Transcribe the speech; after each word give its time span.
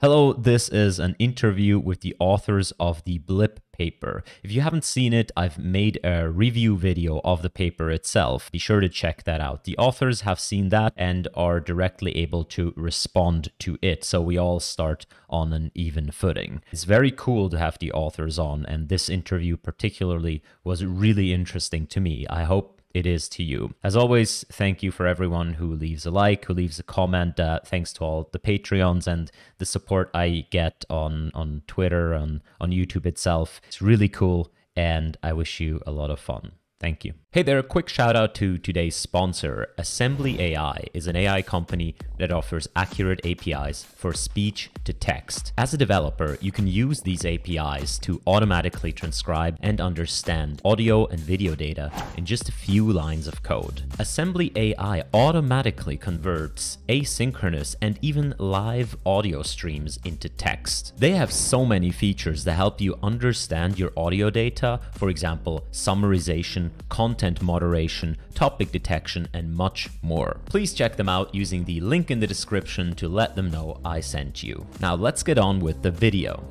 Hello, 0.00 0.32
this 0.32 0.70
is 0.70 0.98
an 0.98 1.14
interview 1.18 1.78
with 1.78 2.00
the 2.00 2.16
authors 2.18 2.72
of 2.80 3.04
the 3.04 3.18
BLIP 3.18 3.60
paper. 3.70 4.24
If 4.42 4.50
you 4.50 4.62
haven't 4.62 4.84
seen 4.84 5.12
it, 5.12 5.30
I've 5.36 5.58
made 5.58 6.00
a 6.02 6.28
review 6.28 6.76
video 6.78 7.20
of 7.22 7.42
the 7.42 7.50
paper 7.50 7.90
itself. 7.90 8.50
Be 8.50 8.58
sure 8.58 8.80
to 8.80 8.88
check 8.88 9.24
that 9.24 9.42
out. 9.42 9.64
The 9.64 9.76
authors 9.76 10.22
have 10.22 10.40
seen 10.40 10.70
that 10.70 10.94
and 10.96 11.28
are 11.34 11.60
directly 11.60 12.16
able 12.16 12.44
to 12.44 12.72
respond 12.76 13.50
to 13.60 13.78
it, 13.82 14.02
so 14.02 14.22
we 14.22 14.38
all 14.38 14.58
start 14.58 15.04
on 15.28 15.52
an 15.52 15.70
even 15.74 16.10
footing. 16.10 16.62
It's 16.72 16.84
very 16.84 17.10
cool 17.10 17.50
to 17.50 17.58
have 17.58 17.78
the 17.78 17.92
authors 17.92 18.38
on, 18.38 18.64
and 18.64 18.88
this 18.88 19.10
interview 19.10 19.56
particularly 19.58 20.42
was 20.64 20.84
really 20.84 21.32
interesting 21.32 21.86
to 21.88 22.00
me. 22.00 22.26
I 22.28 22.44
hope 22.44 22.79
it 22.92 23.06
is 23.06 23.28
to 23.30 23.42
you. 23.42 23.74
As 23.82 23.96
always, 23.96 24.44
thank 24.50 24.82
you 24.82 24.90
for 24.90 25.06
everyone 25.06 25.54
who 25.54 25.74
leaves 25.74 26.06
a 26.06 26.10
like, 26.10 26.44
who 26.44 26.54
leaves 26.54 26.78
a 26.78 26.82
comment. 26.82 27.38
Uh, 27.38 27.60
thanks 27.64 27.92
to 27.94 28.04
all 28.04 28.28
the 28.32 28.38
Patreons 28.38 29.06
and 29.06 29.30
the 29.58 29.66
support 29.66 30.10
I 30.14 30.46
get 30.50 30.84
on 30.90 31.30
on 31.34 31.62
Twitter, 31.66 32.14
on 32.14 32.42
on 32.60 32.70
YouTube 32.70 33.06
itself. 33.06 33.60
It's 33.68 33.82
really 33.82 34.08
cool, 34.08 34.52
and 34.76 35.16
I 35.22 35.32
wish 35.32 35.60
you 35.60 35.80
a 35.86 35.92
lot 35.92 36.10
of 36.10 36.20
fun. 36.20 36.52
Thank 36.80 37.04
you. 37.04 37.12
Hey 37.32 37.42
there, 37.42 37.60
a 37.60 37.62
quick 37.62 37.88
shout 37.88 38.16
out 38.16 38.34
to 38.36 38.58
today's 38.58 38.96
sponsor. 38.96 39.68
Assembly 39.78 40.40
AI 40.40 40.86
is 40.92 41.06
an 41.06 41.14
AI 41.14 41.42
company 41.42 41.94
that 42.18 42.32
offers 42.32 42.66
accurate 42.74 43.24
APIs 43.24 43.84
for 43.84 44.12
speech 44.12 44.68
to 44.82 44.92
text. 44.92 45.52
As 45.56 45.72
a 45.72 45.76
developer, 45.76 46.38
you 46.40 46.50
can 46.50 46.66
use 46.66 47.02
these 47.02 47.24
APIs 47.24 47.98
to 47.98 48.20
automatically 48.26 48.90
transcribe 48.90 49.58
and 49.60 49.80
understand 49.80 50.60
audio 50.64 51.06
and 51.06 51.20
video 51.20 51.54
data 51.54 51.92
in 52.16 52.24
just 52.24 52.48
a 52.48 52.52
few 52.52 52.90
lines 52.90 53.28
of 53.28 53.44
code. 53.44 53.84
Assembly 54.00 54.50
AI 54.56 55.04
automatically 55.14 55.96
converts 55.96 56.78
asynchronous 56.88 57.76
and 57.80 57.96
even 58.02 58.34
live 58.38 58.96
audio 59.06 59.42
streams 59.42 60.00
into 60.04 60.28
text. 60.28 60.94
They 60.96 61.12
have 61.12 61.32
so 61.32 61.64
many 61.64 61.92
features 61.92 62.42
that 62.42 62.54
help 62.54 62.80
you 62.80 62.98
understand 63.04 63.78
your 63.78 63.92
audio 63.96 64.30
data, 64.30 64.80
for 64.94 65.10
example, 65.10 65.64
summarization, 65.70 66.69
content 66.88 67.42
moderation, 67.42 68.16
topic 68.34 68.72
detection, 68.72 69.28
and 69.32 69.54
much 69.54 69.88
more. 70.02 70.40
Please 70.46 70.74
check 70.74 70.96
them 70.96 71.08
out 71.08 71.34
using 71.34 71.64
the 71.64 71.80
link 71.80 72.10
in 72.10 72.20
the 72.20 72.26
description 72.26 72.94
to 72.96 73.08
let 73.08 73.36
them 73.36 73.50
know 73.50 73.80
I 73.84 74.00
sent 74.00 74.42
you. 74.42 74.66
Now 74.80 74.94
let's 74.94 75.22
get 75.22 75.38
on 75.38 75.60
with 75.60 75.82
the 75.82 75.90
video. 75.90 76.44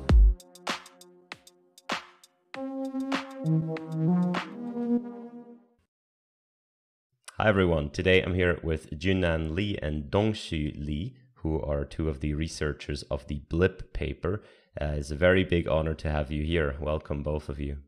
Hi 7.38 7.48
everyone, 7.48 7.88
today 7.88 8.22
I'm 8.22 8.34
here 8.34 8.60
with 8.62 8.90
Junnan 8.90 9.54
Li 9.54 9.78
and 9.80 10.10
Dongxu 10.10 10.74
Li, 10.76 11.16
who 11.36 11.58
are 11.62 11.86
two 11.86 12.10
of 12.10 12.20
the 12.20 12.34
researchers 12.34 13.02
of 13.04 13.26
the 13.28 13.40
BLIP 13.48 13.94
paper. 13.94 14.42
Uh, 14.78 14.96
it's 14.98 15.10
a 15.10 15.16
very 15.16 15.42
big 15.42 15.66
honor 15.66 15.94
to 15.94 16.10
have 16.10 16.30
you 16.30 16.44
here. 16.44 16.76
Welcome, 16.80 17.22
both 17.22 17.48
of 17.48 17.58
you. 17.58 17.78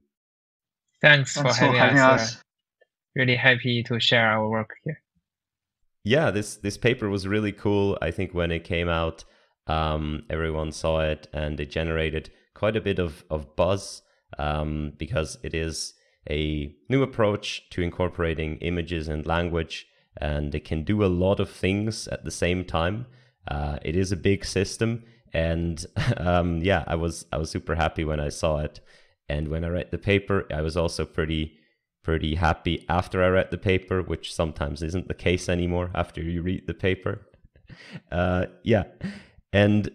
Thanks, 1.02 1.34
Thanks 1.34 1.58
for, 1.58 1.64
having, 1.64 1.76
having 1.76 1.98
us. 1.98 2.36
us 2.36 2.42
really 3.14 3.36
happy 3.36 3.82
to 3.84 4.00
share 4.00 4.26
our 4.26 4.48
work 4.48 4.70
here. 4.84 5.00
Yeah, 6.04 6.30
this 6.30 6.56
this 6.56 6.76
paper 6.76 7.08
was 7.08 7.28
really 7.28 7.52
cool. 7.52 7.98
I 8.00 8.10
think 8.10 8.34
when 8.34 8.50
it 8.50 8.64
came 8.64 8.88
out, 8.88 9.24
um, 9.66 10.24
everyone 10.28 10.72
saw 10.72 11.00
it 11.00 11.28
and 11.32 11.60
it 11.60 11.70
generated 11.70 12.30
quite 12.54 12.76
a 12.76 12.80
bit 12.80 12.98
of, 12.98 13.24
of 13.30 13.56
buzz 13.56 14.02
um, 14.38 14.92
because 14.96 15.38
it 15.42 15.54
is 15.54 15.94
a 16.30 16.74
new 16.88 17.02
approach 17.02 17.68
to 17.70 17.82
incorporating 17.82 18.56
images 18.58 19.08
and 19.08 19.26
language 19.26 19.86
and 20.20 20.54
it 20.54 20.64
can 20.64 20.84
do 20.84 21.04
a 21.04 21.06
lot 21.06 21.40
of 21.40 21.50
things 21.50 22.06
at 22.08 22.24
the 22.24 22.30
same 22.30 22.64
time. 22.64 23.06
Uh, 23.48 23.78
it 23.82 23.96
is 23.96 24.12
a 24.12 24.16
big 24.16 24.44
system 24.44 25.02
and 25.32 25.86
um, 26.18 26.60
yeah, 26.62 26.84
I 26.86 26.94
was 26.96 27.26
I 27.32 27.38
was 27.38 27.50
super 27.50 27.74
happy 27.74 28.04
when 28.04 28.20
I 28.20 28.28
saw 28.28 28.58
it. 28.58 28.80
And 29.32 29.48
when 29.48 29.64
I 29.64 29.68
read 29.68 29.90
the 29.90 29.98
paper, 29.98 30.46
I 30.52 30.60
was 30.60 30.76
also 30.76 31.04
pretty 31.04 31.58
pretty 32.04 32.34
happy 32.34 32.84
after 32.88 33.22
I 33.22 33.28
read 33.28 33.50
the 33.50 33.58
paper, 33.58 34.02
which 34.02 34.34
sometimes 34.34 34.82
isn't 34.82 35.06
the 35.08 35.14
case 35.14 35.48
anymore 35.48 35.90
after 35.94 36.20
you 36.20 36.42
read 36.42 36.66
the 36.66 36.74
paper. 36.74 37.14
Uh, 38.10 38.44
yeah, 38.64 38.84
and 39.50 39.90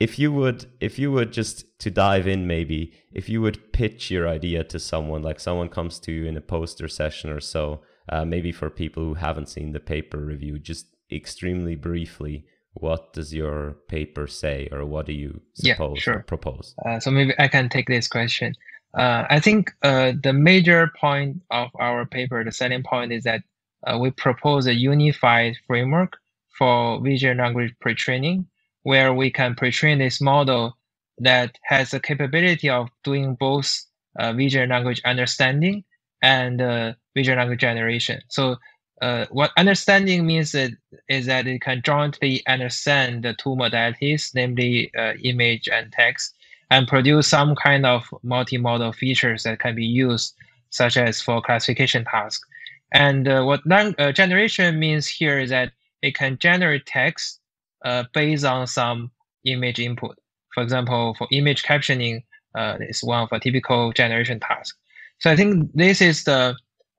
if 0.00 0.18
you 0.18 0.32
would, 0.32 0.66
if 0.80 0.98
you 0.98 1.12
would 1.12 1.32
just 1.32 1.78
to 1.78 1.90
dive 1.90 2.26
in, 2.26 2.44
maybe 2.44 2.92
if 3.12 3.28
you 3.28 3.40
would 3.40 3.72
pitch 3.72 4.10
your 4.10 4.26
idea 4.26 4.64
to 4.64 4.80
someone, 4.80 5.22
like 5.22 5.38
someone 5.38 5.68
comes 5.68 6.00
to 6.00 6.10
you 6.10 6.24
in 6.24 6.36
a 6.36 6.40
poster 6.40 6.88
session 6.88 7.30
or 7.30 7.38
so, 7.38 7.82
uh, 8.08 8.24
maybe 8.24 8.50
for 8.50 8.68
people 8.68 9.04
who 9.04 9.14
haven't 9.14 9.48
seen 9.48 9.70
the 9.70 9.78
paper 9.78 10.18
review, 10.18 10.58
just 10.58 10.86
extremely 11.12 11.76
briefly, 11.76 12.44
what 12.74 13.12
does 13.12 13.32
your 13.32 13.76
paper 13.88 14.26
say, 14.26 14.68
or 14.72 14.84
what 14.84 15.06
do 15.06 15.12
you 15.12 15.40
suppose 15.54 15.98
yeah, 15.98 16.02
sure. 16.02 16.14
or 16.16 16.22
propose? 16.22 16.74
Uh, 16.84 16.98
so 16.98 17.10
maybe 17.12 17.32
I 17.38 17.46
can 17.46 17.68
take 17.68 17.86
this 17.86 18.08
question. 18.08 18.54
Uh, 18.96 19.24
I 19.30 19.40
think 19.40 19.72
uh, 19.82 20.12
the 20.22 20.34
major 20.34 20.92
point 21.00 21.42
of 21.50 21.70
our 21.80 22.06
paper, 22.06 22.44
the 22.44 22.52
selling 22.52 22.84
point, 22.84 23.12
is 23.12 23.24
that 23.24 23.42
uh, 23.86 23.98
we 23.98 24.12
propose 24.12 24.66
a 24.66 24.74
unified 24.74 25.56
framework 25.66 26.18
for 26.58 27.00
vision 27.02 27.38
language 27.38 27.74
pre-training, 27.80 28.46
where 28.84 29.14
we 29.14 29.30
can 29.32 29.56
pre-train 29.56 29.98
this 29.98 30.20
model 30.20 30.76
that 31.18 31.58
has 31.64 31.92
the 31.92 32.00
capability 32.00 32.70
of 32.70 32.88
doing 33.04 33.36
both 33.36 33.80
uh, 34.18 34.32
vision 34.34 34.70
language 34.70 35.00
understanding 35.06 35.84
and 36.22 36.62
uh, 36.62 36.92
vision 37.16 37.38
language 37.38 37.60
generation. 37.60 38.20
So 38.28 38.56
uh, 39.02 39.26
what 39.30 39.52
understanding 39.56 40.26
means 40.26 40.54
is, 40.54 40.72
is 41.08 41.26
that 41.26 41.46
it 41.46 41.62
can 41.62 41.82
jointly 41.84 42.42
understand 42.46 43.24
the 43.24 43.34
two 43.34 43.50
modalities, 43.50 44.32
namely 44.34 44.92
image 45.24 45.68
and 45.72 45.92
text, 45.92 46.34
and 46.70 46.86
produce 46.86 47.26
some 47.28 47.54
kind 47.56 47.84
of 47.84 48.04
multimodal 48.24 48.94
features 48.94 49.42
that 49.42 49.58
can 49.58 49.74
be 49.74 49.84
used, 49.84 50.34
such 50.70 50.96
as 50.96 51.20
for 51.20 51.42
classification 51.42 52.04
tasks. 52.04 52.46
And 52.92 53.28
uh, 53.28 53.42
what 53.42 53.60
uh, 53.70 54.12
generation 54.12 54.78
means 54.78 55.06
here 55.06 55.38
is 55.38 55.50
that 55.50 55.72
it 56.02 56.14
can 56.14 56.38
generate 56.38 56.86
text 56.86 57.40
uh, 57.84 58.04
based 58.14 58.44
on 58.44 58.66
some 58.66 59.10
image 59.44 59.78
input. 59.78 60.16
For 60.54 60.62
example, 60.62 61.14
for 61.16 61.28
image 61.30 61.62
captioning, 61.62 62.22
uh, 62.54 62.78
one 63.02 63.22
of 63.22 63.28
a 63.32 63.40
typical 63.40 63.92
generation 63.92 64.40
task. 64.40 64.76
So 65.20 65.30
I 65.30 65.36
think 65.36 65.70
this 65.74 66.00
is 66.00 66.24
the 66.24 66.56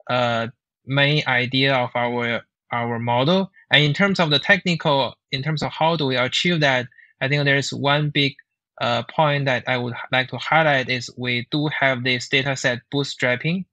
uh, 0.09 0.47
main 0.85 1.23
idea 1.27 1.75
of 1.75 1.89
our 1.95 2.41
our 2.71 2.99
model. 2.99 3.51
And 3.71 3.83
in 3.83 3.93
terms 3.93 4.19
of 4.19 4.29
the 4.29 4.39
technical, 4.39 5.15
in 5.31 5.43
terms 5.43 5.61
of 5.61 5.71
how 5.71 5.97
do 5.97 6.05
we 6.05 6.15
achieve 6.15 6.61
that, 6.61 6.87
I 7.19 7.27
think 7.27 7.43
there's 7.43 7.73
one 7.73 8.09
big 8.09 8.33
uh, 8.81 9.03
point 9.03 9.45
that 9.45 9.63
I 9.67 9.77
would 9.77 9.93
like 10.11 10.29
to 10.29 10.37
highlight 10.37 10.89
is 10.89 11.09
we 11.15 11.47
do 11.51 11.67
have 11.67 12.03
this 12.03 12.27
dataset 12.27 12.81
bootstrapping 12.91 13.65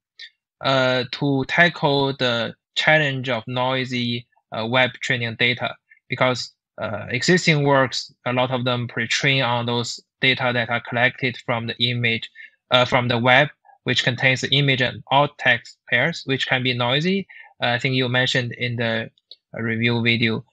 uh, 0.61 1.05
to 1.13 1.45
tackle 1.49 2.13
the 2.13 2.55
challenge 2.77 3.31
of 3.31 3.43
noisy 3.47 4.27
uh, 4.53 4.67
web 4.67 4.91
training 5.01 5.35
data 5.39 5.75
because 6.09 6.53
uh, 6.81 7.07
existing 7.09 7.65
works, 7.65 8.13
a 8.27 8.33
lot 8.35 8.51
of 8.51 8.65
them 8.65 8.87
pre-train 8.87 9.43
on 9.43 9.65
those 9.67 9.99
data 10.21 10.51
that 10.53 10.69
are 10.69 10.83
collected 10.89 11.39
from 11.45 11.67
the 11.67 11.77
image, 11.83 12.31
uh, 12.71 12.85
from 12.85 13.09
the 13.09 13.19
web, 13.19 13.49
which 13.85 14.05
contains 14.05 14.43
the 14.43 14.55
image 14.55 14.83
and 14.83 15.03
alt 15.11 15.31
text 15.39 15.79
pairs, 15.89 16.23
which 16.27 16.47
can 16.47 16.63
be 16.63 16.75
noisy. 16.75 17.27
Uh, 17.63 17.69
I 17.69 17.79
think 17.79 17.95
you 17.95 18.09
mentioned 18.11 18.53
in 18.53 18.77
the 18.77 19.11
review 19.55 20.03
video. 20.03 20.45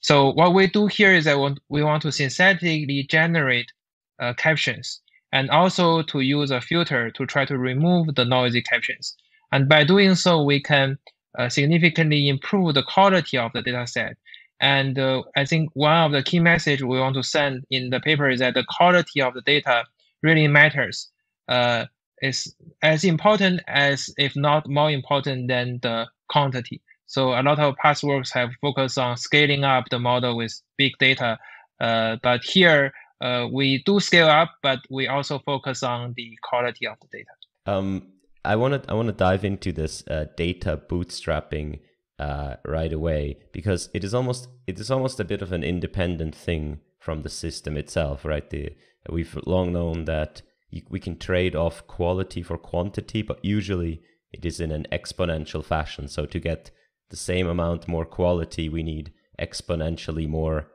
So 0.00 0.30
what 0.32 0.54
we 0.54 0.66
do 0.66 0.86
here 0.86 1.14
is 1.14 1.24
that 1.24 1.38
we 1.68 1.82
want 1.82 2.02
to 2.02 2.12
synthetically 2.12 3.06
generate 3.08 3.70
uh, 4.18 4.32
captions 4.34 5.00
and 5.32 5.50
also 5.50 6.02
to 6.02 6.20
use 6.20 6.50
a 6.50 6.60
filter 6.60 7.10
to 7.10 7.26
try 7.26 7.44
to 7.44 7.58
remove 7.58 8.14
the 8.14 8.24
noisy 8.24 8.62
captions. 8.62 9.16
And 9.52 9.68
by 9.68 9.84
doing 9.84 10.14
so, 10.14 10.42
we 10.42 10.62
can 10.62 10.98
uh, 11.38 11.48
significantly 11.48 12.28
improve 12.28 12.74
the 12.74 12.82
quality 12.82 13.38
of 13.38 13.52
the 13.52 13.62
data 13.62 13.86
set. 13.86 14.16
And 14.60 14.98
uh, 14.98 15.22
I 15.36 15.44
think 15.44 15.70
one 15.74 15.96
of 15.96 16.12
the 16.12 16.22
key 16.22 16.40
message 16.40 16.82
we 16.82 16.98
want 16.98 17.14
to 17.16 17.22
send 17.22 17.64
in 17.70 17.90
the 17.90 18.00
paper 18.00 18.28
is 18.28 18.40
that 18.40 18.54
the 18.54 18.64
quality 18.68 19.22
of 19.22 19.34
the 19.34 19.40
data 19.42 19.84
really 20.22 20.48
matters. 20.48 21.08
Uh, 21.48 21.86
it's 22.18 22.54
as 22.82 23.04
important 23.04 23.62
as, 23.66 24.12
if 24.18 24.36
not 24.36 24.68
more 24.68 24.90
important 24.90 25.48
than 25.48 25.78
the 25.82 26.06
quantity. 26.28 26.82
So 27.10 27.30
a 27.32 27.42
lot 27.42 27.58
of 27.58 27.74
past 27.74 28.04
works 28.04 28.30
have 28.34 28.50
focused 28.60 28.96
on 28.96 29.16
scaling 29.16 29.64
up 29.64 29.88
the 29.90 29.98
model 29.98 30.36
with 30.36 30.52
big 30.78 30.92
data. 31.00 31.38
Uh, 31.80 32.18
but 32.22 32.44
here 32.44 32.92
uh, 33.20 33.48
we 33.52 33.82
do 33.84 33.98
scale 33.98 34.28
up, 34.28 34.52
but 34.62 34.78
we 34.90 35.08
also 35.08 35.40
focus 35.40 35.82
on 35.82 36.14
the 36.16 36.38
quality 36.44 36.86
of 36.86 36.98
the 37.00 37.08
data. 37.18 37.30
Um, 37.66 38.12
I 38.44 38.54
want 38.54 38.84
to 38.84 38.90
I 38.90 38.94
want 38.94 39.08
to 39.08 39.12
dive 39.12 39.44
into 39.44 39.72
this 39.72 40.06
uh, 40.06 40.26
data 40.36 40.80
bootstrapping 40.88 41.80
uh, 42.20 42.54
right 42.64 42.92
away 42.92 43.38
because 43.50 43.90
it 43.92 44.04
is 44.04 44.14
almost 44.14 44.46
it 44.68 44.78
is 44.78 44.88
almost 44.88 45.18
a 45.18 45.24
bit 45.24 45.42
of 45.42 45.50
an 45.50 45.64
independent 45.64 46.36
thing 46.36 46.78
from 47.00 47.22
the 47.22 47.28
system 47.28 47.76
itself, 47.76 48.24
right? 48.24 48.48
The, 48.50 48.76
we've 49.10 49.36
long 49.46 49.72
known 49.72 50.04
that 50.04 50.42
we 50.88 51.00
can 51.00 51.18
trade 51.18 51.56
off 51.56 51.84
quality 51.88 52.44
for 52.44 52.56
quantity, 52.56 53.22
but 53.22 53.44
usually 53.44 54.00
it 54.32 54.46
is 54.46 54.60
in 54.60 54.70
an 54.70 54.86
exponential 54.92 55.64
fashion. 55.64 56.06
So 56.06 56.24
to 56.26 56.38
get 56.38 56.70
the 57.10 57.16
same 57.16 57.46
amount 57.46 57.88
more 57.88 58.04
quality, 58.04 58.68
we 58.68 58.82
need 58.82 59.12
exponentially 59.38 60.28
more 60.28 60.68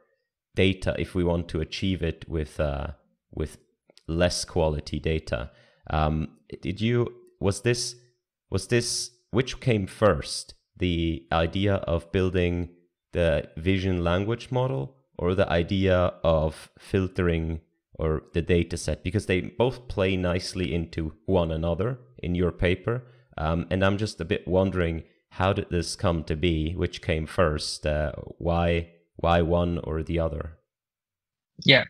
data 0.56 0.96
if 0.98 1.16
we 1.16 1.24
want 1.24 1.48
to 1.50 1.62
achieve 1.62 2.02
it 2.02 2.26
with 2.28 2.60
uh, 2.60 2.88
with 3.32 3.58
less 4.08 4.46
quality 4.46 5.00
data. 5.00 5.52
Um, 5.90 6.38
did 6.62 6.82
you 6.82 7.14
was 7.40 7.62
this 7.62 7.96
was 8.50 8.68
this 8.68 9.12
which 9.32 9.60
came 9.60 9.88
first? 9.88 10.54
The 10.78 11.26
idea 11.32 11.76
of 11.76 12.12
building 12.12 12.70
the 13.14 13.50
vision 13.56 14.04
language 14.04 14.52
model 14.52 14.96
or 15.18 15.36
the 15.36 15.50
idea 15.50 16.14
of 16.24 16.70
filtering 16.78 17.62
or 17.98 18.24
the 18.34 18.42
data 18.42 18.76
set 18.76 19.04
because 19.04 19.26
they 19.26 19.40
both 19.40 19.88
play 19.88 20.18
nicely 20.18 20.74
into 20.74 21.14
one 21.26 21.52
another 21.52 21.98
in 22.18 22.36
your 22.36 22.52
paper. 22.52 23.04
Um, 23.38 23.68
and 23.72 23.84
I'm 23.86 23.98
just 23.98 24.20
a 24.20 24.26
bit 24.26 24.46
wondering 24.48 25.04
how 25.36 25.52
did 25.52 25.70
this 25.70 25.96
come 25.96 26.24
to 26.24 26.36
be? 26.36 26.74
Which 26.74 27.02
came 27.02 27.26
first? 27.26 27.86
Uh, 27.86 28.14
why 28.38 28.88
why 29.18 29.42
one 29.42 29.80
or 29.80 30.02
the 30.02 30.20
other? 30.20 30.58
Yeah. 31.66 31.84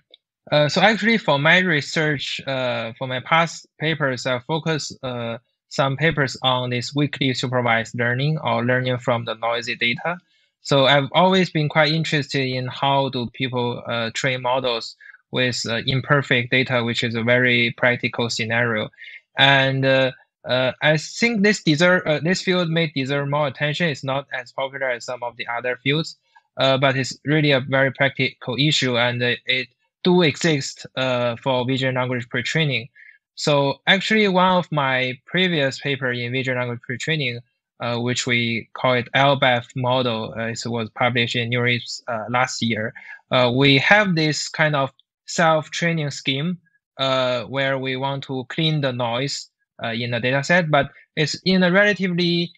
Uh, 0.51 0.67
so 0.69 0.81
actually, 0.81 1.17
for 1.17 1.37
my 1.39 1.59
research, 1.59 2.41
uh, 2.47 2.93
for 2.97 3.07
my 3.07 3.19
past 3.19 3.67
papers, 3.79 4.25
I 4.25 4.39
focus 4.47 4.91
uh, 5.03 5.37
some 5.69 5.95
papers 5.97 6.37
on 6.41 6.69
this 6.71 6.93
weakly 6.95 7.33
supervised 7.33 7.97
learning 7.97 8.37
or 8.43 8.65
learning 8.65 8.97
from 8.99 9.25
the 9.25 9.35
noisy 9.35 9.75
data. 9.75 10.17
So 10.61 10.85
I've 10.85 11.09
always 11.13 11.51
been 11.51 11.69
quite 11.69 11.91
interested 11.91 12.47
in 12.47 12.67
how 12.67 13.09
do 13.09 13.29
people 13.33 13.83
uh, 13.87 14.09
train 14.13 14.41
models 14.41 14.95
with 15.31 15.61
uh, 15.67 15.81
imperfect 15.85 16.49
data, 16.51 16.83
which 16.83 17.03
is 17.03 17.13
a 17.13 17.23
very 17.23 17.75
practical 17.77 18.29
scenario. 18.29 18.89
And 19.37 19.85
uh, 19.85 20.11
uh, 20.47 20.71
I 20.81 20.97
think 20.97 21.43
this 21.43 21.63
deserve 21.63 22.03
uh, 22.05 22.19
this 22.19 22.41
field 22.41 22.69
may 22.69 22.91
deserve 22.95 23.29
more 23.29 23.47
attention. 23.47 23.89
It's 23.89 24.03
not 24.03 24.27
as 24.33 24.51
popular 24.51 24.89
as 24.89 25.05
some 25.05 25.23
of 25.23 25.35
the 25.37 25.47
other 25.47 25.77
fields, 25.83 26.17
uh, 26.57 26.77
but 26.77 26.95
it's 26.95 27.17
really 27.25 27.51
a 27.51 27.59
very 27.59 27.91
practical 27.91 28.55
issue, 28.57 28.97
and 28.97 29.21
it 29.21 29.67
do 30.03 30.21
exist 30.21 30.85
uh, 30.95 31.35
for 31.43 31.65
vision 31.65 31.95
language 31.95 32.29
pre-training. 32.29 32.87
So 33.33 33.81
actually, 33.87 34.27
one 34.29 34.53
of 34.53 34.71
my 34.71 35.19
previous 35.25 35.79
paper 35.79 36.11
in 36.11 36.31
vision 36.31 36.57
language 36.57 36.79
pre-training, 36.81 37.39
uh, 37.81 37.97
which 37.97 38.25
we 38.27 38.69
call 38.73 38.93
it 38.93 39.09
ALBEF 39.13 39.65
model, 39.75 40.33
uh, 40.37 40.47
it 40.47 40.61
was 40.65 40.89
published 40.91 41.35
in 41.35 41.49
NeurIPS 41.49 42.01
uh, 42.07 42.25
last 42.29 42.61
year. 42.61 42.93
Uh, 43.31 43.51
we 43.53 43.77
have 43.79 44.15
this 44.15 44.47
kind 44.47 44.75
of 44.75 44.91
self-training 45.25 46.11
scheme 46.11 46.59
uh, 46.99 47.43
where 47.45 47.77
we 47.77 47.95
want 47.97 48.23
to 48.23 48.45
clean 48.49 48.79
the 48.81 48.93
noise 48.93 49.49
in 49.83 50.11
the 50.11 50.19
data 50.19 50.43
set, 50.43 50.71
but 50.71 50.89
it's 51.15 51.39
in 51.45 51.63
a 51.63 51.71
relatively 51.71 52.51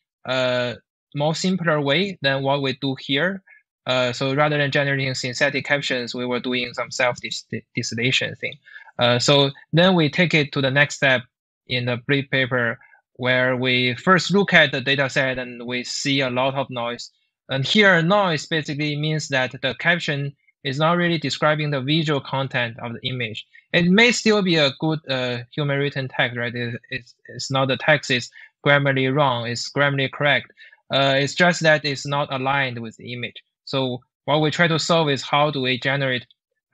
more 1.16 1.36
simpler 1.36 1.82
way 1.82 2.18
than 2.22 2.44
what 2.44 2.62
we 2.62 2.74
do 2.74 2.96
here. 3.00 3.42
Uh, 3.86 4.12
so 4.12 4.36
rather 4.36 4.58
than 4.58 4.70
generating 4.70 5.14
synthetic 5.16 5.66
captions, 5.66 6.14
we 6.14 6.26
were 6.26 6.42
doing 6.42 6.74
some 6.74 6.92
self-distillation 6.92 8.36
thing. 8.36 8.54
Uh, 9.00 9.18
so 9.18 9.50
then 9.72 9.96
we 9.96 10.10
take 10.10 10.34
it 10.34 10.52
to 10.52 10.62
the 10.62 10.70
next 10.70 10.96
step 10.96 11.22
in 11.68 11.86
the 11.86 11.98
BLIP 12.08 12.30
paper 12.30 12.78
where 13.14 13.56
we 13.56 13.96
first 13.96 14.32
look 14.32 14.54
at 14.54 14.72
the 14.72 14.82
data 14.82 15.10
set 15.10 15.40
and 15.40 15.66
we 15.66 15.84
see 15.84 16.20
a 16.20 16.30
lot 16.30 16.54
of 16.56 16.70
noise. 16.70 17.10
And 17.50 17.66
here 17.66 18.02
noise 18.02 18.46
basically 18.46 18.96
means 18.96 19.30
that 19.30 19.56
the 19.62 19.74
caption 19.76 20.36
is 20.64 20.80
not 20.80 20.98
really 20.98 21.18
describing 21.18 21.72
the 21.72 21.82
visual 21.82 22.20
content 22.20 22.78
of 22.80 22.94
the 22.94 23.08
image. 23.08 23.46
It 23.74 23.86
may 23.86 24.12
still 24.12 24.42
be 24.42 24.56
a 24.56 24.72
good 24.80 25.00
uh, 25.10 25.40
human 25.54 25.80
written 25.80 26.08
text, 26.08 26.38
right? 26.38 26.54
It, 26.54 26.80
it's, 26.90 27.16
it's 27.28 27.52
not 27.52 27.68
the 27.68 27.78
text 27.78 28.12
is 28.12 28.30
grammatically 28.64 29.08
wrong, 29.08 29.48
it's 29.48 29.68
grammatically 29.70 30.10
correct. 30.18 30.52
Uh, 30.94 31.16
it's 31.18 31.36
just 31.36 31.62
that 31.62 31.84
it's 31.86 32.06
not 32.06 32.32
aligned 32.34 32.80
with 32.80 32.96
the 32.98 33.14
image. 33.14 33.36
So 33.66 34.02
what 34.26 34.42
we 34.42 34.52
try 34.52 34.68
to 34.68 34.80
solve 34.80 35.10
is 35.10 35.22
how 35.22 35.52
do 35.52 35.62
we 35.62 35.80
generate 35.80 36.26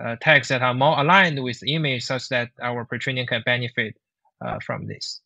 uh, 0.04 0.16
tags 0.22 0.48
that 0.48 0.62
are 0.62 0.74
more 0.74 1.00
aligned 1.00 1.42
with 1.44 1.60
the 1.60 1.74
image 1.76 2.04
such 2.04 2.30
that 2.30 2.50
our 2.62 2.86
pre-training 2.86 3.28
can 3.28 3.42
benefit 3.46 3.96
uh, 4.44 4.60
from 4.60 4.88
this. 4.88 5.22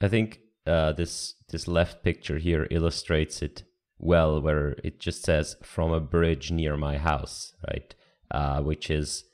I 0.00 0.08
think 0.08 0.40
uh, 0.66 0.92
this 0.92 1.34
this 1.48 1.68
left 1.68 2.02
picture 2.02 2.38
here 2.38 2.66
illustrates 2.70 3.42
it 3.42 3.64
well, 4.04 4.40
where 4.40 4.76
it 4.84 5.00
just 5.00 5.24
says 5.24 5.56
"from 5.62 5.90
a 5.92 6.00
bridge 6.00 6.52
near 6.52 6.76
my 6.76 6.98
house," 6.98 7.54
right? 7.68 7.94
Uh, 8.30 8.60
which 8.62 8.90
is 8.90 9.24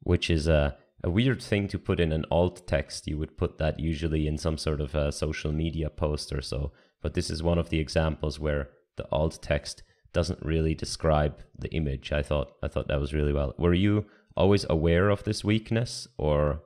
which 0.00 0.28
is 0.28 0.46
a 0.48 0.76
a 1.04 1.10
weird 1.10 1.40
thing 1.40 1.68
to 1.68 1.78
put 1.78 2.00
in 2.00 2.12
an 2.12 2.24
alt 2.30 2.66
text. 2.66 3.06
You 3.06 3.18
would 3.18 3.38
put 3.38 3.58
that 3.58 3.78
usually 3.78 4.26
in 4.26 4.38
some 4.38 4.58
sort 4.58 4.80
of 4.80 4.94
a 4.94 5.12
social 5.12 5.52
media 5.52 5.88
post 5.88 6.32
or 6.32 6.42
so. 6.42 6.72
But 7.00 7.14
this 7.14 7.30
is 7.30 7.42
one 7.42 7.58
of 7.58 7.70
the 7.70 7.78
examples 7.78 8.40
where 8.40 8.70
the 8.96 9.06
alt 9.12 9.38
text 9.42 9.82
doesn't 10.12 10.42
really 10.42 10.74
describe 10.74 11.42
the 11.56 11.70
image. 11.70 12.12
I 12.12 12.22
thought 12.22 12.52
I 12.62 12.68
thought 12.68 12.88
that 12.88 13.00
was 13.00 13.14
really 13.14 13.32
well. 13.32 13.54
Were 13.58 13.74
you 13.74 14.06
always 14.36 14.66
aware 14.68 15.10
of 15.10 15.24
this 15.24 15.44
weakness, 15.44 16.08
or 16.18 16.62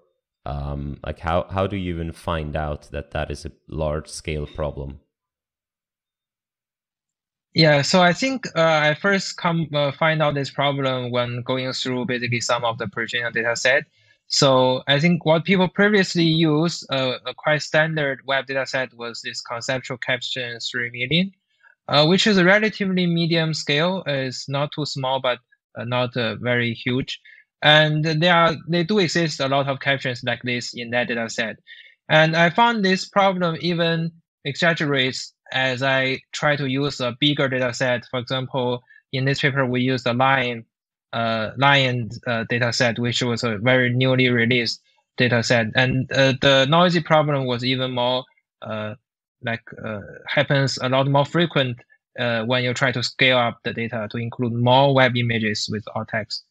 um, 0.47 0.99
like 1.05 1.21
how 1.21 1.47
how 1.51 1.67
do 1.67 1.77
you 1.77 1.95
even 1.95 2.12
find 2.12 2.57
out 2.57 2.91
that 2.93 3.11
that 3.11 3.31
is 3.31 3.45
a 3.45 3.53
large 3.69 4.09
scale 4.09 4.47
problem? 4.47 5.01
Yeah, 7.55 7.82
so 7.82 8.00
I 8.02 8.12
think 8.12 8.47
uh, 8.56 8.61
I 8.61 8.94
first 8.94 9.37
come 9.37 9.69
uh, 9.75 9.91
find 9.93 10.23
out 10.23 10.35
this 10.35 10.50
problem 10.50 11.11
when 11.11 11.43
going 11.43 11.73
through 11.73 12.06
basically 12.06 12.41
some 12.41 12.64
of 12.64 12.79
the 12.79 12.87
pre-training 12.88 13.32
data 13.32 13.56
set. 13.56 13.85
So 14.29 14.82
I 14.87 15.00
think 15.00 15.25
what 15.25 15.44
people 15.44 15.69
previously 15.69 16.25
used, 16.25 16.87
uh, 16.91 17.19
a 17.26 17.35
quite 17.35 17.62
standard 17.62 18.20
web 18.25 18.47
data 18.47 18.67
set 18.67 18.94
was 18.94 19.23
this 19.23 19.41
conceptual 19.41 19.99
caption 19.99 20.58
3 20.61 20.91
million 20.93 21.32
uh, 21.91 22.06
which 22.06 22.26
is 22.26 22.38
a 22.38 22.44
relatively 22.44 23.05
medium 23.06 23.52
scale. 23.52 24.02
It's 24.06 24.49
not 24.49 24.70
too 24.73 24.87
small, 24.87 25.20
but 25.20 25.41
uh, 25.76 25.85
not 25.85 26.17
uh, 26.17 26.37
very 26.37 26.73
huge. 26.73 27.20
And 27.62 28.05
there 28.05 28.35
are 28.35 28.55
they 28.69 28.85
do 28.85 28.99
exist 29.00 29.41
a 29.41 29.49
lot 29.49 29.69
of 29.69 29.81
captions 29.81 30.23
like 30.25 30.41
this 30.44 30.73
in 30.73 30.91
that 30.91 31.08
data 31.08 31.29
set. 31.29 31.56
And 32.08 32.37
I 32.37 32.50
found 32.50 32.85
this 32.85 33.06
problem 33.08 33.56
even 33.61 34.12
exaggerates 34.44 35.35
as 35.52 35.82
I 35.82 36.20
try 36.32 36.56
to 36.56 36.67
use 36.67 37.00
a 37.00 37.17
bigger 37.20 37.49
data 37.49 37.73
set. 37.75 38.05
For 38.11 38.19
example, 38.19 38.82
in 39.12 39.25
this 39.25 39.41
paper, 39.41 39.67
we 39.67 39.81
used 39.81 40.05
the 40.05 40.14
LAION 40.14 40.64
uh, 41.12 41.50
LAION 41.56 42.11
uh, 42.26 42.44
data 42.49 42.73
set, 42.73 42.99
which 42.99 43.23
was 43.23 43.43
a 43.43 43.58
very 43.58 43.93
newly 43.93 44.29
released 44.29 44.81
data 45.17 45.43
set. 45.43 45.67
And 45.75 46.11
uh, 46.12 46.35
the 46.41 46.67
noisy 46.69 47.00
problem 47.00 47.47
was 47.47 47.64
even 47.64 47.93
more 47.93 48.25
uh, 48.62 48.94
like 49.43 49.62
uh, 49.85 50.00
happens 50.26 50.79
a 50.82 50.88
lot 50.88 51.08
more 51.08 51.25
frequent 51.25 51.79
uh, 52.19 52.44
when 52.44 52.62
you 52.64 52.75
try 52.75 52.93
to 52.93 53.02
scale 53.02 53.38
up 53.38 53.61
the 53.64 53.73
data 53.73 54.08
to 54.11 54.19
include 54.19 54.52
more 54.52 54.94
web 54.94 55.16
images 55.16 55.69
with 55.71 55.85
alt 55.95 56.09
text. 56.09 56.45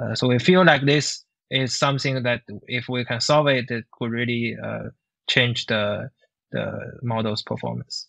Uh, 0.00 0.14
so 0.14 0.26
we 0.26 0.38
feel 0.38 0.64
like 0.64 0.84
this 0.84 1.24
is 1.50 1.78
something 1.78 2.22
that 2.22 2.40
if 2.66 2.88
we 2.88 3.04
can 3.04 3.20
solve 3.20 3.46
it, 3.46 3.70
it 3.70 3.84
could 3.92 4.10
really 4.10 4.56
uh, 4.62 4.88
change 5.28 5.66
the 5.66 6.10
the 6.50 6.98
model's 7.02 7.42
performance. 7.42 8.08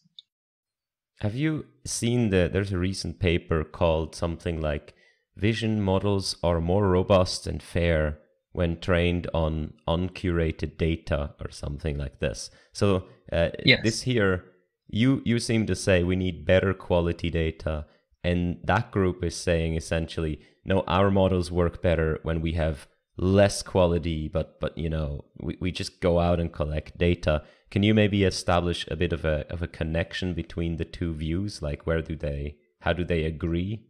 Have 1.23 1.35
you 1.35 1.65
seen 1.85 2.29
the? 2.31 2.49
There's 2.51 2.73
a 2.73 2.77
recent 2.77 3.17
paper 3.19 3.63
called 3.63 4.13
something 4.13 4.59
like 4.59 4.93
"Vision 5.37 5.81
models 5.81 6.35
are 6.43 6.59
more 6.59 6.89
robust 6.89 7.47
and 7.47 7.63
fair 7.63 8.19
when 8.51 8.81
trained 8.81 9.27
on 9.33 9.73
uncurated 9.87 10.77
data 10.77 11.33
or 11.39 11.49
something 11.49 11.97
like 11.97 12.19
this. 12.19 12.51
So 12.73 13.05
uh, 13.31 13.51
yes. 13.63 13.79
this 13.83 14.01
here, 14.01 14.43
you 14.89 15.21
you 15.23 15.39
seem 15.39 15.65
to 15.67 15.75
say 15.75 16.03
we 16.03 16.17
need 16.17 16.45
better 16.45 16.73
quality 16.73 17.29
data, 17.29 17.85
and 18.21 18.57
that 18.65 18.91
group 18.91 19.23
is 19.23 19.35
saying 19.35 19.75
essentially, 19.75 20.41
no, 20.65 20.81
our 20.87 21.09
models 21.09 21.49
work 21.49 21.81
better 21.81 22.19
when 22.23 22.41
we 22.41 22.51
have 22.53 22.85
less 23.17 23.62
quality, 23.62 24.27
but 24.27 24.60
but 24.60 24.77
you 24.77 24.89
know 24.89 25.25
we, 25.39 25.58
we 25.60 25.72
just 25.72 26.01
go 26.01 26.20
out 26.20 26.39
and 26.39 26.51
collect 26.51 26.98
data. 26.98 27.43
Can 27.72 27.84
you 27.84 27.93
maybe 27.93 28.24
establish 28.24 28.88
a 28.89 28.96
bit 28.96 29.13
of 29.13 29.25
a 29.25 29.46
of 29.50 29.62
a 29.62 29.67
connection 29.67 30.34
between 30.34 30.77
the 30.77 30.86
two 30.86 31.13
views? 31.13 31.62
Like 31.62 31.86
where 31.86 32.01
do 32.01 32.15
they 32.15 32.58
how 32.82 32.93
do 32.93 33.03
they 33.03 33.24
agree? 33.24 33.86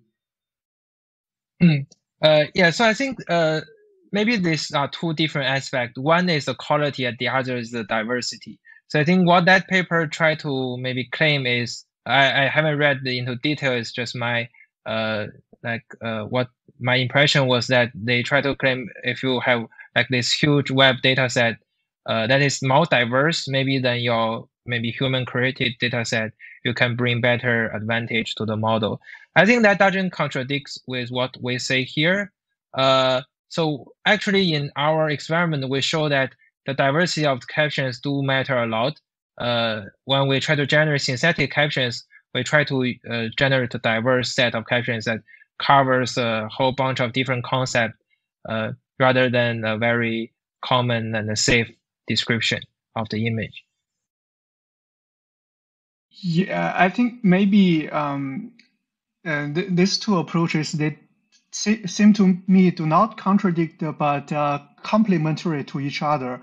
Mm. 1.62 1.88
Uh, 2.22 2.46
yeah, 2.54 2.70
so 2.70 2.86
I 2.86 2.94
think 2.94 3.18
uh, 3.30 3.62
maybe 4.12 4.38
these 4.38 4.72
are 4.72 4.90
two 4.90 5.14
different 5.14 5.50
aspects. 5.50 6.00
One 6.00 6.30
is 6.30 6.46
the 6.46 6.56
quality, 6.56 7.06
and 7.06 7.18
the 7.20 7.28
other 7.28 7.58
is 7.58 7.72
the 7.72 7.84
diversity. 7.84 8.60
So 8.88 9.00
I 9.00 9.04
think 9.04 9.28
what 9.28 9.46
that 9.46 9.68
paper 9.68 10.08
tried 10.08 10.40
to 10.40 10.78
maybe 10.78 11.10
claim 11.12 11.46
is 11.46 11.86
I, 12.06 12.46
I 12.46 12.48
haven't 12.48 12.78
read 12.78 13.00
into 13.06 13.36
detail. 13.38 13.74
It's 13.74 13.92
just 13.92 14.16
my 14.16 14.50
uh 14.86 15.28
like 15.64 15.86
uh 16.02 16.24
what 16.24 16.48
my 16.80 16.96
impression 16.96 17.48
was 17.48 17.68
that 17.68 17.92
they 17.96 18.22
try 18.24 18.42
to 18.42 18.56
claim 18.56 18.90
if 19.04 19.24
you 19.24 19.40
have 19.40 19.66
like 19.96 20.08
this 20.10 20.32
huge 20.32 20.72
web 20.72 20.98
data 21.02 21.30
set 21.30 21.58
uh, 22.06 22.28
that 22.28 22.42
is 22.42 22.62
more 22.62 22.86
diverse 22.86 23.48
maybe 23.48 23.80
than 23.80 24.00
your 24.00 24.48
maybe 24.66 24.92
human 24.92 25.26
created 25.26 25.74
data 25.80 26.06
set, 26.06 26.32
you 26.64 26.74
can 26.74 26.96
bring 26.96 27.22
better 27.22 27.70
advantage 27.70 28.36
to 28.36 28.46
the 28.46 28.56
model. 28.56 29.00
I 29.36 29.46
think 29.46 29.64
that 29.64 29.80
doesn't 29.80 30.12
contradict 30.12 30.80
with 30.88 31.10
what 31.10 31.36
we 31.42 31.58
say 31.60 31.84
here. 31.84 32.32
Uh, 32.74 33.22
so 33.50 33.94
actually, 34.06 34.54
in 34.54 34.72
our 34.76 35.10
experiment, 35.10 35.70
we 35.70 35.82
show 35.82 36.10
that 36.10 36.34
the 36.66 36.74
diversity 36.74 37.26
of 37.26 37.42
the 37.42 37.46
captions 37.48 38.00
do 38.00 38.24
matter 38.24 38.58
a 38.58 38.68
lot. 38.68 39.00
Uh, 39.38 39.82
when 40.06 40.28
we 40.28 40.40
try 40.40 40.56
to 40.56 40.66
generate 40.66 41.02
synthetic 41.02 41.52
captions, 41.52 42.06
we 42.34 42.44
try 42.44 42.64
to 42.64 42.94
uh, 43.10 43.28
generate 43.38 43.76
a 43.76 43.80
diverse 43.80 44.34
set 44.34 44.56
of 44.56 44.66
captions 44.68 45.06
that 45.06 45.20
covers 45.60 46.18
a 46.18 46.48
whole 46.50 46.72
bunch 46.72 47.00
of 47.00 47.14
different 47.14 47.44
concepts 47.44 47.98
uh, 48.48 48.72
rather 49.00 49.30
than 49.30 49.64
a 49.66 49.78
very 49.78 50.34
common 50.64 51.16
and 51.16 51.38
safe 51.38 51.70
description 52.08 52.62
of 52.96 53.08
the 53.10 53.28
image. 53.28 53.64
Yeah, 56.10 56.74
I 56.76 56.90
think 56.90 57.24
maybe 57.24 57.90
um, 57.90 58.54
uh, 59.26 59.48
th 59.54 59.68
these 59.70 59.98
two 59.98 60.18
approaches 60.18 60.72
they 60.72 60.98
seem 61.52 62.14
to 62.14 62.38
me 62.48 62.72
do 62.72 62.86
not 62.86 63.18
contradict 63.18 63.84
but 63.98 64.32
uh, 64.32 64.60
complementary 64.84 65.64
to 65.64 65.80
each 65.80 66.02
other. 66.02 66.40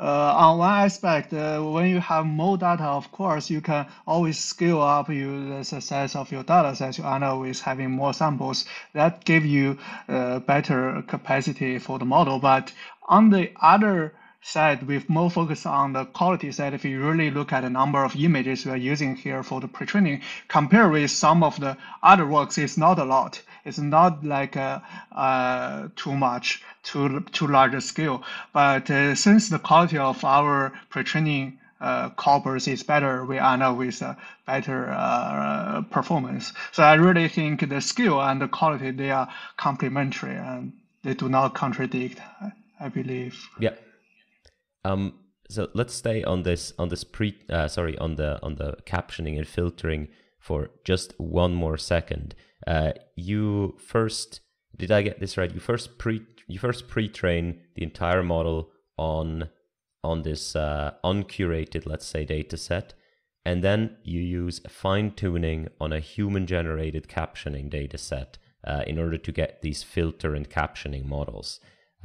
Uh, 0.00 0.34
on 0.36 0.58
one 0.58 0.84
aspect, 0.84 1.32
uh, 1.32 1.60
when 1.60 1.88
you 1.88 2.00
have 2.00 2.26
more 2.26 2.58
data, 2.58 2.84
of 2.84 3.10
course, 3.12 3.50
you 3.50 3.60
can 3.60 3.86
always 4.06 4.38
scale 4.38 4.80
up 4.80 5.08
you, 5.08 5.48
the 5.48 5.64
size 5.64 6.16
of 6.16 6.32
your 6.32 6.42
data 6.42 6.74
set. 6.74 6.98
You 6.98 7.04
end 7.04 7.24
up 7.24 7.38
with 7.40 7.60
having 7.60 7.90
more 7.90 8.12
samples 8.12 8.64
that 8.94 9.24
give 9.24 9.44
you 9.44 9.78
uh, 10.08 10.40
better 10.40 11.02
capacity 11.06 11.78
for 11.78 11.98
the 11.98 12.04
model. 12.04 12.38
But 12.38 12.72
on 13.08 13.30
the 13.30 13.52
other 13.60 14.14
side, 14.40 14.82
with 14.82 15.08
more 15.08 15.30
focus 15.30 15.66
on 15.66 15.92
the 15.92 16.04
quality 16.04 16.50
side, 16.50 16.74
if 16.74 16.84
you 16.84 17.00
really 17.00 17.30
look 17.30 17.52
at 17.52 17.60
the 17.60 17.70
number 17.70 18.02
of 18.02 18.16
images 18.16 18.66
we 18.66 18.72
are 18.72 18.76
using 18.76 19.14
here 19.14 19.42
for 19.42 19.60
the 19.60 19.68
pre-training, 19.68 20.20
compare 20.48 20.88
with 20.88 21.10
some 21.10 21.44
of 21.44 21.60
the 21.60 21.76
other 22.02 22.26
works, 22.26 22.58
it's 22.58 22.76
not 22.76 22.98
a 22.98 23.04
lot. 23.04 23.40
It's 23.64 23.78
not 23.78 24.24
like 24.24 24.56
uh, 24.56 24.80
uh, 25.12 25.88
too 25.96 26.14
much, 26.14 26.62
too 26.82 27.20
too 27.32 27.46
large 27.46 27.74
a 27.74 27.80
scale. 27.80 28.22
But 28.52 28.90
uh, 28.90 29.14
since 29.14 29.48
the 29.48 29.58
quality 29.58 29.98
of 29.98 30.24
our 30.24 30.72
pre-training 30.90 31.58
uh, 31.80 32.10
corpus 32.10 32.66
is 32.68 32.82
better, 32.82 33.24
we 33.24 33.38
end 33.38 33.62
up 33.62 33.76
with 33.76 34.02
a 34.02 34.16
better 34.46 34.90
uh, 34.90 35.82
performance. 35.90 36.52
So 36.72 36.82
I 36.82 36.94
really 36.94 37.28
think 37.28 37.68
the 37.68 37.80
skill 37.80 38.20
and 38.20 38.40
the 38.40 38.48
quality 38.48 38.90
they 38.90 39.10
are 39.10 39.28
complementary 39.56 40.34
and 40.34 40.72
they 41.02 41.14
do 41.14 41.28
not 41.28 41.54
contradict. 41.54 42.20
I, 42.40 42.52
I 42.80 42.88
believe. 42.88 43.48
Yeah. 43.60 43.74
Um. 44.84 45.14
So 45.48 45.68
let's 45.74 45.94
stay 45.94 46.24
on 46.24 46.42
this 46.42 46.72
on 46.78 46.88
this 46.88 47.04
pre 47.04 47.36
uh, 47.50 47.68
sorry 47.68 47.96
on 47.98 48.16
the 48.16 48.42
on 48.42 48.56
the 48.56 48.76
captioning 48.86 49.36
and 49.36 49.46
filtering 49.46 50.08
for 50.40 50.70
just 50.84 51.14
one 51.20 51.54
more 51.54 51.76
second. 51.76 52.34
Uh, 52.66 52.92
you 53.16 53.76
first 53.78 54.40
did 54.76 54.90
I 54.90 55.02
get 55.02 55.20
this 55.20 55.36
right? 55.36 55.52
You 55.52 55.60
first 55.60 55.98
pre 55.98 56.22
you 56.46 56.58
first 56.58 56.88
pre-train 56.88 57.60
the 57.74 57.82
entire 57.82 58.22
model 58.22 58.70
on 58.96 59.48
on 60.04 60.22
this 60.22 60.56
uh, 60.56 60.94
uncurated, 61.04 61.86
let's 61.86 62.06
say, 62.06 62.24
data 62.24 62.56
set, 62.56 62.94
and 63.44 63.62
then 63.62 63.96
you 64.02 64.20
use 64.20 64.60
fine 64.68 65.12
tuning 65.12 65.68
on 65.80 65.92
a 65.92 66.00
human 66.00 66.46
generated 66.46 67.06
captioning 67.08 67.70
data 67.70 67.96
set 67.96 68.38
uh, 68.66 68.82
in 68.86 68.98
order 68.98 69.18
to 69.18 69.32
get 69.32 69.62
these 69.62 69.82
filter 69.82 70.34
and 70.34 70.50
captioning 70.50 71.04
models. 71.04 71.60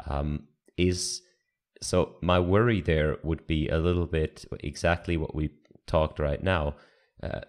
Um, 0.08 0.48
is 0.78 1.22
so 1.82 2.16
my 2.22 2.40
worry 2.40 2.82
there 2.82 3.18
would 3.24 3.48
be 3.48 3.68
a 3.70 3.80
little 3.80 4.06
bit 4.06 4.46
exactly 4.60 5.18
what 5.18 5.34
we 5.34 5.50
talked 5.88 6.20
right 6.20 6.44
now. 6.44 6.76
Uh, 7.22 7.42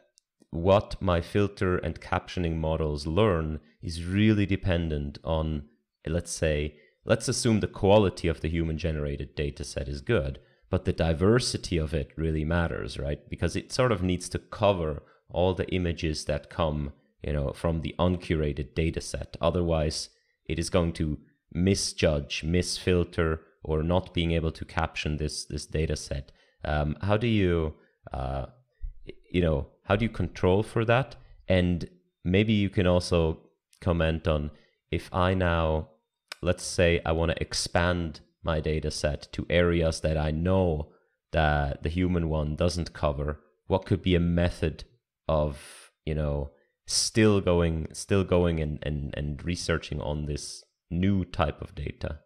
what 0.50 1.00
my 1.00 1.20
filter 1.20 1.76
and 1.76 2.00
captioning 2.00 2.56
models 2.56 3.06
learn 3.06 3.60
is 3.82 4.04
really 4.04 4.46
dependent 4.46 5.18
on, 5.22 5.64
let's 6.06 6.32
say, 6.32 6.76
let's 7.04 7.28
assume 7.28 7.60
the 7.60 7.66
quality 7.66 8.28
of 8.28 8.40
the 8.40 8.48
human 8.48 8.78
generated 8.78 9.34
data 9.34 9.64
set 9.64 9.88
is 9.88 10.00
good, 10.00 10.38
but 10.70 10.84
the 10.84 10.92
diversity 10.92 11.78
of 11.78 11.94
it 11.94 12.10
really 12.16 12.44
matters, 12.44 12.98
right? 12.98 13.28
Because 13.28 13.56
it 13.56 13.72
sort 13.72 13.92
of 13.92 14.02
needs 14.02 14.28
to 14.30 14.38
cover 14.38 15.02
all 15.30 15.54
the 15.54 15.68
images 15.68 16.24
that 16.24 16.50
come, 16.50 16.92
you 17.22 17.32
know, 17.32 17.52
from 17.52 17.80
the 17.80 17.94
uncurated 17.98 18.74
data 18.74 19.00
set. 19.00 19.36
Otherwise, 19.40 20.10
it 20.46 20.58
is 20.58 20.70
going 20.70 20.92
to 20.94 21.18
misjudge, 21.52 22.42
misfilter, 22.44 23.40
or 23.62 23.82
not 23.82 24.14
being 24.14 24.32
able 24.32 24.52
to 24.52 24.64
caption 24.64 25.16
this 25.16 25.44
this 25.44 25.66
data 25.66 25.96
set. 25.96 26.32
Um, 26.64 26.96
how 27.02 27.16
do 27.16 27.26
you, 27.26 27.74
uh, 28.12 28.46
you 29.30 29.42
know, 29.42 29.68
how 29.88 29.96
do 29.96 30.04
you 30.04 30.10
control 30.10 30.62
for 30.62 30.84
that? 30.84 31.16
And 31.48 31.88
maybe 32.22 32.52
you 32.52 32.68
can 32.68 32.86
also 32.86 33.38
comment 33.80 34.28
on 34.28 34.50
if 34.90 35.08
I 35.14 35.32
now, 35.32 35.88
let's 36.42 36.62
say 36.62 37.00
I 37.06 37.12
want 37.12 37.30
to 37.32 37.40
expand 37.40 38.20
my 38.42 38.60
data 38.60 38.90
set 38.90 39.32
to 39.32 39.46
areas 39.48 40.00
that 40.00 40.18
I 40.18 40.30
know 40.30 40.92
that 41.32 41.82
the 41.82 41.88
human 41.88 42.28
one 42.28 42.54
doesn't 42.54 42.92
cover, 42.92 43.40
what 43.66 43.86
could 43.86 44.02
be 44.02 44.14
a 44.14 44.20
method 44.20 44.84
of, 45.26 45.90
you 46.04 46.14
know, 46.14 46.50
still 46.86 47.40
going 47.40 47.88
still 47.92 48.24
going 48.24 48.60
and, 48.60 48.78
and, 48.82 49.14
and 49.16 49.44
researching 49.44 50.00
on 50.02 50.26
this 50.26 50.64
new 50.90 51.24
type 51.24 51.62
of 51.62 51.74
data? 51.74 52.18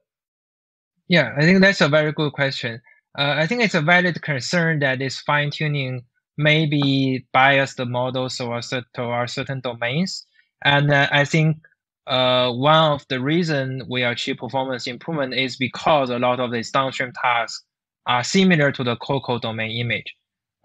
Yeah, 1.06 1.32
I 1.36 1.42
think 1.42 1.60
that's 1.60 1.80
a 1.80 1.88
very 1.88 2.12
good 2.12 2.32
question. 2.32 2.80
Uh, 3.16 3.34
I 3.38 3.46
think 3.46 3.62
it's 3.62 3.74
a 3.74 3.82
valid 3.82 4.20
concern 4.20 4.80
that 4.80 4.98
this 4.98 5.20
fine 5.20 5.50
tuning 5.50 6.04
maybe 6.42 7.26
bias 7.32 7.74
the 7.74 7.86
models 7.86 8.36
towards, 8.36 8.72
towards 8.94 9.32
certain 9.32 9.60
domains. 9.60 10.26
And 10.64 10.92
uh, 10.92 11.08
I 11.10 11.24
think 11.24 11.58
uh, 12.06 12.52
one 12.52 12.92
of 12.92 13.06
the 13.08 13.20
reason 13.20 13.82
we 13.88 14.02
achieve 14.02 14.38
performance 14.38 14.86
improvement 14.86 15.34
is 15.34 15.56
because 15.56 16.10
a 16.10 16.18
lot 16.18 16.40
of 16.40 16.52
these 16.52 16.70
downstream 16.70 17.12
tasks 17.12 17.64
are 18.06 18.24
similar 18.24 18.72
to 18.72 18.84
the 18.84 18.96
COCO 18.96 19.38
domain 19.38 19.70
image. 19.80 20.14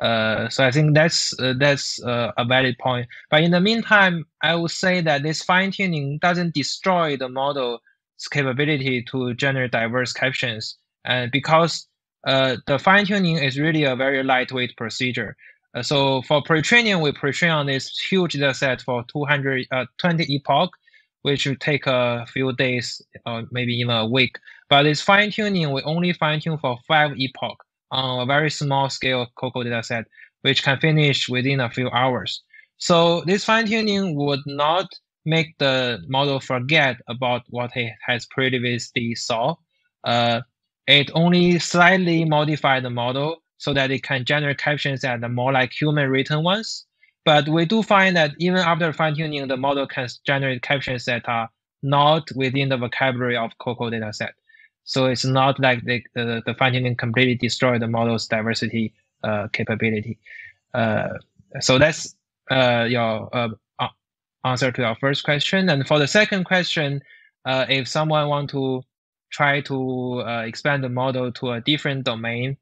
Uh, 0.01 0.47
so 0.49 0.63
I 0.63 0.71
think 0.71 0.93
that's 0.93 1.37
uh, 1.39 1.53
that's 1.57 2.01
uh, 2.03 2.31
a 2.37 2.45
valid 2.45 2.77
point. 2.79 3.07
But 3.31 3.43
in 3.43 3.51
the 3.51 3.61
meantime, 3.61 4.25
I 4.43 4.55
would 4.55 4.71
say 4.71 5.01
that 5.01 5.23
this 5.23 5.41
fine 5.41 5.71
tuning 5.71 6.19
doesn't 6.21 6.53
destroy 6.53 7.17
the 7.17 7.29
model's 7.29 7.81
capability 8.31 9.03
to 9.11 9.33
generate 9.33 9.71
diverse 9.71 10.13
captions, 10.13 10.77
and 11.03 11.31
because 11.31 11.87
uh, 12.27 12.57
the 12.67 12.77
fine 12.77 13.05
tuning 13.05 13.37
is 13.37 13.59
really 13.59 13.83
a 13.85 13.95
very 13.95 14.23
lightweight 14.23 14.77
procedure. 14.77 15.35
Uh, 15.77 15.83
so 15.83 16.23
for 16.23 16.41
pre-training, 16.41 16.99
we 17.01 17.11
pre-train 17.11 17.51
on 17.51 17.67
this 17.67 17.95
huge 17.99 18.33
data 18.33 18.53
set 18.53 18.81
for 18.81 19.03
220 19.13 19.69
uh, 19.71 20.25
epoch, 20.27 20.71
which 21.21 21.45
will 21.45 21.55
take 21.57 21.85
a 21.85 22.25
few 22.33 22.51
days 22.53 22.99
or 23.27 23.43
maybe 23.51 23.73
even 23.73 23.95
a 23.95 24.07
week. 24.07 24.39
But 24.69 24.83
this 24.83 25.01
fine 25.01 25.29
tuning, 25.29 25.71
we 25.71 25.83
only 25.83 26.13
fine 26.13 26.39
tune 26.39 26.57
for 26.57 26.79
five 26.87 27.11
epoch 27.17 27.63
on 27.91 28.21
a 28.21 28.25
very 28.25 28.49
small 28.49 28.89
scale 28.89 29.27
COCO 29.35 29.63
data 29.63 29.83
set, 29.83 30.05
which 30.41 30.63
can 30.63 30.79
finish 30.79 31.29
within 31.29 31.59
a 31.59 31.69
few 31.69 31.91
hours. 31.91 32.41
So 32.77 33.21
this 33.21 33.45
fine 33.45 33.67
tuning 33.67 34.15
would 34.15 34.41
not 34.47 34.87
make 35.25 35.59
the 35.59 35.99
model 36.07 36.39
forget 36.39 36.97
about 37.07 37.43
what 37.49 37.77
it 37.77 37.93
has 38.01 38.25
previously 38.25 39.13
saw. 39.13 39.55
Uh, 40.03 40.41
it 40.87 41.11
only 41.13 41.59
slightly 41.59 42.25
modify 42.25 42.79
the 42.79 42.89
model 42.89 43.43
so 43.57 43.73
that 43.73 43.91
it 43.91 44.03
can 44.03 44.25
generate 44.25 44.57
captions 44.57 45.01
that 45.01 45.23
are 45.23 45.29
more 45.29 45.51
like 45.51 45.71
human 45.71 46.09
written 46.09 46.43
ones. 46.43 46.85
But 47.25 47.49
we 47.49 47.65
do 47.65 47.83
find 47.83 48.15
that 48.15 48.31
even 48.39 48.59
after 48.59 48.93
fine 48.93 49.15
tuning, 49.15 49.47
the 49.47 49.57
model 49.57 49.87
can 49.87 50.07
generate 50.25 50.61
captions 50.61 51.05
that 51.05 51.27
are 51.27 51.49
not 51.83 52.29
within 52.35 52.69
the 52.69 52.77
vocabulary 52.77 53.35
of 53.35 53.57
COCO 53.57 53.89
dataset. 53.89 54.31
So 54.85 55.05
it's 55.05 55.25
not 55.25 55.59
like 55.59 55.83
the, 55.83 56.01
the, 56.15 56.41
the 56.45 56.53
fine 56.53 56.73
tuning 56.73 56.95
completely 56.95 57.35
destroyed 57.35 57.81
the 57.81 57.87
model's 57.87 58.27
diversity 58.27 58.93
uh, 59.23 59.47
capability. 59.49 60.19
Uh, 60.73 61.09
so 61.59 61.77
that's 61.77 62.15
uh, 62.49 62.85
your 62.87 63.29
uh, 63.35 63.49
answer 64.45 64.71
to 64.71 64.81
your 64.81 64.95
first 64.95 65.23
question. 65.23 65.69
And 65.69 65.85
for 65.87 65.99
the 65.99 66.07
second 66.07 66.45
question, 66.45 67.01
uh, 67.45 67.65
if 67.69 67.87
someone 67.87 68.27
want 68.29 68.49
to 68.51 68.83
try 69.31 69.61
to 69.61 70.21
uh, 70.21 70.43
expand 70.45 70.83
the 70.83 70.89
model 70.89 71.31
to 71.33 71.51
a 71.51 71.61
different 71.61 72.05
domain, 72.05 72.57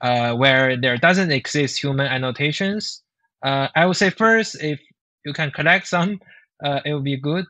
uh, 0.00 0.34
where 0.34 0.76
there 0.76 0.96
doesn't 0.96 1.30
exist 1.30 1.82
human 1.82 2.06
annotations. 2.06 3.02
Uh, 3.42 3.68
I 3.74 3.86
would 3.86 3.96
say 3.96 4.10
first, 4.10 4.62
if 4.62 4.80
you 5.24 5.32
can 5.32 5.50
collect 5.50 5.86
some, 5.86 6.20
uh, 6.64 6.80
it 6.84 6.92
will 6.92 7.02
be 7.02 7.16
good. 7.16 7.44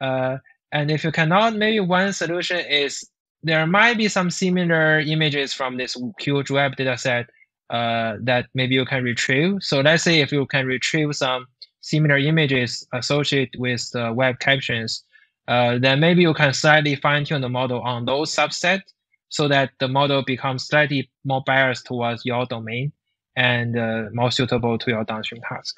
Uh, 0.00 0.38
and 0.72 0.90
if 0.90 1.04
you 1.04 1.12
cannot, 1.12 1.56
maybe 1.56 1.80
one 1.80 2.12
solution 2.12 2.58
is 2.58 3.04
there 3.42 3.66
might 3.66 3.96
be 3.96 4.08
some 4.08 4.30
similar 4.30 5.00
images 5.00 5.52
from 5.52 5.76
this 5.76 5.96
huge 6.18 6.50
web 6.50 6.76
dataset 6.76 7.26
uh, 7.70 8.16
that 8.20 8.46
maybe 8.54 8.74
you 8.74 8.84
can 8.84 9.04
retrieve. 9.04 9.56
So 9.60 9.80
let's 9.80 10.02
say 10.02 10.20
if 10.20 10.32
you 10.32 10.46
can 10.46 10.66
retrieve 10.66 11.14
some 11.14 11.46
similar 11.80 12.16
images 12.16 12.86
associated 12.92 13.60
with 13.60 13.90
the 13.92 14.12
web 14.12 14.38
captions, 14.40 15.04
then 15.46 16.00
maybe 16.00 16.22
you 16.22 16.34
can 16.34 16.54
slightly 16.54 16.96
fine 16.96 17.24
tune 17.24 17.42
the 17.42 17.48
model 17.48 17.80
on 17.82 18.06
those 18.06 18.34
subset 18.34 18.80
so 19.28 19.48
that 19.48 19.70
the 19.80 19.88
model 19.88 20.22
becomes 20.22 20.66
slightly 20.66 21.10
more 21.24 21.42
biased 21.46 21.86
towards 21.86 22.24
your 22.24 22.46
domain 22.46 22.92
and 23.36 23.78
uh, 23.78 24.04
more 24.12 24.30
suitable 24.30 24.78
to 24.78 24.90
your 24.90 25.04
downstream 25.04 25.42
task. 25.48 25.76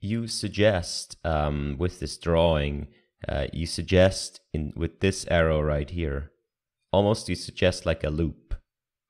You 0.00 0.26
suggest 0.28 1.16
um, 1.24 1.76
with 1.78 2.00
this 2.00 2.16
drawing, 2.16 2.88
uh, 3.28 3.48
you 3.52 3.66
suggest 3.66 4.40
in 4.54 4.72
with 4.76 5.00
this 5.00 5.26
arrow 5.28 5.60
right 5.60 5.90
here, 5.90 6.30
almost 6.92 7.28
you 7.28 7.34
suggest 7.34 7.84
like 7.84 8.02
a 8.02 8.10
loop, 8.10 8.54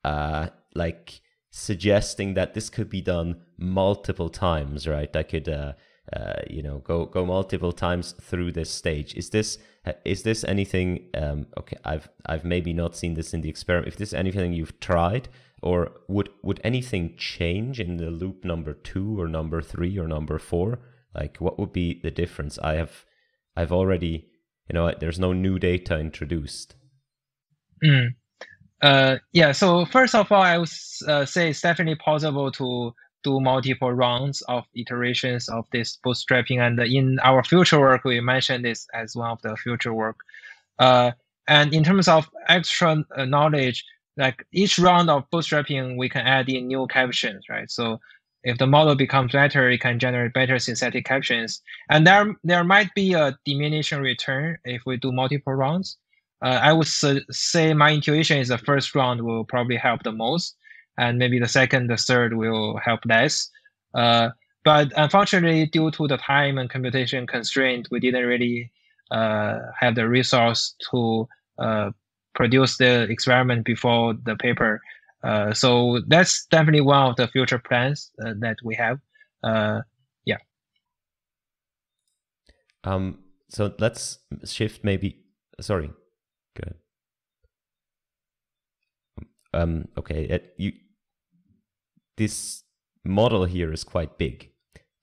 uh, 0.03 0.47
like 0.75 1.21
suggesting 1.49 2.33
that 2.33 2.53
this 2.53 2.69
could 2.69 2.89
be 2.89 3.01
done 3.01 3.41
multiple 3.57 4.29
times, 4.29 4.87
right? 4.87 5.15
I 5.15 5.23
could, 5.23 5.47
uh, 5.47 5.73
uh, 6.11 6.41
you 6.49 6.61
know, 6.61 6.79
go 6.79 7.05
go 7.05 7.25
multiple 7.25 7.71
times 7.71 8.13
through 8.21 8.51
this 8.51 8.69
stage. 8.69 9.13
Is 9.15 9.29
this 9.29 9.59
is 10.05 10.23
this 10.23 10.43
anything? 10.43 11.09
Um, 11.13 11.47
okay, 11.57 11.77
I've 11.83 12.09
I've 12.25 12.45
maybe 12.45 12.73
not 12.73 12.95
seen 12.95 13.15
this 13.15 13.33
in 13.33 13.41
the 13.41 13.49
experiment. 13.49 13.87
If 13.87 13.97
this 13.97 14.09
is 14.09 14.13
anything 14.13 14.53
you've 14.53 14.79
tried, 14.79 15.29
or 15.61 15.91
would 16.07 16.29
would 16.43 16.61
anything 16.63 17.15
change 17.17 17.79
in 17.79 17.97
the 17.97 18.11
loop 18.11 18.45
number 18.45 18.73
two 18.73 19.19
or 19.19 19.27
number 19.27 19.61
three 19.61 19.97
or 19.97 20.07
number 20.07 20.37
four? 20.37 20.79
Like, 21.15 21.37
what 21.37 21.59
would 21.59 21.73
be 21.73 21.99
the 22.01 22.11
difference? 22.11 22.59
I 22.59 22.75
have 22.75 23.05
I've 23.55 23.71
already, 23.71 24.27
you 24.69 24.73
know, 24.73 24.93
there's 24.99 25.19
no 25.19 25.33
new 25.33 25.59
data 25.59 25.99
introduced. 25.99 26.75
Mm. 27.83 28.09
Uh, 28.81 29.17
yeah. 29.33 29.51
So 29.51 29.85
first 29.85 30.15
of 30.15 30.31
all, 30.31 30.41
I 30.41 30.57
would 30.57 30.69
uh, 31.07 31.25
say 31.25 31.49
it's 31.49 31.61
definitely 31.61 31.95
possible 31.95 32.51
to 32.51 32.93
do 33.23 33.39
multiple 33.39 33.91
rounds 33.91 34.41
of 34.43 34.65
iterations 34.75 35.49
of 35.49 35.65
this 35.71 35.97
bootstrapping. 36.05 36.59
And 36.59 36.79
in 36.79 37.19
our 37.23 37.43
future 37.43 37.79
work, 37.79 38.03
we 38.03 38.19
mentioned 38.19 38.65
this 38.65 38.87
as 38.93 39.15
one 39.15 39.31
of 39.31 39.41
the 39.41 39.55
future 39.55 39.93
work. 39.93 40.17
Uh, 40.79 41.11
and 41.47 41.73
in 41.73 41.83
terms 41.83 42.07
of 42.07 42.29
extra 42.47 43.03
uh, 43.15 43.25
knowledge, 43.25 43.83
like 44.17 44.45
each 44.51 44.77
round 44.79 45.09
of 45.09 45.29
bootstrapping, 45.31 45.97
we 45.97 46.09
can 46.09 46.25
add 46.25 46.49
in 46.49 46.67
new 46.67 46.87
captions, 46.87 47.45
right? 47.49 47.69
So 47.69 47.99
if 48.43 48.57
the 48.57 48.67
model 48.67 48.95
becomes 48.95 49.31
better, 49.31 49.69
it 49.69 49.81
can 49.81 49.99
generate 49.99 50.33
better 50.33 50.57
synthetic 50.59 51.05
captions. 51.05 51.61
And 51.89 52.05
there, 52.07 52.35
there 52.43 52.63
might 52.63 52.93
be 52.95 53.13
a 53.13 53.37
diminishing 53.45 54.01
return 54.01 54.57
if 54.65 54.81
we 54.85 54.97
do 54.97 55.11
multiple 55.11 55.53
rounds. 55.53 55.97
Uh, 56.43 56.59
I 56.61 56.73
would 56.73 56.87
say 56.87 57.73
my 57.73 57.93
intuition 57.93 58.39
is 58.39 58.47
the 58.47 58.57
first 58.57 58.95
round 58.95 59.21
will 59.21 59.45
probably 59.45 59.75
help 59.75 60.01
the 60.03 60.11
most 60.11 60.55
and 60.97 61.17
maybe 61.17 61.39
the 61.39 61.47
second, 61.47 61.87
the 61.87 61.97
third 61.97 62.35
will 62.35 62.77
help 62.77 63.01
less. 63.05 63.49
Uh, 63.93 64.29
but 64.63 64.91
unfortunately, 64.95 65.65
due 65.65 65.91
to 65.91 66.07
the 66.07 66.17
time 66.17 66.57
and 66.57 66.69
computation 66.69 67.25
constraint, 67.25 67.87
we 67.91 67.99
didn't 67.99 68.25
really 68.25 68.71
uh, 69.09 69.59
have 69.79 69.95
the 69.95 70.07
resource 70.07 70.75
to 70.91 71.27
uh, 71.57 71.91
produce 72.35 72.77
the 72.77 73.03
experiment 73.03 73.65
before 73.65 74.13
the 74.23 74.35
paper. 74.35 74.81
Uh, 75.23 75.53
so 75.53 76.01
that's 76.07 76.45
definitely 76.47 76.81
one 76.81 77.09
of 77.09 77.15
the 77.15 77.27
future 77.27 77.59
plans 77.59 78.11
uh, 78.25 78.33
that 78.39 78.57
we 78.63 78.75
have. 78.75 78.99
Uh, 79.43 79.81
yeah. 80.25 80.37
Um. 82.83 83.19
So 83.49 83.73
let's 83.79 84.19
shift 84.45 84.83
maybe. 84.83 85.23
Sorry. 85.59 85.91
Good. 86.55 86.75
Um, 89.53 89.87
okay, 89.97 90.23
it, 90.25 90.53
you, 90.57 90.73
this 92.17 92.63
model 93.03 93.45
here 93.45 93.71
is 93.73 93.83
quite 93.83 94.17
big. 94.17 94.51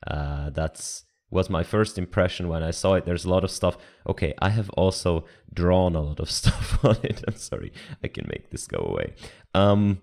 Uh, 0.06 0.50
that's 0.50 1.04
was 1.30 1.50
my 1.50 1.62
first 1.62 1.98
impression 1.98 2.48
when 2.48 2.62
I 2.62 2.70
saw 2.70 2.94
it. 2.94 3.04
There's 3.04 3.24
a 3.24 3.30
lot 3.30 3.44
of 3.44 3.50
stuff. 3.50 3.76
Okay, 4.08 4.32
I 4.38 4.48
have 4.50 4.70
also 4.70 5.26
drawn 5.52 5.94
a 5.94 6.00
lot 6.00 6.20
of 6.20 6.30
stuff 6.40 6.82
on 6.84 6.96
it. 7.02 7.22
I'm 7.28 7.36
sorry, 7.36 7.72
I 8.02 8.08
can 8.08 8.26
make 8.28 8.50
this 8.50 8.66
go 8.66 8.78
away. 8.78 9.14
Um, 9.54 10.00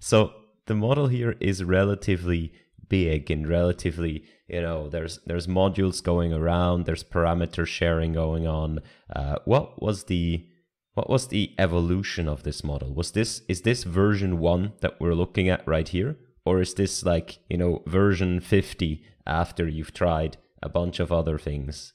so 0.00 0.32
the 0.66 0.74
model 0.74 1.08
here 1.08 1.36
is 1.40 1.62
relatively 1.62 2.52
big 2.88 3.30
and 3.30 3.48
relatively, 3.48 4.24
you 4.48 4.60
know, 4.60 4.88
there's 4.88 5.20
there's 5.26 5.46
modules 5.46 6.02
going 6.02 6.32
around. 6.32 6.84
There's 6.84 7.04
parameter 7.04 7.66
sharing 7.66 8.12
going 8.12 8.46
on. 8.46 8.80
Uh, 9.14 9.36
what 9.44 9.80
was 9.82 10.04
the 10.04 10.46
what 10.94 11.10
was 11.10 11.28
the 11.28 11.52
evolution 11.58 12.28
of 12.28 12.44
this 12.44 12.62
model? 12.64 12.94
Was 12.94 13.10
this 13.10 13.42
is 13.48 13.62
this 13.62 13.82
version 13.84 14.38
1 14.38 14.72
that 14.80 15.00
we're 15.00 15.14
looking 15.14 15.48
at 15.48 15.66
right 15.66 15.88
here 15.88 16.16
or 16.46 16.60
is 16.60 16.74
this 16.74 17.04
like, 17.04 17.38
you 17.48 17.56
know, 17.56 17.82
version 17.86 18.40
50 18.40 19.02
after 19.26 19.68
you've 19.68 19.92
tried 19.92 20.36
a 20.62 20.68
bunch 20.68 21.00
of 21.00 21.10
other 21.10 21.38
things? 21.38 21.92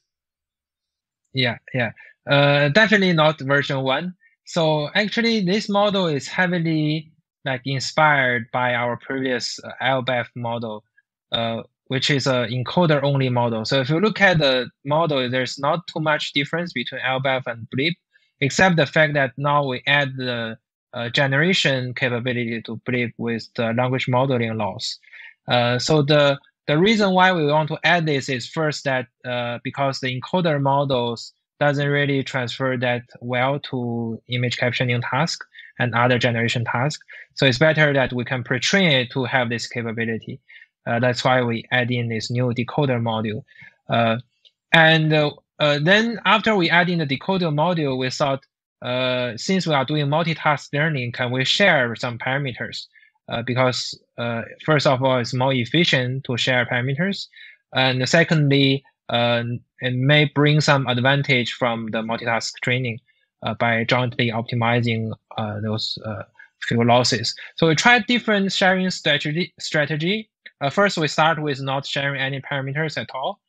Yeah, 1.34 1.58
yeah. 1.74 1.92
Uh, 2.30 2.70
definitely 2.70 3.14
not 3.14 3.40
version 3.40 3.82
1. 3.82 4.14
So 4.46 4.90
actually 4.96 5.46
this 5.46 5.70
model 5.70 6.08
is 6.08 6.28
heavily 6.28 7.12
like 7.46 7.62
inspired 7.66 8.48
by 8.52 8.74
our 8.74 8.98
previous 8.98 9.60
uh, 9.64 9.72
ALBEF 9.82 10.28
model, 10.36 10.84
uh, 11.32 11.64
which 11.88 12.10
is 12.10 12.28
a 12.28 12.48
encoder 12.52 13.02
only 13.04 13.30
model. 13.30 13.64
So 13.64 13.80
if 13.80 13.90
you 13.90 14.02
look 14.02 14.20
at 14.20 14.40
the 14.40 14.70
model, 14.84 15.30
there's 15.30 15.58
not 15.58 15.88
too 15.88 16.02
much 16.02 16.34
difference 16.34 16.74
between 16.74 17.02
ALBEF 17.02 17.44
and 17.46 17.66
BLIP 17.70 17.94
except 18.42 18.76
the 18.76 18.86
fact 18.86 19.14
that 19.14 19.32
now 19.38 19.66
we 19.66 19.82
add 19.88 20.16
the 20.18 20.58
uh, 20.94 21.10
generation 21.10 21.94
capability 21.94 22.62
to 22.64 22.80
BLIP 22.86 23.14
with 23.18 23.48
the 23.56 23.74
language 23.74 24.08
modeling 24.08 24.58
loss. 24.58 24.98
Uh, 25.48 25.78
so 25.80 26.02
the 26.02 26.38
the 26.68 26.78
reason 26.78 27.12
why 27.14 27.32
we 27.32 27.46
want 27.48 27.68
to 27.70 27.80
add 27.84 28.06
this 28.06 28.30
is 28.30 28.48
first 28.48 28.84
that 28.84 29.08
uh, 29.26 29.58
because 29.64 30.00
the 30.00 30.20
encoder 30.20 30.62
models 30.62 31.34
doesn't 31.60 31.88
really 31.90 32.24
transfer 32.24 32.78
that 32.78 33.02
well 33.22 33.60
to 33.60 34.22
image 34.30 34.58
captioning 34.58 35.02
task 35.10 35.44
and 35.80 35.96
other 35.96 36.20
generation 36.20 36.64
task. 36.64 37.02
So 37.34 37.46
it's 37.48 37.58
better 37.58 37.92
that 37.94 38.14
we 38.14 38.24
can 38.24 38.44
pre-train 38.44 38.92
it 38.92 39.12
to 39.12 39.26
have 39.26 39.50
this 39.50 39.68
capability. 39.68 40.40
Uh, 40.86 41.00
that's 41.00 41.24
why 41.24 41.42
we 41.42 41.66
add 41.72 41.90
in 41.90 42.10
this 42.10 42.30
new 42.30 42.54
decoder 42.54 43.02
module. 43.02 43.44
Uh, 43.90 44.18
and 44.72 45.12
uh, 45.60 45.80
then 45.82 46.20
after 46.26 46.56
we 46.56 46.70
add 46.70 46.90
in 46.90 47.00
the 47.00 47.06
decoder 47.06 47.54
module, 47.54 47.98
we 47.98 48.10
thought, 48.10 48.46
uh, 48.82 49.34
since 49.36 49.68
we 49.68 49.74
are 49.74 49.84
doing 49.84 50.08
multitask 50.08 50.70
learning, 50.72 51.12
can 51.12 51.32
we 51.32 51.44
share 51.44 51.96
some 51.96 52.18
parameters? 52.18 52.86
Uh, 53.28 53.44
because 53.44 54.00
uh, 54.18 54.42
first 54.66 54.88
of 54.88 55.04
all, 55.04 55.20
it's 55.20 55.34
more 55.34 55.54
efficient 55.54 56.24
to 56.24 56.38
share 56.38 56.66
parameters. 56.66 57.28
And 57.76 58.08
secondly, 58.08 58.84
uh, 59.10 59.44
it 59.82 59.96
may 59.96 60.26
bring 60.34 60.62
some 60.62 60.88
advantage 60.88 61.54
from 61.54 61.88
the 61.92 62.02
multitask 62.02 62.54
training 62.64 63.00
by 63.60 63.86
jointly 63.86 64.32
optimizing 64.32 65.12
those 65.62 65.98
few 66.68 66.84
losses. 66.84 67.34
So 67.56 67.68
we 67.68 67.76
tried 67.76 68.06
different 68.06 68.52
sharing 68.52 68.90
strategy. 68.90 69.54
strategy. 69.60 70.30
first, 70.72 70.98
we 70.98 71.08
start 71.08 71.42
with 71.42 71.62
not 71.62 71.86
sharing 71.86 72.20
any 72.20 72.42
parameters 72.42 72.98
at 72.98 73.10
all 73.14 73.40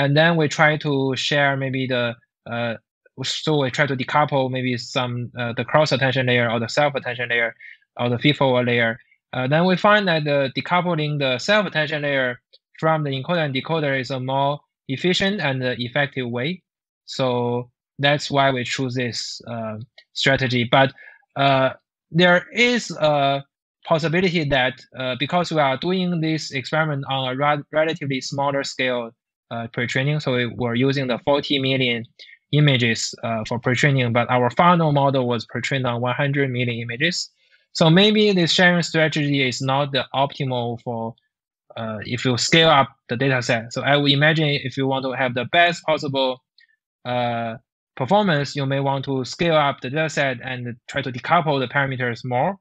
and 0.00 0.16
then 0.16 0.36
we 0.36 0.48
try 0.48 0.78
to 0.78 1.14
share 1.14 1.56
maybe 1.58 1.86
the 1.86 2.14
uh, 2.50 2.74
so 3.22 3.58
we 3.60 3.70
try 3.70 3.86
to 3.86 3.94
decouple 3.94 4.50
maybe 4.50 4.78
some 4.78 5.30
uh, 5.38 5.52
the 5.58 5.64
cross 5.64 5.92
attention 5.92 6.26
layer 6.26 6.50
or 6.50 6.58
the 6.58 6.68
self 6.68 6.94
attention 6.94 7.28
layer 7.28 7.54
or 7.98 8.08
the 8.08 8.18
feed 8.18 8.36
forward 8.38 8.66
layer. 8.66 8.98
Uh, 9.34 9.46
then 9.46 9.66
we 9.66 9.76
find 9.76 10.08
that 10.08 10.24
the 10.24 10.50
decoupling 10.56 11.18
the 11.18 11.38
self 11.38 11.66
attention 11.66 12.00
layer 12.00 12.40
from 12.78 13.04
the 13.04 13.10
encoder 13.10 13.44
and 13.44 13.54
decoder 13.54 14.00
is 14.00 14.10
a 14.10 14.18
more 14.18 14.58
efficient 14.88 15.38
and 15.38 15.62
effective 15.62 16.28
way. 16.30 16.62
So 17.04 17.70
that's 17.98 18.30
why 18.30 18.50
we 18.50 18.64
choose 18.64 18.94
this 18.94 19.42
uh, 19.46 19.76
strategy. 20.14 20.64
But 20.64 20.94
uh, 21.36 21.74
there 22.10 22.46
is 22.54 22.90
a 22.92 23.44
possibility 23.84 24.44
that 24.44 24.80
uh, 24.98 25.16
because 25.18 25.52
we 25.52 25.60
are 25.60 25.76
doing 25.76 26.22
this 26.22 26.52
experiment 26.52 27.04
on 27.10 27.20
a 27.28 27.62
relatively 27.70 28.22
smaller 28.22 28.64
scale 28.64 29.10
uh, 29.50 29.66
pre-training. 29.72 30.20
So 30.20 30.34
we 30.34 30.46
were 30.46 30.74
using 30.74 31.06
the 31.06 31.18
40 31.24 31.58
million 31.58 32.04
images 32.52 33.14
uh, 33.22 33.44
for 33.46 33.58
pre-training, 33.58 34.12
but 34.12 34.30
our 34.30 34.50
final 34.50 34.92
model 34.92 35.28
was 35.28 35.46
pre-trained 35.46 35.86
on 35.86 36.00
100 36.00 36.50
million 36.50 36.78
images. 36.80 37.30
So 37.72 37.88
maybe 37.88 38.32
this 38.32 38.52
sharing 38.52 38.82
strategy 38.82 39.46
is 39.46 39.60
not 39.60 39.92
the 39.92 40.04
optimal 40.14 40.80
for 40.82 41.14
uh, 41.76 41.98
if 42.02 42.24
you 42.24 42.36
scale 42.36 42.68
up 42.68 42.88
the 43.08 43.16
data 43.16 43.42
set. 43.42 43.72
So 43.72 43.82
I 43.82 43.96
would 43.96 44.10
imagine 44.10 44.48
if 44.48 44.76
you 44.76 44.86
want 44.86 45.04
to 45.04 45.12
have 45.12 45.34
the 45.34 45.44
best 45.46 45.84
possible 45.84 46.42
uh, 47.04 47.56
performance, 47.96 48.56
you 48.56 48.66
may 48.66 48.80
want 48.80 49.04
to 49.04 49.24
scale 49.24 49.54
up 49.54 49.80
the 49.80 49.90
data 49.90 50.10
set 50.10 50.38
and 50.42 50.74
try 50.88 51.02
to 51.02 51.12
decouple 51.12 51.60
the 51.60 51.68
parameters 51.72 52.24
more. 52.24 52.56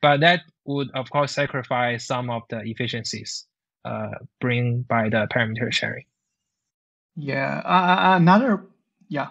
But 0.00 0.20
that 0.20 0.42
would, 0.64 0.90
of 0.94 1.10
course, 1.10 1.32
sacrifice 1.32 2.06
some 2.06 2.30
of 2.30 2.42
the 2.50 2.60
efficiencies 2.64 3.46
uh, 3.84 4.10
bring 4.40 4.82
by 4.82 5.08
the 5.08 5.26
parameter 5.32 5.72
sharing. 5.72 6.04
Yeah, 7.16 7.60
uh, 7.64 8.16
another 8.16 8.64
yeah, 9.08 9.28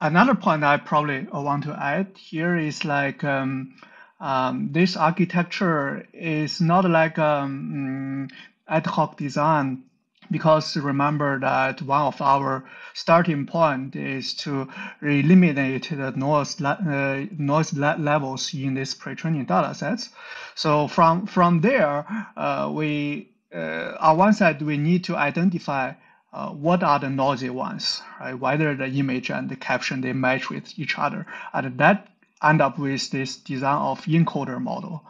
another 0.00 0.34
point 0.34 0.64
I 0.64 0.76
probably 0.78 1.26
want 1.32 1.64
to 1.64 1.72
add 1.78 2.08
here 2.16 2.56
is 2.56 2.84
like 2.84 3.24
um, 3.24 3.74
um, 4.20 4.72
this 4.72 4.96
architecture 4.96 6.06
is 6.12 6.60
not 6.60 6.84
like 6.88 7.18
um, 7.18 8.28
ad 8.68 8.86
hoc 8.86 9.16
design 9.16 9.82
because 10.30 10.76
remember 10.76 11.38
that 11.40 11.82
one 11.82 12.02
of 12.02 12.20
our 12.20 12.64
starting 12.94 13.46
point 13.46 13.94
is 13.96 14.34
to 14.34 14.68
eliminate 15.02 15.88
the 15.90 16.12
noise 16.16 16.60
uh, 16.62 17.26
noise 17.38 17.72
levels 17.74 18.52
in 18.54 18.74
these 18.74 18.94
pre-training 18.94 19.44
data 19.44 19.74
sets. 19.74 20.10
So 20.54 20.88
from 20.88 21.26
from 21.26 21.60
there, 21.60 22.04
uh, 22.36 22.70
we 22.72 23.30
uh, 23.54 23.92
on 24.00 24.16
one 24.18 24.32
side 24.32 24.62
we 24.62 24.76
need 24.78 25.04
to 25.04 25.16
identify 25.16 25.92
uh, 26.32 26.50
what 26.50 26.82
are 26.82 26.98
the 26.98 27.10
noisy 27.10 27.50
ones, 27.50 28.02
right? 28.20 28.34
Whether 28.34 28.74
the 28.74 28.86
image 28.86 29.30
and 29.30 29.48
the 29.48 29.56
caption 29.56 30.00
they 30.00 30.12
match 30.12 30.50
with 30.50 30.78
each 30.78 30.98
other, 30.98 31.26
and 31.52 31.78
that 31.78 32.08
end 32.42 32.60
up 32.60 32.78
with 32.78 33.10
this 33.10 33.36
design 33.36 33.78
of 33.78 34.04
encoder 34.04 34.60
model. 34.60 35.04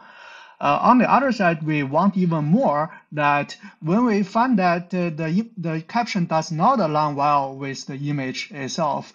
Uh, 0.59 0.79
on 0.81 0.97
the 0.97 1.11
other 1.11 1.31
side, 1.31 1.61
we 1.61 1.83
want 1.83 2.17
even 2.17 2.45
more 2.45 2.89
that 3.11 3.55
when 3.79 4.05
we 4.05 4.23
find 4.23 4.57
that 4.57 4.85
uh, 4.93 5.09
the, 5.11 5.47
the 5.57 5.81
caption 5.81 6.25
does 6.25 6.51
not 6.51 6.79
align 6.79 7.15
well 7.15 7.55
with 7.55 7.85
the 7.85 7.95
image 8.09 8.49
itself, 8.51 9.13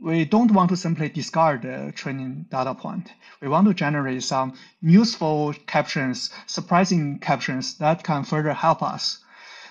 we 0.00 0.24
don't 0.24 0.50
want 0.50 0.70
to 0.70 0.76
simply 0.76 1.08
discard 1.08 1.62
the 1.62 1.92
training 1.94 2.46
data 2.50 2.74
point. 2.74 3.12
We 3.40 3.48
want 3.48 3.68
to 3.68 3.74
generate 3.74 4.24
some 4.24 4.54
useful 4.80 5.54
captions, 5.66 6.30
surprising 6.46 7.18
captions 7.18 7.74
that 7.78 8.02
can 8.02 8.24
further 8.24 8.54
help 8.54 8.82
us. 8.82 9.18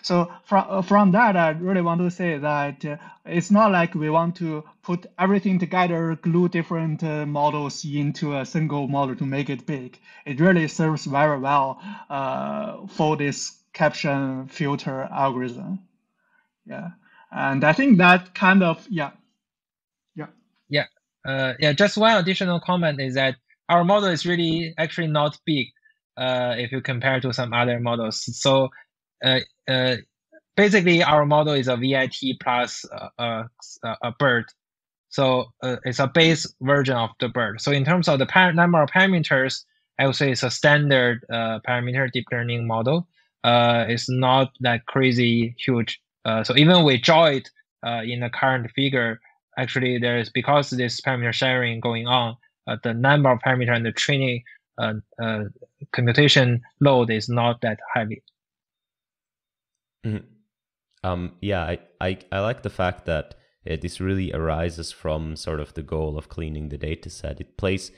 So 0.01 0.31
from, 0.45 0.65
uh, 0.69 0.81
from 0.81 1.11
that, 1.11 1.37
I 1.37 1.49
really 1.51 1.81
want 1.81 2.01
to 2.01 2.09
say 2.09 2.37
that 2.37 2.83
uh, 2.85 2.97
it's 3.25 3.51
not 3.51 3.71
like 3.71 3.93
we 3.93 4.09
want 4.09 4.35
to 4.37 4.63
put 4.81 5.05
everything 5.19 5.59
together, 5.59 6.17
glue 6.21 6.49
different 6.49 7.03
uh, 7.03 7.25
models 7.25 7.85
into 7.85 8.37
a 8.37 8.45
single 8.45 8.87
model 8.87 9.15
to 9.15 9.25
make 9.25 9.49
it 9.49 9.65
big. 9.65 9.99
It 10.25 10.39
really 10.39 10.67
serves 10.67 11.05
very 11.05 11.39
well 11.39 11.79
uh, 12.09 12.87
for 12.87 13.15
this 13.15 13.59
caption 13.73 14.47
filter 14.47 15.07
algorithm. 15.11 15.79
Yeah. 16.65 16.89
And 17.31 17.63
I 17.63 17.73
think 17.73 17.97
that 17.99 18.33
kind 18.33 18.63
of, 18.63 18.85
yeah. 18.89 19.11
Yeah. 20.15 20.27
Yeah. 20.67 20.85
Uh, 21.25 21.53
yeah. 21.59 21.73
Just 21.73 21.97
one 21.97 22.17
additional 22.17 22.59
comment 22.59 22.99
is 22.99 23.13
that 23.15 23.35
our 23.69 23.83
model 23.83 24.09
is 24.09 24.25
really 24.25 24.73
actually 24.77 25.07
not 25.07 25.37
big 25.45 25.67
uh, 26.17 26.55
if 26.57 26.71
you 26.71 26.81
compare 26.81 27.21
to 27.21 27.31
some 27.33 27.53
other 27.53 27.79
models. 27.79 28.23
So 28.37 28.69
basically 30.55 31.03
our 31.03 31.25
model 31.25 31.53
is 31.53 31.67
a 31.67 31.77
VIT 31.77 32.39
plus 32.41 32.86
a, 33.19 33.45
a 33.84 34.12
BERT. 34.19 34.53
So 35.10 35.51
uh, 35.62 35.75
it's 35.84 35.99
a 35.99 36.07
base 36.07 36.47
version 36.62 36.95
of 36.95 37.10
the 37.19 37.27
BERT. 37.27 37.62
So 37.62 37.71
in 37.71 37.84
terms 37.84 38.07
of 38.07 38.19
the 38.19 38.51
number 38.55 38.81
of 38.81 38.89
parameters, 38.89 39.63
I 39.99 40.07
would 40.07 40.15
say 40.15 40.31
it's 40.31 40.43
a 40.43 40.49
standard 40.49 41.25
uh, 41.29 41.60
parameter 41.67 42.10
deep 42.12 42.25
learning 42.31 42.65
model. 42.65 43.07
Uh, 43.43 43.86
it's 43.88 44.10
not 44.10 44.51
that 44.62 44.86
crazy 44.86 45.55
huge. 45.63 46.01
Uh, 46.25 46.43
so 46.43 46.55
even 46.55 46.84
we 46.84 46.97
draw 46.97 47.25
it 47.25 47.49
uh, 47.86 48.01
in 48.05 48.21
the 48.21 48.29
current 48.29 48.71
figure, 48.71 49.19
actually 49.57 49.99
there 49.99 50.17
is 50.17 50.29
because 50.29 50.69
this 50.69 51.01
parameter 51.01 51.34
sharing 51.34 51.79
going 51.79 52.07
on, 52.07 52.38
uh, 52.67 52.77
the 52.84 52.93
number 52.93 53.29
of 53.29 53.39
parameter 53.39 53.75
and 53.75 53.86
the 53.86 53.91
training 53.91 54.43
computation 55.91 56.62
load 56.79 57.12
is 57.12 57.27
not 57.27 57.62
that 57.62 57.79
heavy. 57.93 58.23
Mm-hmm. 60.05 60.25
Um, 61.03 61.33
yeah, 61.41 61.63
I, 61.63 61.79
I, 61.99 62.19
I 62.31 62.39
like 62.41 62.61
the 62.61 62.69
fact 62.69 63.05
that 63.05 63.35
uh, 63.69 63.77
this 63.81 63.99
really 63.99 64.31
arises 64.33 64.91
from 64.91 65.35
sort 65.35 65.59
of 65.59 65.73
the 65.73 65.81
goal 65.81 66.17
of 66.17 66.29
cleaning 66.29 66.69
the 66.69 66.77
data 66.77 67.09
set. 67.09 67.41
It 67.41 67.57
plays. 67.57 67.91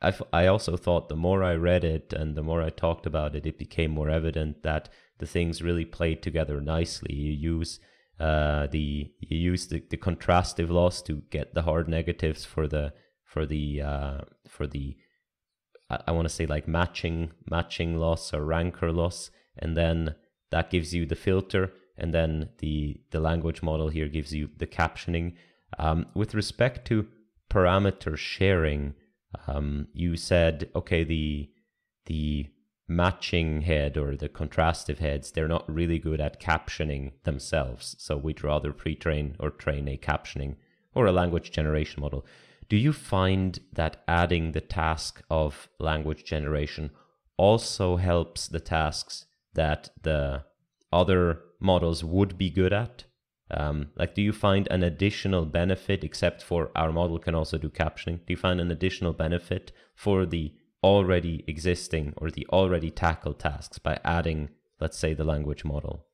I, 0.00 0.12
I 0.32 0.46
also 0.46 0.76
thought 0.76 1.08
the 1.08 1.16
more 1.16 1.42
I 1.42 1.54
read 1.54 1.84
it 1.84 2.12
and 2.12 2.36
the 2.36 2.42
more 2.42 2.62
I 2.62 2.70
talked 2.70 3.06
about 3.06 3.34
it, 3.34 3.46
it 3.46 3.58
became 3.58 3.90
more 3.90 4.10
evident 4.10 4.62
that 4.62 4.88
the 5.18 5.26
things 5.26 5.62
really 5.62 5.84
played 5.84 6.22
together 6.22 6.60
nicely. 6.60 7.14
You 7.14 7.32
use 7.32 7.80
uh, 8.20 8.68
the 8.68 9.10
you 9.20 9.38
use 9.38 9.68
the, 9.68 9.82
the 9.90 9.96
contrastive 9.96 10.70
loss 10.70 11.02
to 11.02 11.22
get 11.30 11.54
the 11.54 11.62
hard 11.62 11.88
negatives 11.88 12.44
for 12.44 12.68
the 12.68 12.92
for 13.24 13.46
the 13.46 13.82
uh, 13.82 14.18
for 14.48 14.66
the 14.66 14.96
I, 15.90 15.98
I 16.08 16.12
want 16.12 16.28
to 16.28 16.34
say 16.34 16.46
like 16.46 16.68
matching 16.68 17.32
matching 17.50 17.96
loss 17.96 18.32
or 18.32 18.44
rancor 18.44 18.92
loss, 18.92 19.30
and 19.58 19.76
then 19.76 20.14
that 20.54 20.70
gives 20.70 20.94
you 20.94 21.04
the 21.04 21.16
filter 21.16 21.72
and 21.96 22.14
then 22.14 22.48
the 22.58 23.00
the 23.10 23.18
language 23.18 23.60
model 23.60 23.88
here 23.88 24.08
gives 24.08 24.32
you 24.32 24.48
the 24.56 24.68
captioning. 24.68 25.34
Um, 25.80 26.06
with 26.14 26.32
respect 26.32 26.86
to 26.88 27.08
parameter 27.50 28.16
sharing 28.16 28.94
um, 29.48 29.88
you 29.92 30.16
said 30.16 30.70
okay 30.76 31.02
the 31.02 31.50
the 32.06 32.46
matching 32.86 33.62
head 33.62 33.96
or 33.96 34.14
the 34.14 34.28
contrastive 34.28 34.98
heads 34.98 35.32
they're 35.32 35.48
not 35.56 35.68
really 35.68 35.98
good 35.98 36.20
at 36.20 36.40
captioning 36.40 37.12
themselves. 37.24 37.96
So 37.98 38.16
we'd 38.16 38.44
rather 38.44 38.72
pre-train 38.72 39.34
or 39.40 39.50
train 39.50 39.88
a 39.88 39.96
captioning 39.96 40.54
or 40.94 41.06
a 41.06 41.18
language 41.20 41.50
generation 41.50 42.00
model. 42.00 42.24
Do 42.68 42.76
you 42.76 42.92
find 42.92 43.58
that 43.72 44.04
adding 44.06 44.52
the 44.52 44.60
task 44.60 45.22
of 45.28 45.68
language 45.80 46.24
generation 46.24 46.90
also 47.36 47.96
helps 47.96 48.46
the 48.46 48.60
tasks 48.60 49.26
that 49.54 49.90
the 50.02 50.44
other 50.92 51.40
models 51.60 52.04
would 52.04 52.38
be 52.38 52.50
good 52.50 52.72
at? 52.72 53.04
Um, 53.50 53.90
like, 53.96 54.14
do 54.14 54.22
you 54.22 54.32
find 54.32 54.66
an 54.70 54.82
additional 54.82 55.44
benefit, 55.44 56.02
except 56.02 56.42
for 56.42 56.70
our 56.74 56.92
model 56.92 57.18
can 57.18 57.34
also 57.34 57.58
do 57.58 57.68
captioning? 57.68 58.18
Do 58.26 58.32
you 58.32 58.36
find 58.36 58.60
an 58.60 58.70
additional 58.70 59.12
benefit 59.12 59.72
for 59.94 60.26
the 60.26 60.54
already 60.82 61.44
existing 61.46 62.14
or 62.16 62.30
the 62.30 62.46
already 62.52 62.90
tackled 62.90 63.40
tasks 63.40 63.78
by 63.78 63.98
adding, 64.04 64.50
let's 64.80 64.98
say, 64.98 65.14
the 65.14 65.24
language 65.24 65.64
model? 65.64 66.06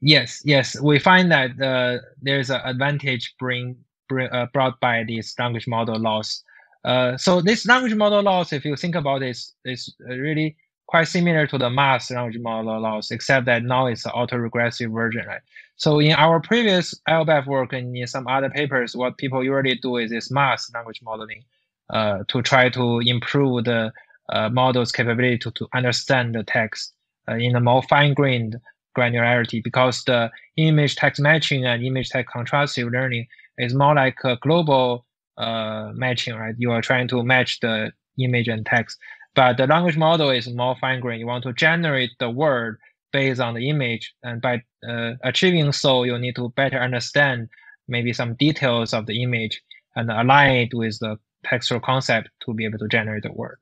Yes, 0.00 0.42
yes, 0.44 0.78
we 0.80 0.98
find 0.98 1.30
that 1.32 1.50
uh, 1.62 1.98
there's 2.20 2.50
an 2.50 2.60
advantage 2.64 3.34
bring, 3.38 3.76
bring 4.08 4.28
uh, 4.30 4.46
brought 4.52 4.78
by 4.80 5.04
this 5.06 5.34
language 5.38 5.66
model 5.66 5.98
loss. 5.98 6.42
Uh, 6.84 7.16
so 7.16 7.40
this 7.40 7.64
language 7.66 7.94
model 7.94 8.22
loss, 8.22 8.52
if 8.52 8.64
you 8.64 8.76
think 8.76 8.94
about 8.96 9.22
it, 9.22 9.30
is, 9.30 9.54
is 9.64 9.94
really 10.00 10.56
quite 10.86 11.08
similar 11.08 11.46
to 11.46 11.58
the 11.58 11.70
mass 11.70 12.10
language 12.10 12.40
model 12.40 12.80
loss, 12.80 13.10
except 13.10 13.46
that 13.46 13.62
now 13.62 13.86
it's 13.86 14.04
an 14.04 14.12
autoregressive 14.12 14.92
version, 14.92 15.26
right? 15.26 15.40
So 15.76 15.98
in 15.98 16.12
our 16.12 16.40
previous 16.40 16.94
ALBEF 17.08 17.46
work 17.46 17.72
and 17.72 17.96
in 17.96 18.06
some 18.06 18.26
other 18.28 18.50
papers, 18.50 18.94
what 18.94 19.18
people 19.18 19.42
usually 19.42 19.74
do 19.76 19.96
is 19.96 20.10
this 20.10 20.30
mass 20.30 20.70
language 20.74 21.00
modeling 21.02 21.42
uh, 21.90 22.24
to 22.28 22.42
try 22.42 22.68
to 22.70 23.00
improve 23.00 23.64
the 23.64 23.92
uh, 24.30 24.48
model's 24.48 24.92
capability 24.92 25.38
to, 25.38 25.50
to 25.52 25.66
understand 25.74 26.34
the 26.34 26.44
text 26.44 26.92
uh, 27.28 27.34
in 27.34 27.56
a 27.56 27.60
more 27.60 27.82
fine-grained 27.82 28.56
granularity 28.96 29.62
because 29.62 30.04
the 30.04 30.30
image 30.56 30.96
text 30.96 31.20
matching 31.20 31.64
and 31.64 31.84
image 31.84 32.10
text 32.10 32.32
contrastive 32.32 32.90
learning 32.92 33.26
is 33.58 33.74
more 33.74 33.94
like 33.94 34.16
a 34.24 34.36
global 34.36 35.04
uh, 35.36 35.90
matching, 35.94 36.34
right? 36.34 36.54
You 36.58 36.70
are 36.70 36.80
trying 36.82 37.08
to 37.08 37.22
match 37.22 37.60
the 37.60 37.92
image 38.18 38.48
and 38.48 38.64
text. 38.64 38.98
But 39.34 39.56
the 39.56 39.66
language 39.66 39.96
model 39.96 40.30
is 40.30 40.48
more 40.48 40.76
fine 40.80 41.00
grained. 41.00 41.20
You 41.20 41.26
want 41.26 41.44
to 41.44 41.52
generate 41.52 42.10
the 42.20 42.30
word 42.30 42.78
based 43.12 43.40
on 43.40 43.54
the 43.54 43.68
image, 43.68 44.12
and 44.22 44.40
by 44.40 44.62
uh, 44.88 45.12
achieving 45.22 45.70
so, 45.72 46.04
you 46.04 46.18
need 46.18 46.36
to 46.36 46.50
better 46.50 46.80
understand 46.80 47.48
maybe 47.88 48.12
some 48.12 48.34
details 48.34 48.92
of 48.92 49.06
the 49.06 49.22
image 49.22 49.60
and 49.96 50.10
align 50.10 50.56
it 50.56 50.74
with 50.74 50.98
the 51.00 51.16
textual 51.44 51.80
concept 51.80 52.28
to 52.44 52.54
be 52.54 52.64
able 52.64 52.78
to 52.78 52.88
generate 52.88 53.22
the 53.22 53.32
word. 53.32 53.58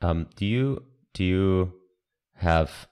Um, 0.00 0.28
do 0.36 0.46
you 0.46 0.84
do 1.14 1.24
you 1.24 1.72
have, 2.36 2.88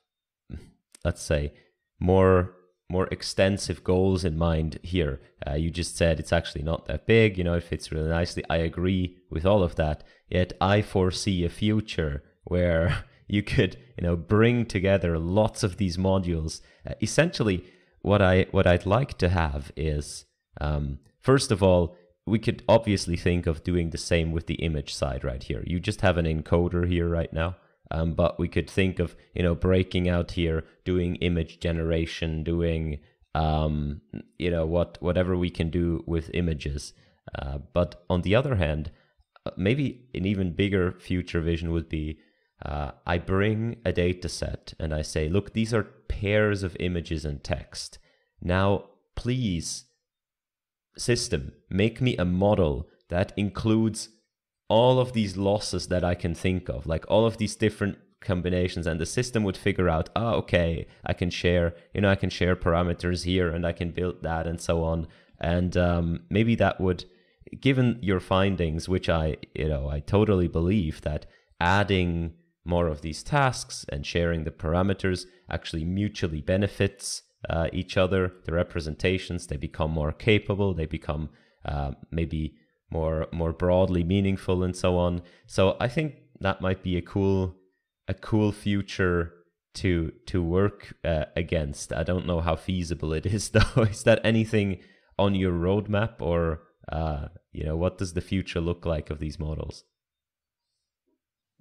let's 1.05 1.23
say, 1.23 1.53
more 2.01 2.55
more 2.91 3.09
extensive 3.09 3.85
goals 3.85 4.25
in 4.25 4.37
mind 4.37 4.79
here? 4.83 5.21
Uh, 5.47 5.55
you 5.55 5.71
just 5.71 5.97
said 5.97 6.19
it's 6.19 6.33
actually 6.33 6.63
not 6.63 6.87
that 6.87 7.07
big. 7.07 7.37
You 7.37 7.45
know, 7.45 7.55
it 7.55 7.65
fits 7.65 7.93
really 7.93 8.09
nicely. 8.09 8.45
I 8.49 8.57
agree 8.57 9.17
with 9.31 9.45
all 9.45 9.63
of 9.63 9.77
that. 9.77 10.05
Yet 10.29 10.53
I 10.61 10.83
foresee 10.83 11.45
a 11.45 11.49
future 11.49 12.23
where 12.45 13.05
you 13.29 13.43
could, 13.43 13.77
you 13.97 14.07
know, 14.07 14.17
bring 14.17 14.67
together 14.67 15.19
lots 15.19 15.63
of 15.63 15.77
these 15.77 15.97
modules. 15.97 16.61
Uh, 16.89 16.95
essentially, 17.03 17.65
what 18.01 18.23
I 18.23 18.47
what 18.51 18.67
I'd 18.67 18.87
like 18.87 19.19
to 19.19 19.29
have 19.29 19.73
is, 19.77 20.25
um, 20.61 20.99
first 21.21 21.51
of 21.51 21.63
all, 21.63 21.97
we 22.27 22.39
could 22.39 22.63
obviously 22.69 23.17
think 23.17 23.47
of 23.47 23.65
doing 23.65 23.91
the 23.91 23.99
same 23.99 24.33
with 24.33 24.47
the 24.47 24.57
image 24.57 24.95
side 24.95 25.25
right 25.25 25.43
here. 25.43 25.63
You 25.67 25.81
just 25.81 26.03
have 26.03 26.17
an 26.17 26.27
encoder 26.27 26.87
here 26.89 27.09
right 27.09 27.33
now. 27.33 27.57
Um, 27.91 28.13
but 28.15 28.39
we 28.39 28.49
could 28.49 28.69
think 28.69 28.99
of 28.99 29.17
you 29.35 29.43
know 29.43 29.55
breaking 29.55 30.09
out 30.09 30.33
here, 30.33 30.65
doing 30.85 31.17
image 31.17 31.61
generation, 31.61 32.45
doing 32.45 33.01
um, 33.35 34.01
you 34.39 34.51
know 34.51 34.67
what 34.67 34.99
whatever 35.01 35.37
we 35.37 35.51
can 35.51 35.71
do 35.71 36.03
with 36.07 36.31
images. 36.35 36.93
Uh, 37.39 37.59
but 37.73 38.05
on 38.09 38.23
the 38.23 38.35
other 38.35 38.57
hand, 38.57 38.91
maybe 39.57 40.09
an 40.15 40.27
even 40.27 40.55
bigger 40.55 40.93
future 40.99 41.41
vision 41.41 41.73
would 41.73 41.89
be 41.89 42.19
uh, 42.65 42.93
I 43.07 43.19
bring 43.19 43.77
a 43.85 43.93
data 43.93 44.29
set 44.29 44.75
and 44.79 44.93
I 44.93 45.03
say, 45.03 45.29
look, 45.29 45.53
these 45.53 45.73
are 45.73 45.85
pairs 46.09 46.63
of 46.63 46.77
images 46.81 47.25
and 47.25 47.43
text. 47.43 47.99
Now, 48.41 48.85
please, 49.15 49.85
system, 50.97 51.53
make 51.71 52.01
me 52.01 52.17
a 52.17 52.25
model 52.25 52.89
that 53.09 53.33
includes 53.37 54.09
all 54.69 55.01
of 55.01 55.13
these 55.13 55.37
losses 55.37 55.89
that 55.89 56.05
I 56.05 56.15
can 56.15 56.35
think 56.35 56.69
of, 56.69 56.87
like 56.87 57.05
all 57.09 57.27
of 57.27 57.39
these 57.39 57.57
different 57.57 57.99
combinations 58.21 58.87
and 58.87 59.01
the 59.01 59.07
system 59.07 59.45
would 59.45 59.57
figure 59.57 59.89
out 59.89 60.11
oh 60.17 60.31
okay 60.31 60.85
i 61.07 61.13
can 61.13 61.31
share 61.31 61.73
you 61.95 62.01
know 62.01 62.11
i 62.11 62.17
can 62.17 62.29
share 62.29 62.57
parameters 62.57 63.23
here 63.23 63.49
and 63.49 63.65
i 63.65 63.71
can 63.71 63.93
build 63.93 64.21
that 64.25 64.45
and 64.45 64.61
so 64.61 64.83
on 64.83 65.07
and 65.41 65.77
um, 65.77 66.19
maybe 66.29 66.57
that 66.57 66.81
would 66.81 67.05
given 67.61 67.99
your 68.03 68.21
findings, 68.21 68.89
which 68.89 69.09
I, 69.09 69.37
you 69.55 69.69
know, 69.69 69.89
I 69.89 70.01
totally 70.01 70.49
believe 70.49 71.01
that 71.03 71.27
adding 71.61 72.35
more 72.65 72.89
of 72.89 73.01
these 73.01 73.23
tasks 73.23 73.87
and 73.89 74.05
sharing 74.05 74.45
the 74.45 74.51
parameters 74.51 75.25
actually 75.51 75.85
mutually 75.85 76.41
benefits 76.41 77.23
uh, 77.49 77.69
each 77.73 77.97
other. 77.97 78.33
The 78.45 78.53
representations 78.53 79.47
they 79.47 79.57
become 79.57 79.91
more 79.91 80.13
capable, 80.13 80.75
they 80.75 80.87
become 80.87 81.31
uh, 81.65 81.93
maybe 82.11 82.57
more 82.91 83.29
more 83.33 83.53
broadly 83.53 84.05
meaningful, 84.05 84.63
and 84.63 84.77
so 84.77 84.97
on. 84.97 85.23
So 85.47 85.77
I 85.81 85.89
think 85.89 86.15
that 86.41 86.61
might 86.61 86.83
be 86.83 86.97
a 86.97 87.03
cool 87.03 87.57
a 88.07 88.15
cool 88.15 88.53
future 88.53 89.33
to 89.75 90.13
to 90.27 90.43
work 90.43 90.95
uh, 91.05 91.27
against. 91.37 91.93
I 91.93 92.03
don't 92.03 92.27
know 92.27 92.41
how 92.41 92.57
feasible 92.57 93.13
it 93.13 93.27
is 93.27 93.49
though. 93.57 93.83
is 93.83 94.03
that 94.05 94.21
anything 94.25 94.81
on 95.19 95.35
your 95.35 95.53
roadmap 95.53 96.21
or 96.21 96.63
uh, 96.91 97.29
you 97.53 97.65
know 97.65 97.77
what 97.77 97.99
does 97.99 98.15
the 98.15 98.21
future 98.21 98.61
look 98.61 98.87
like 98.87 99.11
of 99.11 99.19
these 99.19 99.39
models? 99.39 99.85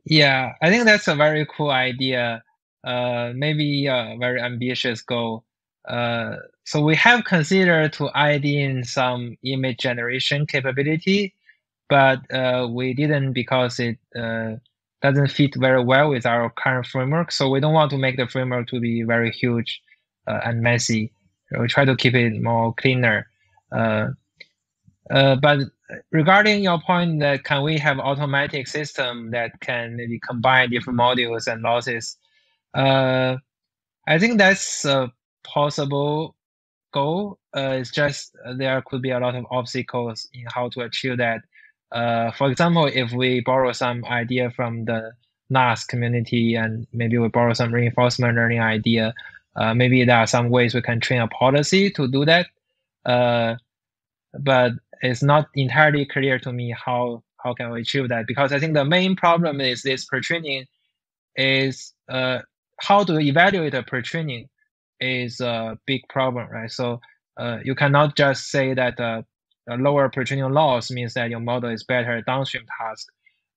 Yeah, 0.06 0.54
I 0.62 0.70
think 0.70 0.86
that's 0.86 1.08
a 1.08 1.16
very 1.16 1.46
cool 1.56 1.70
idea. 1.70 2.44
Uh, 2.84 3.34
maybe 3.36 3.88
a 3.88 4.16
very 4.20 4.40
ambitious 4.42 5.02
goal. 5.02 5.44
Uh, 5.88 6.36
so 6.66 6.82
we 6.82 6.96
have 6.96 7.24
considered 7.24 7.94
to 7.94 8.10
add 8.14 8.44
in 8.44 8.84
some 8.84 9.38
image 9.44 9.78
generation 9.78 10.46
capability, 10.46 11.34
but 11.90 12.20
uh, 12.34 12.68
we 12.70 12.94
didn't 12.94 13.32
because 13.34 13.80
it 13.80 13.98
uh, 14.16 14.56
doesn't 15.02 15.32
fit 15.32 15.56
very 15.56 15.84
well 15.84 16.10
with 16.10 16.26
our 16.26 16.50
current 16.50 16.86
framework. 16.86 17.32
So 17.32 17.50
we 17.50 17.62
don't 17.62 17.74
want 17.74 17.92
to 17.92 17.98
make 17.98 18.18
the 18.18 18.28
framework 18.28 18.68
to 18.68 18.80
be 18.80 19.04
very 19.04 19.32
huge 19.32 19.82
uh, 20.28 20.42
and 20.44 20.62
messy. 20.62 21.12
We 21.58 21.68
try 21.68 21.86
to 21.86 21.96
keep 21.96 22.14
it 22.14 22.42
more 22.42 22.74
cleaner. 22.74 23.28
Uh, 23.72 24.10
but 25.10 25.60
regarding 26.12 26.62
your 26.62 26.82
point 26.82 27.22
that 27.22 27.46
can 27.46 27.64
we 27.64 27.78
have 27.78 27.98
automatic 27.98 28.68
system 28.68 29.32
that 29.32 29.52
can 29.62 29.96
maybe 29.96 30.20
combine 30.20 30.70
different 30.70 31.00
modules 31.00 31.50
and 31.50 31.62
losses, 31.62 32.18
I 32.76 34.20
think 34.20 34.38
that's 34.38 34.84
a 34.86 35.12
possible 35.54 36.36
goal. 36.94 37.38
Uh, 37.56 37.78
it's 37.80 37.92
just 37.92 38.36
there 38.58 38.82
could 38.86 39.02
be 39.02 39.12
a 39.12 39.20
lot 39.20 39.36
of 39.36 39.46
obstacles 39.52 40.28
in 40.34 40.46
how 40.54 40.70
to 40.70 40.82
achieve 40.82 41.18
that. 41.18 41.42
Uh, 41.92 42.32
for 42.32 42.50
example, 42.52 42.86
if 42.86 43.12
we 43.12 43.42
borrow 43.42 43.72
some 43.72 44.04
idea 44.06 44.52
from 44.52 44.86
the 44.86 45.12
NAS 45.50 45.86
community 45.86 46.56
and 46.56 46.86
maybe 46.94 47.18
we 47.18 47.28
borrow 47.30 47.54
some 47.54 47.74
reinforcement 47.74 48.36
learning 48.36 48.62
idea, 48.62 49.14
uh, 49.56 49.74
maybe 49.74 50.04
there 50.04 50.18
are 50.18 50.28
some 50.28 50.50
ways 50.50 50.76
we 50.76 50.82
can 50.82 51.00
train 51.00 51.22
a 51.22 51.28
policy 51.28 51.90
to 51.92 52.08
do 52.08 52.26
that. 52.26 52.48
Uh, 53.06 53.56
but 54.40 54.74
it's 55.02 55.24
not 55.24 55.48
entirely 55.56 56.06
clear 56.06 56.40
to 56.40 56.52
me 56.52 56.76
how 56.86 57.24
how 57.44 57.54
can 57.54 57.70
we 57.72 57.82
achieve 57.82 58.10
that 58.10 58.26
because 58.28 58.52
I 58.52 58.60
think 58.60 58.74
the 58.74 58.84
main 58.84 59.16
problem 59.16 59.62
is 59.62 59.82
this 59.82 60.06
pre-training 60.06 60.66
is 61.36 61.94
uh, 62.10 62.40
how 62.82 63.04
to 63.04 63.20
evaluate 63.20 63.74
a 63.74 63.84
pre-training 63.84 64.50
is 65.00 65.40
a 65.40 65.78
big 65.86 66.02
problem, 66.10 66.50
right? 66.50 66.72
So 66.72 67.00
uh, 67.38 67.60
you 67.64 67.76
cannot 67.76 68.16
just 68.16 68.50
say 68.50 68.74
that 68.74 69.00
uh, 69.00 69.22
a 69.70 69.78
lower 69.78 70.10
pre-training 70.10 70.50
loss 70.52 70.90
means 70.92 71.14
that 71.14 71.30
your 71.30 71.40
model 71.40 71.70
is 71.70 71.84
better 71.84 72.22
downstream 72.22 72.66
task. 72.80 73.08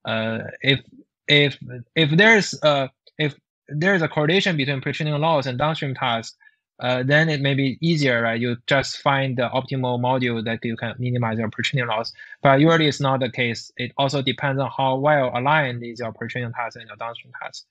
Uh, 0.05 0.39
if 0.63 0.81
if 1.29 1.57
if 1.95 2.11
there's 2.17 2.55
a 2.63 2.91
if 3.19 3.35
there's 3.69 4.03
a 4.03 4.09
correlation 4.09 4.57
between 4.57 4.81
pre-training 4.81 5.15
loss 5.15 5.47
and 5.47 5.59
downstream 5.59 5.95
task, 5.95 6.37
uh, 6.81 7.03
then 7.03 7.29
it 7.29 7.41
may 7.41 7.55
be 7.55 7.79
easier, 7.81 8.23
right? 8.23 8.41
You 8.41 8.57
just 8.67 8.99
find 8.99 9.37
the 9.37 9.49
optimal 9.51 10.01
module 10.01 10.43
that 10.45 10.65
you 10.65 10.77
can 10.77 10.95
minimize 10.99 11.39
your 11.39 11.51
pre-training 11.51 11.89
loss. 11.89 12.13
But 12.43 12.61
usually 12.61 12.87
it's 12.87 13.01
not 13.01 13.21
the 13.21 13.31
case. 13.31 13.71
It 13.77 13.93
also 13.97 14.23
depends 14.23 14.61
on 14.61 14.71
how 14.77 14.97
well 14.97 15.31
aligned 15.35 15.85
is 15.85 16.01
your 16.01 16.13
pre-training 16.13 16.53
task 16.53 16.77
and 16.77 16.89
your 16.89 16.97
downstream 16.97 17.33
task. 17.41 17.67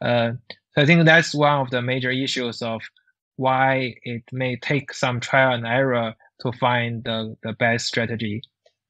Uh, 0.00 0.32
so 0.74 0.82
I 0.82 0.86
think 0.86 1.04
that's 1.04 1.34
one 1.34 1.60
of 1.60 1.70
the 1.70 1.82
major 1.82 2.10
issues 2.10 2.62
of 2.62 2.82
why 3.36 3.94
it 4.02 4.22
may 4.32 4.56
take 4.56 4.92
some 4.92 5.20
trial 5.20 5.52
and 5.54 5.66
error 5.66 6.14
to 6.40 6.52
find 6.52 7.04
the, 7.04 7.36
the 7.42 7.52
best 7.54 7.86
strategy 7.86 8.42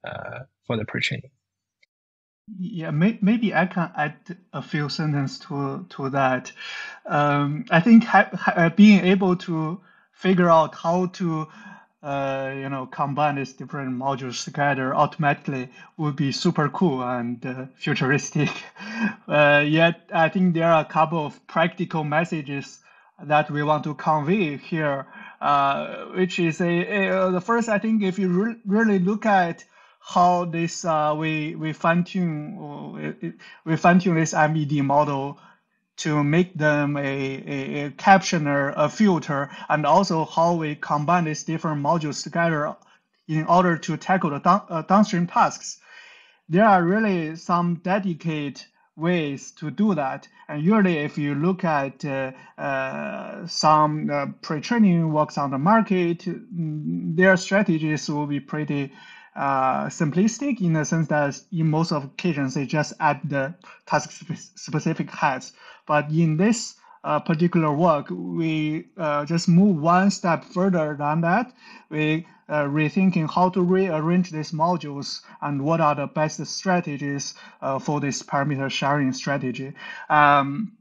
uh, 0.06 0.40
for 0.66 0.76
the 0.76 0.84
pre-training. 0.84 1.30
Yeah, 2.58 2.90
may, 2.90 3.18
maybe 3.22 3.54
I 3.54 3.64
can 3.66 3.90
add 3.96 4.16
a 4.52 4.60
few 4.60 4.90
sentences 4.90 5.38
to 5.46 5.86
to 5.90 6.10
that. 6.10 6.52
Um, 7.06 7.64
I 7.70 7.80
think 7.80 8.04
ha, 8.04 8.28
ha, 8.34 8.52
uh, 8.54 8.68
being 8.68 9.02
able 9.06 9.36
to 9.36 9.80
figure 10.12 10.50
out 10.50 10.74
how 10.74 11.06
to 11.06 11.48
uh, 12.02 12.52
you 12.54 12.68
know 12.68 12.84
combine 12.84 13.36
these 13.36 13.54
different 13.54 13.98
modules 13.98 14.44
together 14.44 14.94
automatically 14.94 15.70
would 15.96 16.16
be 16.16 16.32
super 16.32 16.68
cool 16.68 17.02
and 17.02 17.44
uh, 17.46 17.66
futuristic. 17.76 18.50
Uh, 19.26 19.64
yet 19.66 20.08
I 20.12 20.28
think 20.28 20.54
there 20.54 20.70
are 20.70 20.82
a 20.82 20.84
couple 20.84 21.26
of 21.26 21.46
practical 21.46 22.04
messages 22.04 22.78
that 23.22 23.50
we 23.50 23.62
want 23.62 23.84
to 23.84 23.94
convey 23.94 24.56
here, 24.56 25.06
uh, 25.40 26.04
which 26.16 26.38
is 26.38 26.60
a, 26.60 27.06
a, 27.06 27.30
the 27.30 27.40
first. 27.40 27.68
I 27.68 27.78
think 27.78 28.02
if 28.02 28.18
you 28.18 28.28
re- 28.28 28.56
really 28.66 28.98
look 28.98 29.26
at 29.26 29.64
how 30.00 30.44
this 30.44 30.84
uh, 30.84 31.14
we 31.16 31.54
we 31.54 31.72
fine 31.72 32.04
tune 32.04 32.58
uh, 32.58 33.28
we 33.64 33.76
fine 33.76 34.00
tune 34.00 34.16
this 34.16 34.34
MED 34.34 34.72
model 34.84 35.38
to 35.96 36.24
make 36.24 36.54
them 36.54 36.96
a, 36.96 37.00
a, 37.00 37.84
a 37.84 37.90
captioner, 37.90 38.72
a 38.76 38.88
filter, 38.88 39.50
and 39.68 39.86
also 39.86 40.24
how 40.24 40.54
we 40.54 40.74
combine 40.74 41.24
these 41.24 41.44
different 41.44 41.80
modules 41.82 42.22
together 42.22 42.74
in 43.28 43.44
order 43.46 43.78
to 43.78 43.96
tackle 43.96 44.30
the 44.30 44.40
down, 44.40 44.62
uh, 44.68 44.82
downstream 44.82 45.26
tasks. 45.26 45.78
There 46.48 46.64
are 46.64 46.82
really 46.82 47.36
some 47.36 47.76
dedicated 47.76 48.62
ways 48.96 49.50
to 49.52 49.70
do 49.70 49.94
that. 49.94 50.28
And 50.48 50.62
usually, 50.62 50.98
if 50.98 51.18
you 51.18 51.34
look 51.34 51.64
at 51.64 52.04
uh, 52.04 52.32
uh, 52.58 53.46
some 53.46 54.10
uh, 54.10 54.26
pre-training 54.42 55.12
works 55.12 55.38
on 55.38 55.50
the 55.50 55.58
market, 55.58 56.18
mm, 56.20 57.16
their 57.16 57.36
strategies 57.36 58.08
will 58.08 58.26
be 58.26 58.40
pretty 58.40 58.92
uh, 59.34 59.86
simplistic 59.86 60.60
in 60.60 60.74
the 60.74 60.84
sense 60.84 61.08
that 61.08 61.40
in 61.50 61.68
most 61.68 61.92
of 61.92 62.04
occasions 62.04 62.54
they 62.54 62.66
just 62.66 62.92
add 63.00 63.20
the 63.24 63.54
task 63.86 64.10
specific 64.54 65.10
heads. 65.10 65.52
But 65.86 66.10
in 66.10 66.36
this 66.36 66.74
uh, 67.04 67.20
particular 67.20 67.72
work, 67.72 68.08
we 68.10 68.86
uh, 68.96 69.24
just 69.24 69.48
move 69.48 69.80
one 69.80 70.10
step 70.10 70.44
further 70.44 70.96
than 70.98 71.20
that. 71.20 71.52
We 71.90 72.26
uh, 72.48 72.64
rethinking 72.64 73.30
how 73.30 73.48
to 73.50 73.62
rearrange 73.62 74.30
these 74.30 74.52
modules 74.52 75.20
and 75.40 75.62
what 75.62 75.80
are 75.80 75.94
the 75.94 76.06
best 76.06 76.44
strategies 76.46 77.34
uh, 77.62 77.78
for 77.78 78.00
this 78.00 78.22
parameter 78.22 78.70
sharing 78.70 79.12
strategy. 79.12 79.72
Um, 80.08 80.72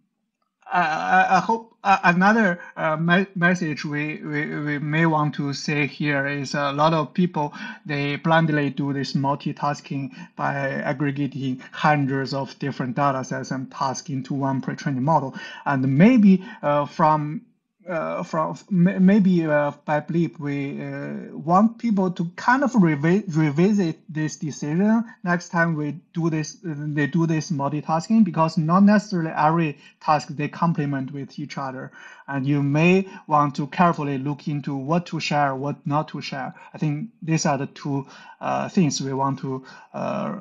I, 0.72 1.38
I 1.38 1.40
hope 1.40 1.76
another 1.84 2.60
uh, 2.78 2.96
me 2.98 3.28
message 3.36 3.84
we, 3.84 4.22
we, 4.24 4.60
we 4.60 4.80
may 4.80 5.06
want 5.06 5.36
to 5.36 5.54
say 5.54 5.88
here 5.88 6.28
is 6.28 6.54
a 6.54 6.72
lot 6.72 6.94
of 6.94 7.14
people 7.14 7.54
they 7.86 8.16
blindly 8.16 8.70
do 8.70 8.94
this 8.94 9.14
multitasking 9.14 10.12
by 10.36 10.56
aggregating 10.56 11.62
hundreds 11.72 12.34
of 12.34 12.58
different 12.60 12.96
data 12.96 13.24
sets 13.24 13.52
and 13.52 13.72
tasks 13.72 14.10
into 14.10 14.34
one 14.34 14.62
pre-training 14.62 15.04
model. 15.04 15.36
And 15.66 15.98
maybe 15.98 16.44
uh, 16.62 16.86
from 16.86 17.42
uh, 17.88 18.24
from 18.24 18.58
maybe 18.70 19.46
uh, 19.46 19.72
by 19.86 20.00
BLIP, 20.00 20.40
we 20.40 20.82
uh, 20.82 21.36
want 21.38 21.78
people 21.78 22.12
to 22.12 22.26
kind 22.36 22.64
of 22.64 22.72
revi 22.74 23.24
revisit 23.36 24.00
this 24.10 24.38
decision 24.38 25.04
next 25.24 25.50
time 25.50 25.76
we 25.76 26.00
do 26.14 26.30
this. 26.30 26.58
Uh, 26.66 26.74
they 26.78 27.08
do 27.08 27.26
this 27.28 27.52
multitasking 27.52 28.24
because 28.24 28.58
not 28.58 28.84
necessarily 28.84 29.32
every 29.32 29.78
task 30.02 30.30
they 30.30 30.48
complement 30.48 31.12
with 31.12 31.38
each 31.40 31.58
other, 31.58 31.92
and 32.28 32.46
you 32.48 32.64
may 32.64 33.08
want 33.28 33.56
to 33.56 33.68
carefully 33.68 34.18
look 34.18 34.48
into 34.48 34.76
what 34.76 35.06
to 35.08 35.20
share, 35.20 35.56
what 35.56 35.76
not 35.86 36.08
to 36.10 36.22
share. 36.22 36.54
I 36.74 36.78
think 36.78 37.10
these 37.22 37.46
are 37.46 37.58
the 37.58 37.68
two 37.68 38.08
uh, 38.40 38.70
things 38.70 39.02
we 39.02 39.14
want 39.14 39.40
to 39.40 39.66
uh, 39.94 40.40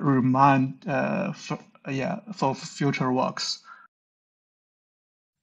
remind. 0.00 0.84
For, 1.34 1.58
yeah, 1.88 2.20
for 2.34 2.54
future 2.54 3.12
works. 3.12 3.60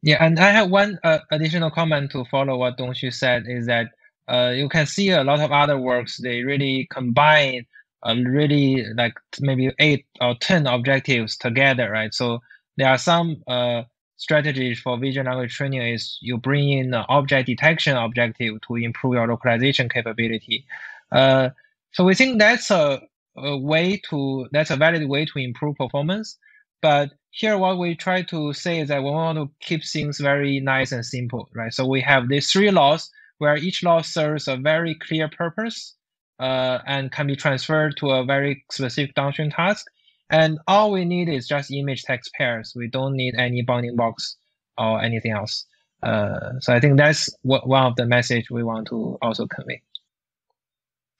Yeah, 0.04 0.24
and 0.24 0.38
I 0.38 0.52
have 0.52 0.70
one 0.70 1.00
uh, 1.06 1.20
additional 1.32 1.72
comment 1.72 2.12
to 2.12 2.26
follow 2.26 2.58
what 2.58 2.78
Dongxu 2.78 3.14
said 3.14 3.46
is 3.48 3.68
that 3.68 3.88
uh, 4.28 4.52
you 4.54 4.68
can 4.68 4.86
see 4.86 5.12
a 5.12 5.24
lot 5.24 5.40
of 5.40 5.52
other 5.54 5.78
works, 5.80 6.18
they 6.18 6.44
really 6.44 6.88
combine 6.92 7.66
uh, 8.06 8.16
really 8.18 8.86
like 8.96 9.14
maybe 9.40 9.72
eight 9.80 10.06
or 10.20 10.36
10 10.42 10.68
objectives 10.68 11.38
together, 11.38 11.90
right? 11.90 12.14
So 12.14 12.42
there 12.76 12.90
are 12.90 12.98
some 12.98 13.44
uh, 13.48 13.84
strategies 14.18 14.80
for 14.82 14.98
vision 14.98 15.26
language 15.26 15.56
training 15.56 15.82
is 15.82 16.18
you 16.22 16.38
bring 16.38 16.70
in 16.70 16.94
an 16.94 17.06
object 17.08 17.48
detection 17.48 17.96
objective 17.96 18.60
to 18.68 18.76
improve 18.76 19.14
your 19.14 19.28
localization 19.28 19.88
capability. 19.88 20.66
Uh, 21.14 21.50
so 21.94 22.04
we 22.04 22.14
think 22.14 22.40
that's 22.40 22.72
a, 22.72 23.02
a 23.38 23.58
way 23.58 24.02
to, 24.10 24.50
that's 24.52 24.72
a 24.72 24.76
valid 24.76 25.08
way 25.08 25.26
to 25.26 25.40
improve 25.40 25.78
performance. 25.78 26.38
But 26.82 27.12
here 27.36 27.58
what 27.58 27.80
we 27.80 27.96
try 27.96 28.22
to 28.22 28.54
say 28.54 28.80
is 28.80 28.90
that 28.90 29.04
we 29.04 29.10
want 29.10 29.40
to 29.40 29.50
keep 29.60 29.84
things 29.84 30.20
very 30.20 30.60
nice 30.60 30.92
and 30.92 31.04
simple, 31.04 31.50
right? 31.56 31.74
So 31.74 31.88
we 31.88 32.00
have 32.02 32.30
these 32.30 32.52
three 32.52 32.70
laws 32.70 33.10
where 33.40 33.58
each 33.58 33.82
law 33.82 34.04
serves 34.04 34.48
a 34.48 34.56
very 34.56 34.94
clear 34.94 35.28
purpose 35.28 35.96
uh, 36.40 36.78
and 36.86 37.12
can 37.12 37.26
be 37.26 37.36
transferred 37.36 37.98
to 37.98 38.12
a 38.12 38.24
very 38.24 38.64
specific 38.72 39.16
downstream 39.16 39.50
task. 39.50 39.84
And 40.30 40.60
all 40.68 40.92
we 40.92 41.06
need 41.06 41.28
is 41.28 41.48
just 41.48 41.72
image 41.72 42.04
text 42.04 42.32
pairs. 42.38 42.74
We 42.76 42.88
don't 42.88 43.16
need 43.16 43.34
any 43.36 43.64
bounding 43.64 43.96
box 43.96 44.38
or 44.78 45.02
anything 45.02 45.32
else. 45.32 45.66
Uh, 46.04 46.60
so 46.60 46.72
I 46.72 46.80
think 46.80 46.98
that's 46.98 47.36
what, 47.42 47.68
one 47.68 47.88
of 47.88 47.96
the 47.96 48.06
message 48.06 48.52
we 48.52 48.62
want 48.62 48.88
to 48.90 49.18
also 49.24 49.48
convey. 49.48 49.82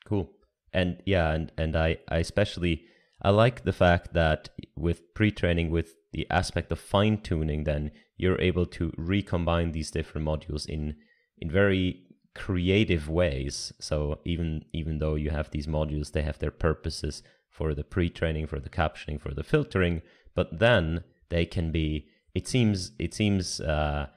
Cool. 0.06 0.30
And 0.72 1.02
yeah, 1.08 1.32
and, 1.32 1.52
and 1.58 1.76
I, 1.76 1.98
I 2.08 2.18
especially 2.20 2.86
I 3.24 3.32
like 3.32 3.64
the 3.64 3.74
fact 3.74 4.14
that 4.14 4.50
with 4.76 5.14
pre-training, 5.16 5.72
with 5.72 5.96
the 6.14 6.28
aspect 6.30 6.72
of 6.72 6.80
fine 6.80 7.18
tuning, 7.22 7.64
then 7.64 7.92
you're 8.18 8.40
able 8.40 8.66
to 8.68 8.94
recombine 8.98 9.72
these 9.72 9.92
different 9.92 10.26
modules 10.26 10.66
in 10.68 10.96
in 11.38 11.50
very 11.50 12.04
creative 12.36 13.10
ways. 13.10 13.74
So 13.80 14.20
even 14.24 14.66
even 14.72 15.00
though 15.00 15.16
you 15.16 15.32
have 15.32 15.52
these 15.52 15.68
modules, 15.68 16.12
they 16.12 16.22
have 16.22 16.40
their 16.40 16.52
purposes 16.52 17.24
for 17.50 17.74
the 17.76 17.84
pre-training, 17.84 18.48
for 18.48 18.60
the 18.60 18.70
captioning, 18.70 19.20
for 19.20 19.34
the 19.34 19.44
filtering, 19.44 20.02
but 20.34 20.60
then 20.60 21.04
they 21.30 21.46
can 21.46 21.72
be. 21.72 22.08
It 22.34 22.48
seems 22.48 22.92
it 22.98 23.14
seems 23.14 23.60
uh, 23.60 24.08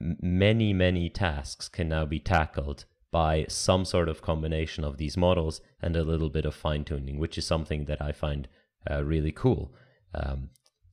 many 0.00 0.72
many 0.72 1.08
tasks 1.08 1.68
can 1.68 1.88
now 1.88 2.04
be 2.06 2.20
tackled 2.20 2.84
by 3.10 3.46
some 3.48 3.84
sort 3.84 4.08
of 4.08 4.22
combination 4.22 4.84
of 4.84 4.98
these 4.98 5.16
models 5.16 5.60
and 5.80 5.96
a 5.96 6.04
little 6.04 6.28
bit 6.28 6.44
of 6.44 6.54
fine 6.54 6.84
tuning, 6.84 7.18
which 7.18 7.38
is 7.38 7.46
something 7.46 7.86
that 7.86 8.02
I 8.02 8.12
find 8.12 8.48
uh, 8.90 9.02
really 9.04 9.32
cool. 9.32 9.74
Um, 10.14 10.50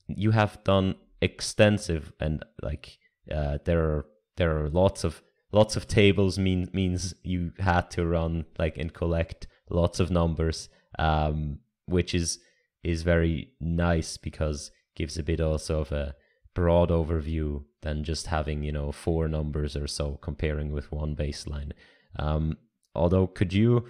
you 0.08 0.32
have 0.32 0.63
done 0.63 0.96
extensive 1.22 2.12
and 2.20 2.44
like 2.62 2.98
uh, 3.32 3.58
there 3.66 3.80
are 3.80 4.06
there 4.38 4.58
are 4.58 4.70
lots 4.70 5.04
of 5.04 5.22
lots 5.52 5.76
of 5.76 5.88
tables 5.88 6.38
mean 6.38 6.70
means 6.74 7.13
you 7.24 7.52
had 7.60 7.89
to 7.92 8.06
run 8.06 8.46
like 8.58 8.78
and 8.78 8.94
collect 8.94 9.48
lots 9.70 10.00
of 10.00 10.12
numbers 10.12 10.70
um, 11.00 11.60
which 11.86 12.13
is 12.13 12.39
is 12.84 13.04
very 13.04 13.52
nice 13.62 14.18
because 14.18 14.72
gives 14.96 15.18
a 15.18 15.24
bit 15.24 15.39
also 15.39 15.80
of 15.80 15.92
a 15.92 16.16
broad 16.54 16.89
overview 16.89 17.63
than 17.82 18.04
just 18.04 18.28
having 18.28 18.63
you 18.63 18.72
know 18.72 18.92
four 18.92 19.28
numbers 19.28 19.76
or 19.76 19.88
so 19.88 20.18
comparing 20.22 20.72
with 20.72 20.92
one 20.92 21.16
baseline. 21.16 21.72
Um, 22.18 22.58
although 22.94 23.28
could 23.28 23.54
you 23.54 23.88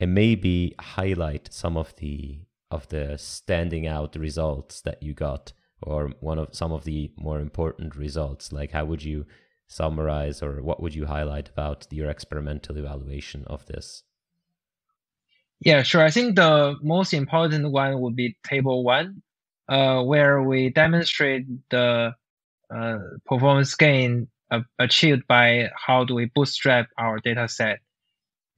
maybe 0.00 0.74
highlight 0.80 1.52
some 1.52 1.76
of 1.76 1.94
the 1.96 2.40
of 2.70 2.88
the 2.88 3.16
standing 3.18 3.86
out 3.86 4.16
results 4.16 4.80
that 4.82 5.02
you 5.02 5.14
got 5.14 5.52
or 5.82 6.12
one 6.20 6.38
of 6.38 6.48
some 6.52 6.72
of 6.72 6.84
the 6.84 7.12
more 7.16 7.40
important 7.40 7.96
results? 7.96 8.52
Like 8.52 8.72
how 8.72 8.84
would 8.84 9.02
you 9.02 9.26
summarize 9.68 10.42
or 10.42 10.62
what 10.62 10.80
would 10.82 10.94
you 10.94 11.06
highlight 11.06 11.48
about 11.48 11.86
your 11.90 12.10
experimental 12.10 12.76
evaluation 12.76 13.44
of 13.46 13.66
this? 13.66 14.02
Yeah 15.60 15.82
sure. 15.82 16.02
I 16.02 16.10
think 16.10 16.36
the 16.36 16.76
most 16.82 17.14
important 17.14 17.70
one 17.70 18.00
would 18.00 18.16
be 18.16 18.36
table 18.44 18.84
one 18.84 19.22
uh, 19.68 20.02
where 20.02 20.42
we 20.42 20.70
demonstrate 20.70 21.46
the 21.70 22.14
uh, 22.74 22.98
performance 23.26 23.74
gain 23.74 24.28
uh, 24.50 24.60
achieved 24.78 25.26
by 25.26 25.70
how 25.74 26.04
do 26.04 26.14
we 26.14 26.26
bootstrap 26.34 26.88
our 26.98 27.18
data 27.18 27.48
set 27.48 27.80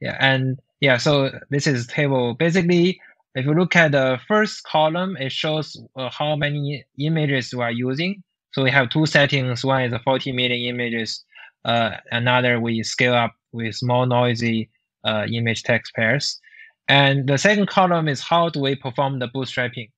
yeah 0.01 0.17
and 0.21 0.59
yeah 0.81 0.97
so 0.97 1.31
this 1.51 1.67
is 1.67 1.87
table 1.87 2.35
basically 2.35 3.01
if 3.37 3.45
you 3.45 3.53
look 3.53 3.77
at 3.77 3.93
the 3.93 4.19
first 4.27 4.65
column, 4.65 5.15
it 5.19 5.31
shows 5.31 5.77
uh, 5.95 6.09
how 6.09 6.37
many 6.37 6.87
images 6.99 7.53
we 7.53 7.63
are 7.63 7.71
using. 7.71 8.23
So 8.53 8.63
we 8.63 8.71
have 8.71 8.89
two 8.89 9.05
settings. 9.05 9.63
One 9.63 9.83
is 9.83 9.93
40 10.05 10.33
million 10.33 10.75
images. 10.75 11.23
Uh, 11.63 11.91
another 12.11 12.59
we 12.59 12.83
scale 12.83 13.13
up 13.13 13.35
with 13.53 13.79
more 13.83 14.07
noisy 14.07 14.71
uh, 15.05 15.27
image 15.31 15.65
text 15.65 15.93
pairs. 15.95 16.41
And 16.89 17.29
the 17.29 17.37
second 17.37 17.69
column 17.69 18.09
is 18.09 18.23
how 18.23 18.49
do 18.49 18.61
we 18.61 18.75
perform 18.75 19.19
the 19.19 19.29
bootstrapping. 19.29 19.91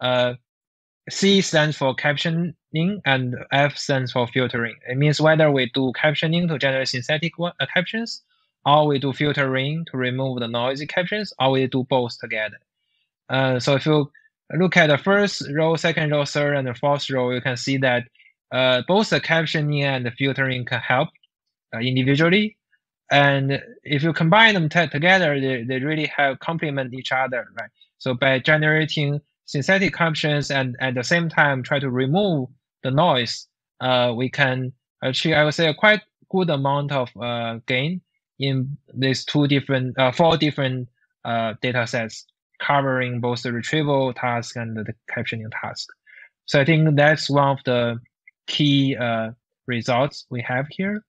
Uh, 0.00 0.34
C 1.10 1.40
stands 1.40 1.76
for 1.76 1.96
captioning 1.96 2.54
and 3.04 3.34
F 3.50 3.76
stands 3.76 4.12
for 4.12 4.28
filtering. 4.28 4.76
It 4.88 4.98
means 4.98 5.20
whether 5.20 5.50
we 5.50 5.68
do 5.74 5.92
captioning 6.00 6.46
to 6.46 6.58
generate 6.58 6.88
synthetic 6.88 7.32
uh, 7.40 7.50
captions, 7.74 8.22
or 8.64 8.86
we 8.86 9.00
do 9.00 9.12
filtering 9.12 9.84
to 9.90 9.96
remove 9.96 10.38
the 10.38 10.46
noisy 10.46 10.86
captions, 10.86 11.32
or 11.40 11.50
we 11.50 11.66
do 11.66 11.82
both 11.90 12.16
together. 12.20 12.58
Uh, 13.28 13.58
so 13.58 13.74
if 13.74 13.86
you 13.86 14.10
look 14.54 14.76
at 14.76 14.88
the 14.88 14.98
first 14.98 15.42
row, 15.52 15.76
second 15.76 16.10
row, 16.10 16.24
third, 16.24 16.56
and 16.56 16.66
the 16.66 16.74
fourth 16.74 17.08
row, 17.10 17.30
you 17.30 17.40
can 17.40 17.56
see 17.56 17.76
that 17.78 18.04
uh, 18.52 18.82
both 18.86 19.10
the 19.10 19.20
captioning 19.20 19.82
and 19.82 20.06
the 20.06 20.10
filtering 20.12 20.64
can 20.64 20.80
help 20.80 21.08
uh, 21.74 21.78
individually. 21.78 22.56
And 23.10 23.62
if 23.82 24.02
you 24.02 24.12
combine 24.12 24.54
them 24.54 24.68
together, 24.68 25.40
they, 25.40 25.64
they 25.64 25.80
really 25.80 26.10
have 26.16 26.40
complement 26.40 26.94
each 26.94 27.12
other, 27.12 27.46
right? 27.58 27.70
So 27.98 28.14
by 28.14 28.38
generating 28.38 29.20
synthetic 29.44 29.94
captions 29.94 30.50
and 30.50 30.76
at 30.80 30.94
the 30.94 31.04
same 31.04 31.28
time 31.28 31.62
try 31.62 31.78
to 31.78 31.90
remove 31.90 32.48
the 32.82 32.90
noise, 32.90 33.46
uh, 33.80 34.12
we 34.16 34.30
can 34.30 34.72
achieve, 35.02 35.34
I 35.34 35.44
would 35.44 35.54
say, 35.54 35.68
a 35.68 35.74
quite 35.74 36.00
good 36.30 36.50
amount 36.50 36.92
of 36.92 37.10
uh, 37.20 37.58
gain 37.66 38.00
in 38.38 38.76
these 38.94 39.24
two 39.24 39.46
different, 39.46 39.98
uh, 39.98 40.12
four 40.12 40.36
different 40.36 40.88
data 41.62 41.86
sets 41.86 42.26
covering 42.60 43.20
both 43.20 43.42
the 43.42 43.52
retrieval 43.52 44.12
task 44.12 44.56
and 44.56 44.76
the 44.76 44.94
captioning 45.14 45.50
task. 45.60 45.88
So 46.46 46.60
I 46.60 46.64
think 46.64 46.96
that's 46.96 47.30
one 47.30 47.48
of 47.48 47.58
the 47.64 47.98
key 48.46 48.96
uh, 48.96 49.30
results 49.66 50.26
we 50.30 50.42
have 50.42 50.66
here. 50.70 51.02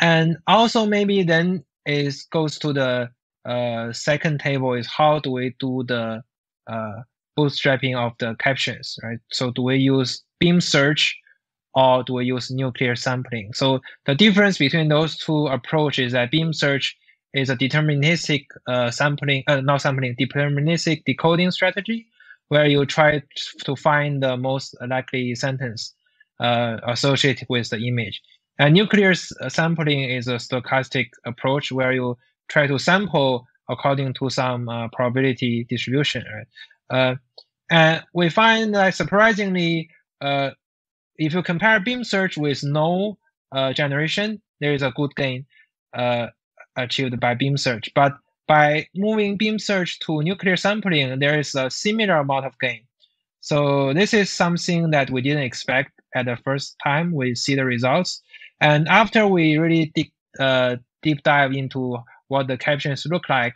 And 0.00 0.36
also 0.46 0.86
maybe 0.86 1.22
then 1.22 1.64
it 1.86 2.14
goes 2.30 2.58
to 2.60 2.72
the 2.72 3.10
uh, 3.44 3.92
second 3.92 4.40
table 4.40 4.74
is 4.74 4.86
how 4.86 5.18
do 5.18 5.30
we 5.30 5.54
do 5.58 5.84
the 5.86 6.22
uh, 6.66 7.02
bootstrapping 7.38 7.96
of 7.96 8.12
the 8.18 8.36
captions, 8.38 8.98
right? 9.02 9.18
So 9.32 9.50
do 9.50 9.62
we 9.62 9.76
use 9.76 10.22
beam 10.38 10.60
search 10.60 11.16
or 11.74 12.02
do 12.02 12.14
we 12.14 12.26
use 12.26 12.50
nuclear 12.50 12.94
sampling? 12.94 13.52
So 13.54 13.80
the 14.06 14.14
difference 14.14 14.58
between 14.58 14.88
those 14.88 15.16
two 15.16 15.46
approaches 15.46 16.06
is 16.06 16.12
that 16.12 16.30
beam 16.30 16.52
search 16.52 16.96
is 17.38 17.50
a 17.50 17.56
deterministic 17.56 18.46
uh, 18.66 18.90
sampling, 18.90 19.44
uh, 19.46 19.60
not 19.60 19.80
sampling, 19.80 20.16
deterministic 20.16 21.04
decoding 21.04 21.50
strategy, 21.50 22.06
where 22.48 22.66
you 22.66 22.84
try 22.86 23.22
to 23.64 23.76
find 23.76 24.22
the 24.22 24.36
most 24.36 24.74
likely 24.86 25.34
sentence 25.34 25.94
uh, 26.40 26.78
associated 26.86 27.46
with 27.48 27.70
the 27.70 27.78
image. 27.86 28.20
And 28.58 28.74
nuclear 28.74 29.12
uh, 29.12 29.48
sampling 29.48 30.02
is 30.02 30.28
a 30.28 30.34
stochastic 30.34 31.10
approach 31.24 31.70
where 31.70 31.92
you 31.92 32.16
try 32.48 32.66
to 32.66 32.78
sample 32.78 33.46
according 33.70 34.14
to 34.14 34.30
some 34.30 34.68
uh, 34.68 34.88
probability 34.88 35.66
distribution. 35.68 36.24
Right? 36.34 36.48
Uh, 36.90 37.14
and 37.70 38.02
we 38.14 38.30
find 38.30 38.74
that 38.74 38.94
surprisingly, 38.94 39.90
if 40.20 41.34
you 41.34 41.42
compare 41.42 41.78
beam 41.80 42.02
search 42.02 42.38
with 42.38 42.64
no 42.64 43.18
generation, 43.74 44.40
there 44.60 44.72
is 44.72 44.82
a 44.82 44.92
good 44.96 45.14
gain 45.14 45.44
achieved 46.78 47.18
by 47.20 47.34
beam 47.34 47.56
search. 47.56 47.90
But 47.94 48.12
by 48.46 48.86
moving 48.94 49.36
beam 49.36 49.58
search 49.58 49.98
to 50.00 50.22
nuclear 50.22 50.56
sampling, 50.56 51.18
there 51.18 51.38
is 51.38 51.54
a 51.54 51.70
similar 51.70 52.16
amount 52.16 52.46
of 52.46 52.58
gain. 52.58 52.82
So 53.40 53.92
this 53.92 54.14
is 54.14 54.32
something 54.32 54.90
that 54.90 55.10
we 55.10 55.22
didn't 55.22 55.42
expect 55.42 55.92
at 56.14 56.26
the 56.26 56.36
first 56.36 56.76
time 56.82 57.12
we 57.12 57.34
see 57.34 57.54
the 57.54 57.64
results. 57.64 58.22
And 58.60 58.88
after 58.88 59.26
we 59.26 59.58
really 59.58 59.92
deep, 59.94 60.12
uh, 60.40 60.76
deep 61.02 61.22
dive 61.22 61.52
into 61.52 61.98
what 62.28 62.48
the 62.48 62.56
captions 62.56 63.06
look 63.06 63.28
like, 63.28 63.54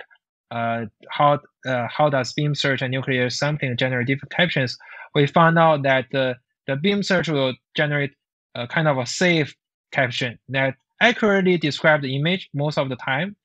uh, 0.51 0.87
how 1.09 1.41
uh, 1.67 1.87
how 1.89 2.11
does 2.11 2.33
beam 2.35 2.55
search 2.55 2.83
and 2.83 2.91
nuclear 2.91 3.31
sampling 3.31 3.77
generate 3.77 4.07
different 4.07 4.33
captions, 4.33 4.77
we 5.15 5.27
found 5.27 5.59
out 5.59 5.83
that 5.83 6.07
the, 6.13 6.37
the 6.67 6.77
beam 6.77 7.03
search 7.03 7.29
will 7.29 7.55
generate 7.75 8.13
a 8.55 8.67
kind 8.67 8.89
of 8.89 8.99
a 8.99 9.07
safe 9.07 9.55
caption 9.93 10.39
that 10.49 10.75
accurately 11.03 11.59
describe 11.59 12.01
the 12.01 12.17
image 12.17 12.49
most 12.55 12.79
of 12.79 12.89
the 12.89 12.97
time, 12.97 13.37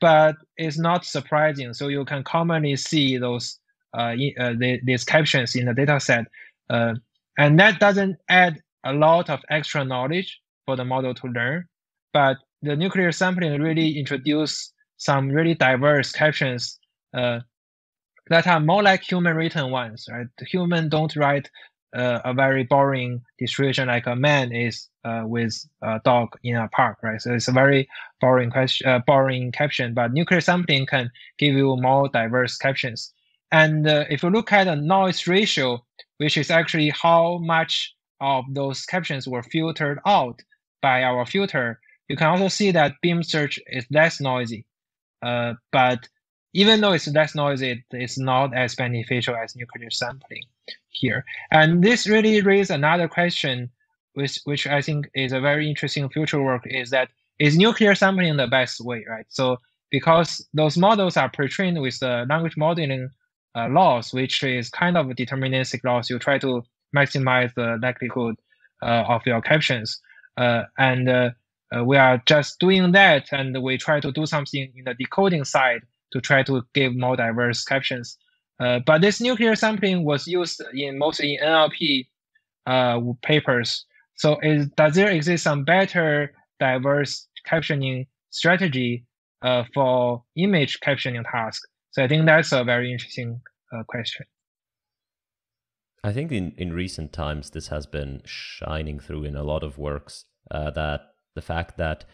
but 0.00 0.36
it's 0.56 0.78
not 0.78 1.04
surprising. 1.04 1.72
So 1.74 1.88
you 1.88 2.04
can 2.04 2.22
commonly 2.22 2.76
see 2.76 3.16
those 3.16 3.58
uh, 3.94 4.14
uh, 4.38 4.52
the, 4.58 4.80
these 4.84 5.04
captions 5.04 5.56
in 5.56 5.66
the 5.66 5.74
data 5.74 5.98
set. 5.98 6.26
Uh, 6.68 6.94
and 7.38 7.58
that 7.58 7.80
doesn't 7.80 8.16
add 8.28 8.60
a 8.84 8.92
lot 8.92 9.30
of 9.30 9.40
extra 9.50 9.84
knowledge 9.84 10.40
for 10.66 10.76
the 10.76 10.84
model 10.84 11.14
to 11.14 11.26
learn. 11.28 11.64
But 12.12 12.36
the 12.62 12.76
nuclear 12.76 13.10
sampling 13.12 13.60
really 13.60 13.98
introduce 13.98 14.72
some 14.98 15.28
really 15.30 15.54
diverse 15.54 16.12
captions 16.12 16.78
uh, 17.14 17.40
that 18.28 18.46
are 18.46 18.60
more 18.60 18.82
like 18.82 19.02
human 19.02 19.36
written 19.36 19.70
ones, 19.70 20.06
right? 20.10 20.26
Human 20.50 20.88
don't 20.88 21.14
write 21.16 21.50
uh, 21.96 22.20
a 22.24 22.34
very 22.34 22.64
boring 22.64 23.22
description 23.38 23.88
like 23.88 24.06
a 24.06 24.14
man 24.14 24.52
is 24.52 24.88
uh, 25.04 25.22
with 25.24 25.66
a 25.82 26.00
dog 26.04 26.28
in 26.42 26.56
a 26.56 26.68
park, 26.68 26.98
right? 27.02 27.20
So 27.20 27.32
it's 27.32 27.48
a 27.48 27.52
very 27.52 27.88
boring 28.20 28.50
question, 28.50 28.88
uh, 28.88 29.00
boring 29.06 29.50
caption. 29.50 29.94
But 29.94 30.12
nuclear 30.12 30.40
sampling 30.40 30.86
can 30.86 31.10
give 31.38 31.54
you 31.54 31.76
more 31.76 32.08
diverse 32.08 32.58
captions. 32.58 33.12
And 33.50 33.88
uh, 33.88 34.04
if 34.10 34.22
you 34.22 34.30
look 34.30 34.52
at 34.52 34.64
the 34.64 34.76
noise 34.76 35.26
ratio, 35.26 35.84
which 36.18 36.36
is 36.36 36.50
actually 36.50 36.90
how 36.90 37.38
much 37.38 37.94
of 38.20 38.44
those 38.52 38.84
captions 38.84 39.26
were 39.26 39.42
filtered 39.42 39.98
out 40.06 40.40
by 40.82 41.02
our 41.02 41.24
filter, 41.24 41.80
you 42.08 42.16
can 42.16 42.28
also 42.28 42.48
see 42.48 42.70
that 42.72 42.94
beam 43.02 43.22
search 43.22 43.58
is 43.68 43.86
less 43.90 44.20
noisy. 44.20 44.66
Uh, 45.22 45.54
but 45.72 46.08
even 46.56 46.80
though 46.80 46.92
it's 46.92 47.06
less 47.08 47.34
noisy, 47.34 47.84
it's 47.90 48.18
not 48.18 48.56
as 48.56 48.74
beneficial 48.74 49.36
as 49.36 49.54
nuclear 49.54 49.90
sampling 49.90 50.44
here. 50.88 51.22
And 51.50 51.84
this 51.84 52.06
really 52.08 52.40
raises 52.40 52.70
another 52.70 53.08
question, 53.08 53.70
which, 54.14 54.40
which 54.44 54.66
I 54.66 54.80
think 54.80 55.10
is 55.14 55.32
a 55.32 55.40
very 55.40 55.68
interesting 55.68 56.08
future 56.08 56.42
work, 56.42 56.62
is 56.64 56.88
that 56.90 57.08
is 57.38 57.58
nuclear 57.58 57.94
sampling 57.94 58.38
the 58.38 58.46
best 58.46 58.80
way, 58.80 59.04
right? 59.06 59.26
So 59.28 59.58
because 59.90 60.48
those 60.54 60.78
models 60.78 61.18
are 61.18 61.28
pre-trained 61.28 61.82
with 61.82 62.00
the 62.00 62.24
language 62.26 62.56
modeling 62.56 63.10
uh, 63.54 63.68
loss, 63.68 64.14
which 64.14 64.42
is 64.42 64.70
kind 64.70 64.96
of 64.96 65.10
a 65.10 65.14
deterministic 65.14 65.84
loss. 65.84 66.08
You 66.08 66.18
try 66.18 66.38
to 66.38 66.62
maximize 66.96 67.52
the 67.54 67.78
likelihood 67.82 68.36
uh, 68.82 69.04
of 69.08 69.20
your 69.26 69.42
captions. 69.42 70.00
Uh, 70.38 70.62
and 70.78 71.08
uh, 71.10 71.30
we 71.84 71.98
are 71.98 72.22
just 72.24 72.58
doing 72.60 72.92
that, 72.92 73.28
and 73.30 73.62
we 73.62 73.76
try 73.76 74.00
to 74.00 74.10
do 74.10 74.24
something 74.24 74.72
in 74.74 74.84
the 74.84 74.94
decoding 74.94 75.44
side 75.44 75.82
to 76.12 76.20
try 76.20 76.42
to 76.42 76.62
give 76.74 76.94
more 76.94 77.16
diverse 77.16 77.64
captions. 77.64 78.18
but 78.58 79.00
this 79.00 79.20
nuclear 79.20 79.54
sampling 79.54 80.04
was 80.04 80.26
used 80.26 80.62
in 80.74 80.98
mostly 80.98 81.34
in 81.34 81.42
NLP 81.42 82.06
papers. 83.22 83.84
So 84.16 84.38
is, 84.42 84.68
does 84.76 84.94
there 84.94 85.10
exist 85.10 85.44
some 85.44 85.64
better 85.64 86.32
diverse 86.58 87.28
captioning 87.46 88.06
strategy 88.30 89.04
uh, 89.42 89.64
for 89.74 90.24
image 90.36 90.80
captioning 90.80 91.24
task? 91.30 91.62
So 91.90 92.02
I 92.02 92.08
think 92.08 92.26
that's 92.26 92.52
a 92.52 92.64
very 92.64 92.92
interesting 92.92 93.40
uh, 93.72 93.82
question. 93.84 94.26
I 96.04 96.12
think 96.12 96.30
in, 96.30 96.52
in 96.56 96.72
recent 96.72 97.12
times, 97.12 97.50
this 97.50 97.68
has 97.68 97.86
been 97.86 98.22
shining 98.24 99.00
through 99.00 99.24
in 99.24 99.34
a 99.34 99.42
lot 99.42 99.62
of 99.62 99.78
works 99.78 100.24
uh, 100.50 100.70
that 100.70 101.00
the 101.34 101.42
fact 101.42 101.76
that 101.78 102.04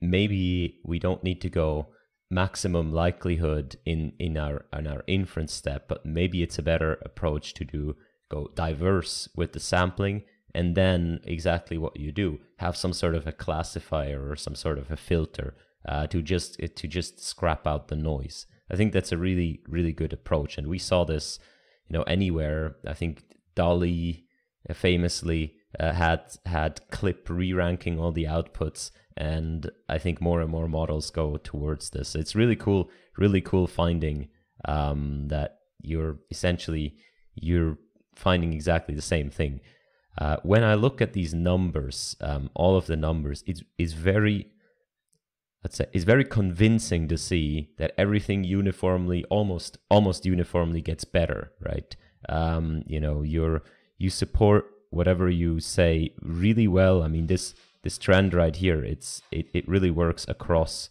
maybe 0.00 0.80
we 0.84 0.98
don't 0.98 1.24
need 1.24 1.40
to 1.40 1.48
go 1.48 1.88
maximum 2.32 2.90
likelihood 2.92 3.76
in, 3.84 4.12
in 4.18 4.38
our 4.38 4.64
in 4.72 4.86
our 4.86 5.04
inference 5.06 5.52
step, 5.52 5.86
but 5.86 6.06
maybe 6.06 6.42
it's 6.42 6.58
a 6.58 6.62
better 6.62 6.98
approach 7.04 7.52
to 7.54 7.64
do 7.64 7.94
go 8.30 8.50
diverse 8.54 9.28
with 9.36 9.52
the 9.52 9.60
sampling 9.60 10.22
and 10.54 10.74
then 10.74 11.20
exactly 11.24 11.76
what 11.76 11.98
you 11.98 12.10
do 12.10 12.38
have 12.56 12.76
some 12.76 12.92
sort 12.92 13.14
of 13.14 13.26
a 13.26 13.32
classifier 13.32 14.30
or 14.30 14.36
some 14.36 14.54
sort 14.54 14.78
of 14.78 14.90
a 14.90 14.96
filter 14.96 15.54
uh, 15.86 16.06
to 16.06 16.22
just 16.22 16.58
to 16.76 16.88
just 16.88 17.20
scrap 17.20 17.66
out 17.66 17.88
the 17.88 17.96
noise. 17.96 18.46
I 18.70 18.76
think 18.76 18.92
that's 18.92 19.12
a 19.12 19.18
really 19.18 19.60
really 19.68 19.92
good 19.92 20.12
approach, 20.12 20.56
and 20.56 20.66
we 20.68 20.78
saw 20.78 21.04
this, 21.04 21.38
you 21.88 21.98
know, 21.98 22.04
anywhere. 22.04 22.76
I 22.86 22.94
think 22.94 23.24
DALL-E 23.54 24.24
uh, 24.68 24.74
famously 24.74 25.56
uh, 25.78 25.92
had 25.92 26.20
had 26.46 26.80
CLIP 26.90 27.28
re-ranking 27.28 27.98
all 27.98 28.12
the 28.12 28.24
outputs, 28.24 28.90
and 29.16 29.70
I 29.88 29.98
think 29.98 30.20
more 30.20 30.40
and 30.40 30.50
more 30.50 30.68
models 30.68 31.10
go 31.10 31.36
towards 31.36 31.90
this. 31.90 32.14
It's 32.14 32.34
really 32.34 32.56
cool, 32.56 32.90
really 33.16 33.40
cool 33.40 33.66
finding 33.66 34.28
um, 34.64 35.28
that 35.28 35.58
you're 35.80 36.18
essentially 36.30 36.96
you're 37.34 37.78
finding 38.14 38.52
exactly 38.52 38.94
the 38.94 39.02
same 39.02 39.30
thing. 39.30 39.60
Uh, 40.18 40.36
when 40.42 40.62
I 40.62 40.74
look 40.74 41.00
at 41.00 41.14
these 41.14 41.32
numbers, 41.32 42.16
um, 42.20 42.50
all 42.54 42.76
of 42.76 42.86
the 42.86 42.96
numbers, 42.96 43.42
it's, 43.46 43.62
it's 43.78 43.94
very 43.94 44.52
let's 45.64 45.76
say 45.76 45.86
it's 45.92 46.04
very 46.04 46.24
convincing 46.24 47.08
to 47.08 47.16
see 47.16 47.70
that 47.78 47.92
everything 47.96 48.44
uniformly 48.44 49.24
almost 49.30 49.78
almost 49.90 50.26
uniformly 50.26 50.80
gets 50.80 51.04
better 51.04 51.52
right 51.60 51.94
um, 52.28 52.82
you 52.86 52.98
know 52.98 53.22
you're 53.22 53.62
you 53.98 54.10
support 54.10 54.66
whatever 54.92 55.28
you 55.28 55.58
say 55.60 56.12
really 56.22 56.68
well 56.68 57.02
i 57.02 57.08
mean 57.08 57.26
this 57.26 57.54
this 57.82 57.98
trend 57.98 58.32
right 58.32 58.56
here 58.56 58.84
it's 58.84 59.22
it, 59.30 59.46
it 59.52 59.66
really 59.68 59.90
works 59.90 60.24
across 60.28 60.90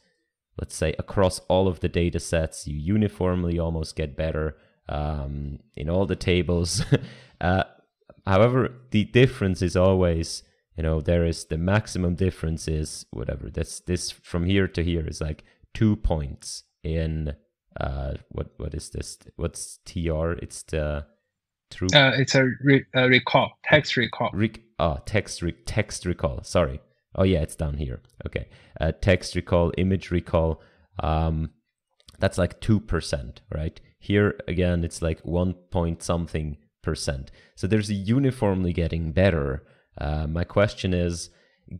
let's 0.60 0.76
say 0.76 0.94
across 1.00 1.40
all 1.48 1.68
of 1.68 1.80
the 1.80 1.90
data 1.90 2.20
sets. 2.20 2.68
You 2.68 2.78
uniformly 2.78 3.60
almost 3.60 3.96
get 3.96 4.16
better 4.16 4.58
um, 4.88 5.60
in 5.76 5.90
all 5.90 6.06
the 6.06 6.16
tables. 6.16 6.84
Uh, 7.42 7.64
however 8.28 8.72
the 8.92 9.04
difference 9.04 9.64
is 9.64 9.76
always 9.76 10.44
you 10.78 10.84
know 10.84 11.02
there 11.02 11.26
is 11.26 11.46
the 11.46 11.58
maximum 11.58 12.14
difference 12.14 12.68
is 12.68 13.04
whatever. 13.10 13.50
That's 13.50 13.80
this 13.80 14.12
from 14.12 14.46
here 14.46 14.68
to 14.68 14.84
here 14.84 15.08
is 15.08 15.22
like 15.22 15.44
two 15.74 15.96
points 15.96 16.66
in 16.84 17.34
uh 17.80 18.14
what 18.30 18.52
what 18.58 18.76
is 18.76 18.92
this? 18.92 19.18
What's 19.38 19.80
tr 19.88 20.34
it's 20.34 20.62
the 20.62 21.08
true 21.72 21.88
uh, 21.94 22.12
it's 22.16 22.36
a, 22.36 22.50
re- 22.64 22.86
a 22.94 23.08
recall 23.08 23.52
text 23.64 23.98
recall. 23.98 24.30
Re- 24.34 24.64
oh 24.80 24.98
text 25.06 25.42
re- 25.42 25.56
text 25.66 26.06
recall 26.06 26.44
sorry. 26.44 26.82
Oh 27.16 27.24
yeah 27.24 27.40
it's 27.42 27.56
down 27.56 27.76
here 27.76 28.02
okay. 28.26 28.48
Uh, 28.80 28.92
text 29.02 29.36
recall 29.36 29.72
image 29.78 30.12
recall 30.12 30.62
um 31.00 31.52
that's 32.20 32.38
like 32.38 32.62
2% 32.62 33.38
right? 33.54 33.82
Here 34.00 34.40
again 34.48 34.84
it's 34.84 35.02
like 35.02 35.20
1 35.22 35.54
point 35.72 36.04
something 36.04 36.58
percent. 36.82 37.32
So 37.56 37.68
there's 37.68 37.90
a 37.90 37.94
uniformly 37.96 38.74
getting 38.74 39.12
better. 39.12 39.64
Uh, 39.98 40.28
my 40.28 40.44
question 40.44 40.94
is 40.94 41.30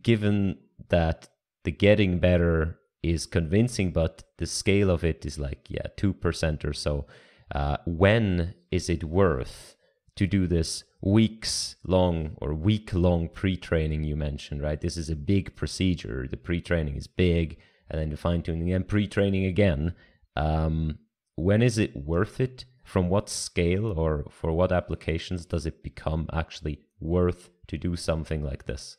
given 0.02 0.58
that 0.88 1.28
the 1.64 1.70
getting 1.70 2.18
better 2.18 2.78
is 3.02 3.26
convincing, 3.26 3.90
but 3.92 4.22
the 4.38 4.46
scale 4.46 4.90
of 4.90 5.04
it 5.04 5.26
is 5.26 5.38
like, 5.38 5.66
yeah, 5.68 5.86
2% 5.96 6.64
or 6.64 6.72
so, 6.72 7.06
uh, 7.54 7.76
when 7.84 8.54
is 8.70 8.88
it 8.88 9.04
worth 9.04 9.76
to 10.16 10.26
do 10.26 10.46
this 10.46 10.84
weeks 11.00 11.76
long 11.84 12.36
or 12.38 12.54
week 12.54 12.92
long 12.92 13.28
pre 13.28 13.56
training 13.56 14.04
you 14.04 14.16
mentioned, 14.16 14.62
right? 14.62 14.80
This 14.80 14.96
is 14.96 15.10
a 15.10 15.16
big 15.16 15.54
procedure. 15.56 16.26
The 16.28 16.36
pre 16.36 16.60
training 16.60 16.96
is 16.96 17.06
big, 17.06 17.58
and 17.90 18.00
then 18.00 18.10
the 18.10 18.16
fine 18.16 18.42
tuning 18.42 18.72
and 18.72 18.86
pre 18.86 19.06
training 19.06 19.46
again. 19.46 19.94
Um, 20.36 20.98
when 21.36 21.62
is 21.62 21.78
it 21.78 21.96
worth 21.96 22.40
it? 22.40 22.64
From 22.84 23.08
what 23.08 23.28
scale 23.28 23.86
or 23.86 24.26
for 24.28 24.52
what 24.52 24.72
applications 24.72 25.46
does 25.46 25.66
it 25.66 25.84
become 25.84 26.28
actually 26.32 26.80
worth 27.00 27.48
to 27.68 27.78
do 27.78 27.94
something 27.96 28.42
like 28.42 28.66
this? 28.66 28.98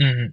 Mm-hmm. 0.00 0.30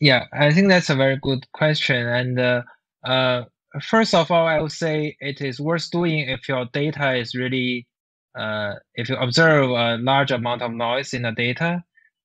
Yeah, 0.00 0.24
I 0.32 0.52
think 0.52 0.68
that's 0.68 0.90
a 0.90 0.96
very 0.96 1.18
good 1.20 1.50
question. 1.52 2.06
And 2.06 2.40
uh, 2.40 2.62
uh, 3.04 3.44
first 3.82 4.14
of 4.14 4.30
all, 4.30 4.46
I 4.46 4.60
would 4.60 4.72
say 4.72 5.16
it 5.20 5.40
is 5.40 5.60
worth 5.60 5.90
doing 5.90 6.20
if 6.20 6.48
your 6.48 6.66
data 6.72 7.14
is 7.14 7.34
really, 7.34 7.86
uh, 8.38 8.74
if 8.94 9.08
you 9.08 9.16
observe 9.16 9.70
a 9.70 9.96
large 9.98 10.30
amount 10.30 10.62
of 10.62 10.72
noise 10.72 11.12
in 11.14 11.22
the 11.22 11.32
data, 11.32 11.82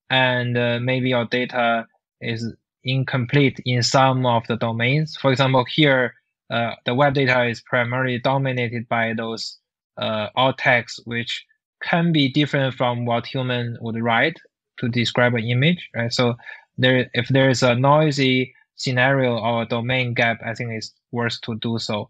and 0.09 0.57
uh, 0.57 0.79
maybe 0.81 1.09
your 1.09 1.25
data 1.25 1.85
is 2.21 2.53
incomplete 2.83 3.59
in 3.65 3.81
some 3.81 4.25
of 4.25 4.45
the 4.47 4.57
domains. 4.57 5.17
For 5.17 5.31
example, 5.31 5.65
here, 5.67 6.13
uh, 6.51 6.73
the 6.85 6.93
web 6.93 7.15
data 7.15 7.45
is 7.45 7.61
primarily 7.61 8.19
dominated 8.19 8.87
by 8.87 9.13
those 9.13 9.57
uh, 9.97 10.27
alt 10.35 10.57
text, 10.59 11.01
which 11.05 11.45
can 11.83 12.11
be 12.11 12.29
different 12.29 12.75
from 12.75 13.05
what 13.05 13.25
human 13.25 13.77
would 13.81 14.01
write 14.01 14.37
to 14.79 14.89
describe 14.89 15.33
an 15.33 15.43
image, 15.43 15.89
right? 15.95 16.13
So 16.13 16.35
there, 16.77 17.09
if 17.13 17.27
there 17.29 17.49
is 17.49 17.63
a 17.63 17.75
noisy 17.75 18.53
scenario 18.75 19.37
or 19.37 19.65
domain 19.65 20.13
gap, 20.13 20.39
I 20.45 20.53
think 20.53 20.71
it's 20.71 20.93
worth 21.11 21.39
to 21.41 21.55
do 21.59 21.79
so. 21.79 22.09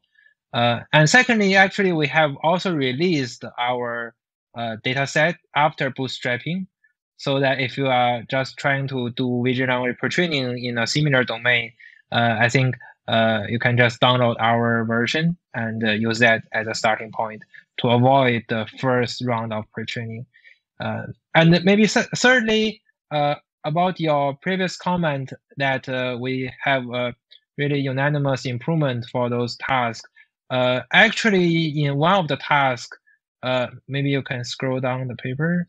Uh, 0.53 0.81
and 0.93 1.09
secondly, 1.09 1.55
actually, 1.55 1.91
we 1.91 2.07
have 2.07 2.35
also 2.43 2.73
released 2.73 3.43
our 3.59 4.15
uh, 4.57 4.77
data 4.83 5.05
set 5.05 5.35
after 5.55 5.91
bootstrapping, 5.91 6.65
so 7.17 7.39
that 7.39 7.59
if 7.59 7.77
you 7.77 7.87
are 7.87 8.23
just 8.29 8.57
trying 8.57 8.87
to 8.87 9.09
do 9.11 9.41
vision 9.43 9.69
language 9.69 9.97
pre-training 9.97 10.63
in 10.63 10.77
a 10.77 10.87
similar 10.87 11.23
domain, 11.23 11.71
uh, 12.11 12.37
I 12.39 12.49
think 12.49 12.75
uh, 13.07 13.43
you 13.49 13.59
can 13.59 13.77
just 13.77 13.99
download 14.01 14.35
our 14.39 14.85
version 14.85 15.37
and 15.53 15.83
uh, 15.83 15.91
use 15.91 16.19
that 16.19 16.43
as 16.53 16.67
a 16.67 16.73
starting 16.73 17.11
point 17.11 17.43
to 17.77 17.89
avoid 17.89 18.43
the 18.49 18.65
first 18.79 19.23
round 19.25 19.53
of 19.53 19.65
pre-training. 19.73 20.25
Uh, 20.79 21.03
and 21.35 21.63
maybe 21.63 21.85
thirdly, 21.87 22.81
uh, 23.11 23.35
about 23.65 23.99
your 23.99 24.35
previous 24.41 24.77
comment 24.77 25.33
that 25.57 25.87
uh, 25.89 26.17
we 26.19 26.51
have 26.63 26.83
a 26.93 27.13
really 27.57 27.79
unanimous 27.79 28.45
improvement 28.45 29.05
for 29.11 29.29
those 29.29 29.57
tasks. 29.57 30.07
Uh, 30.49 30.81
actually, 30.93 31.83
in 31.83 31.97
one 31.97 32.15
of 32.15 32.27
the 32.27 32.37
tasks, 32.37 32.97
uh, 33.43 33.67
maybe 33.87 34.09
you 34.09 34.21
can 34.21 34.43
scroll 34.43 34.79
down 34.79 35.07
the 35.07 35.15
paper. 35.15 35.67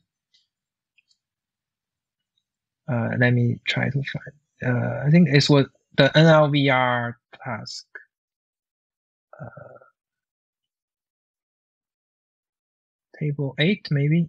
Uh, 2.91 3.11
let 3.19 3.33
me 3.33 3.59
try 3.67 3.89
to 3.91 4.03
find. 4.03 5.05
I 5.07 5.11
think 5.11 5.29
it's 5.31 5.51
was 5.51 5.67
the 5.97 6.11
NLVR 6.15 7.15
task. 7.45 7.87
table 13.19 13.55
8 13.59 13.89
maybe 13.91 14.29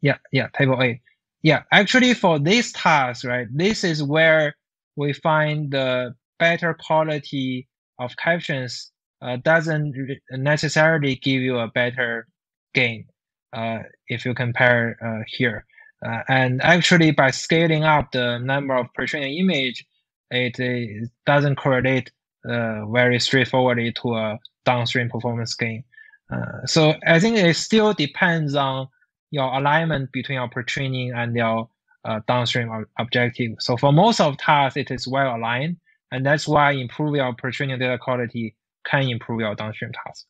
yeah 0.00 0.18
yeah 0.32 0.48
table 0.48 0.80
8 0.82 1.00
yeah 1.42 1.62
actually 1.72 2.14
for 2.14 2.38
this 2.38 2.72
task 2.72 3.24
right 3.24 3.46
this 3.52 3.84
is 3.84 4.02
where 4.02 4.54
we 4.96 5.12
find 5.12 5.70
the 5.70 6.14
better 6.38 6.74
quality 6.74 7.68
of 7.98 8.16
captions 8.16 8.90
uh, 9.22 9.36
doesn't 9.36 9.94
necessarily 10.30 11.16
give 11.16 11.40
you 11.40 11.58
a 11.58 11.68
better 11.68 12.26
gain 12.74 13.06
uh, 13.52 13.78
if 14.08 14.24
you 14.24 14.34
compare 14.34 14.96
uh, 15.04 15.24
here. 15.26 15.64
Uh, 16.04 16.22
and 16.28 16.62
actually 16.62 17.10
by 17.10 17.30
scaling 17.30 17.84
up 17.84 18.12
the 18.12 18.38
number 18.38 18.74
of 18.74 18.86
pre-training 18.94 19.38
image 19.38 19.86
it, 20.30 20.58
it 20.58 21.10
doesn't 21.26 21.56
correlate 21.56 22.10
uh, 22.48 22.86
very 22.86 23.18
straightforwardly 23.20 23.92
to 23.92 24.14
a 24.14 24.38
downstream 24.64 25.08
performance 25.08 25.54
gain. 25.54 25.84
Uh, 26.30 26.66
so 26.66 26.94
I 27.06 27.20
think 27.20 27.36
it 27.36 27.56
still 27.56 27.92
depends 27.92 28.54
on 28.54 28.88
your 29.30 29.52
alignment 29.54 30.12
between 30.12 30.36
your 30.36 30.48
pre-training 30.48 31.12
and 31.12 31.34
your 31.34 31.68
uh, 32.04 32.20
downstream 32.26 32.86
objective. 32.98 33.52
So 33.60 33.76
for 33.76 33.92
most 33.92 34.20
of 34.20 34.36
tasks, 34.38 34.76
it 34.76 34.90
is 34.90 35.06
well 35.08 35.36
aligned, 35.36 35.76
and 36.14 36.24
that's 36.24 36.46
why 36.46 36.70
improving 36.72 37.16
your 37.16 37.34
pre-training 37.34 37.78
data 37.78 37.98
quality 37.98 38.54
can 38.86 39.02
improve 39.08 39.40
your 39.40 39.54
downstream 39.54 39.90
tasks. 39.92 40.26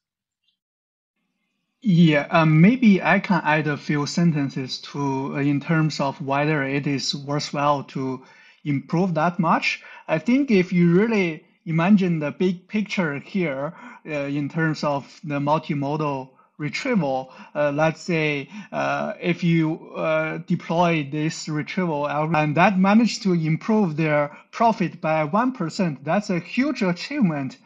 Yeah, 1.83 2.27
um, 2.31 2.63
maybe 2.63 3.03
I 3.03 3.21
can 3.21 3.43
add 3.45 3.67
a 3.67 3.77
few 3.77 4.07
sentences 4.07 4.79
to 4.93 5.35
uh, 5.35 5.41
in 5.41 5.61
terms 5.61 6.01
of 6.01 6.19
whether 6.23 6.63
it 6.65 6.87
is 6.87 7.15
worthwhile 7.15 7.85
to 7.85 8.23
improve 8.65 9.13
that 9.15 9.39
much. 9.39 9.83
I 10.09 10.19
think 10.19 10.51
if 10.51 10.73
you 10.73 10.95
really 10.95 11.45
imagine 11.67 12.21
the 12.21 12.31
big 12.31 12.67
picture 12.69 13.19
here 13.19 13.75
uh, 14.07 14.11
in 14.11 14.49
terms 14.49 14.83
of 14.83 15.21
the 15.25 15.39
multimodal 15.39 16.31
retrieval, 16.59 17.33
uh, 17.55 17.73
let's 17.73 18.01
say 18.01 18.49
uh, 18.73 19.15
if 19.21 19.43
you 19.43 19.93
uh, 19.97 20.39
deploy 20.47 21.07
this 21.11 21.49
retrieval 21.49 22.09
algorithm 22.09 22.37
and 22.37 22.57
that 22.57 22.79
managed 22.79 23.23
to 23.23 23.33
improve 23.33 23.97
their 23.97 24.37
profit 24.53 25.01
by 25.01 25.27
1%, 25.27 25.99
that's 26.05 26.31
a 26.31 26.39
huge 26.39 26.83
achievement 26.83 27.59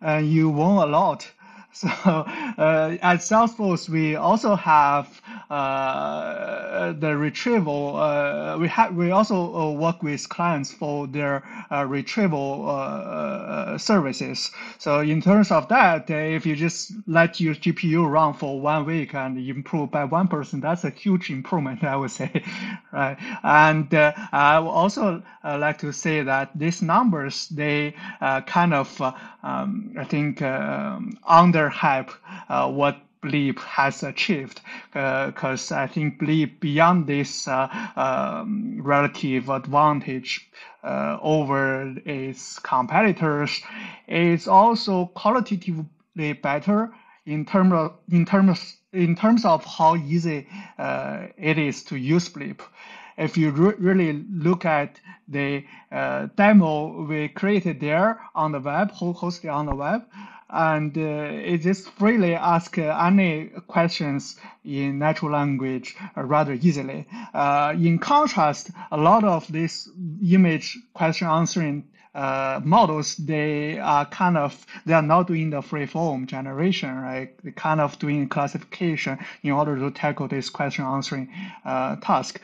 and 0.00 0.30
you 0.30 0.48
won 0.48 0.88
a 0.88 0.90
lot. 0.90 1.30
So 1.70 1.86
uh, 1.86 2.96
at 3.02 3.20
Salesforce, 3.20 3.88
we 3.88 4.16
also 4.16 4.56
have 4.56 5.20
the 5.50 7.16
retrieval. 7.16 7.96
Uh, 7.96 8.58
we 8.58 8.68
have 8.68 8.94
we 8.94 9.10
also 9.10 9.54
uh, 9.54 9.70
work 9.72 10.02
with 10.02 10.28
clients 10.28 10.72
for 10.72 11.06
their 11.06 11.42
uh, 11.70 11.84
retrieval 11.86 12.68
uh, 12.68 13.78
services. 13.78 14.50
So 14.78 15.00
in 15.00 15.20
terms 15.20 15.50
of 15.50 15.68
that, 15.68 16.10
if 16.10 16.46
you 16.46 16.56
just 16.56 16.92
let 17.06 17.40
your 17.40 17.54
GPU 17.54 18.08
run 18.08 18.34
for 18.34 18.60
one 18.60 18.84
week 18.86 19.14
and 19.14 19.38
improve 19.38 19.90
by 19.90 20.04
one 20.04 20.28
percent, 20.28 20.62
that's 20.62 20.84
a 20.84 20.90
huge 20.90 21.30
improvement, 21.30 21.84
I 21.84 21.96
would 21.96 22.10
say, 22.10 22.42
right? 22.92 23.16
And 23.42 23.92
I 23.94 24.58
would 24.58 24.70
also 24.70 25.22
like 25.44 25.78
to 25.78 25.92
say 25.92 26.22
that 26.22 26.50
these 26.54 26.82
numbers 26.82 27.48
they 27.48 27.94
kind 28.46 28.74
of 28.74 29.00
um, 29.42 29.94
I 29.98 30.04
think 30.04 30.42
um, 30.42 31.18
under 31.26 31.68
hype 31.68 32.10
uh, 32.48 32.70
what 32.70 32.96
BLIP 33.22 33.58
has 33.60 34.02
achieved 34.02 34.60
because 34.92 35.72
uh, 35.72 35.76
I 35.76 35.86
think 35.86 36.18
BLIP 36.18 36.60
beyond 36.60 37.06
this 37.06 37.48
uh, 37.48 37.68
um, 37.96 38.80
relative 38.82 39.48
advantage 39.48 40.48
uh, 40.82 41.18
over 41.20 41.94
its 42.04 42.58
competitors 42.58 43.60
is 44.06 44.48
also 44.48 45.06
qualitatively 45.06 46.32
better 46.32 46.92
in 47.26 47.44
terms 47.44 47.72
of 47.72 47.94
in 48.10 48.24
terms 48.24 48.76
in 48.92 49.14
terms 49.16 49.44
of 49.44 49.64
how 49.64 49.96
easy 49.96 50.48
uh, 50.78 51.26
it 51.36 51.58
is 51.58 51.82
to 51.84 51.96
use 51.96 52.28
BLIP 52.28 52.62
if 53.18 53.36
you 53.36 53.50
re 53.50 53.74
really 53.78 54.24
look 54.32 54.64
at 54.64 55.00
the 55.26 55.64
uh, 55.92 56.28
demo 56.36 57.04
we 57.04 57.28
created 57.28 57.80
there 57.80 58.20
on 58.34 58.52
the 58.52 58.60
web, 58.60 58.92
hosted 58.92 59.52
on 59.52 59.66
the 59.66 59.74
web, 59.74 60.06
and 60.50 60.96
uh, 60.96 61.00
it 61.00 61.58
just 61.58 61.90
freely 61.90 62.34
ask 62.34 62.78
any 62.78 63.46
questions 63.66 64.36
in 64.64 64.98
natural 64.98 65.32
language 65.32 65.96
rather 66.16 66.54
easily. 66.54 67.06
Uh, 67.34 67.74
in 67.76 67.98
contrast, 67.98 68.70
a 68.90 68.96
lot 68.96 69.24
of 69.24 69.50
this 69.52 69.88
image 70.22 70.78
question 70.94 71.26
answering 71.26 71.84
uh, 72.14 72.60
models, 72.64 73.16
they 73.16 73.78
are 73.78 74.04
kind 74.06 74.36
of, 74.36 74.66
they 74.86 74.94
are 74.94 75.02
not 75.02 75.26
doing 75.26 75.50
the 75.50 75.62
free 75.62 75.86
form 75.86 76.26
generation, 76.26 76.96
right? 76.96 77.32
They 77.44 77.52
kind 77.52 77.80
of 77.80 77.98
doing 77.98 78.28
classification 78.28 79.18
in 79.42 79.52
order 79.52 79.78
to 79.78 79.90
tackle 79.90 80.26
this 80.28 80.50
question 80.50 80.84
answering 80.84 81.28
uh, 81.64 81.96
task. 81.96 82.40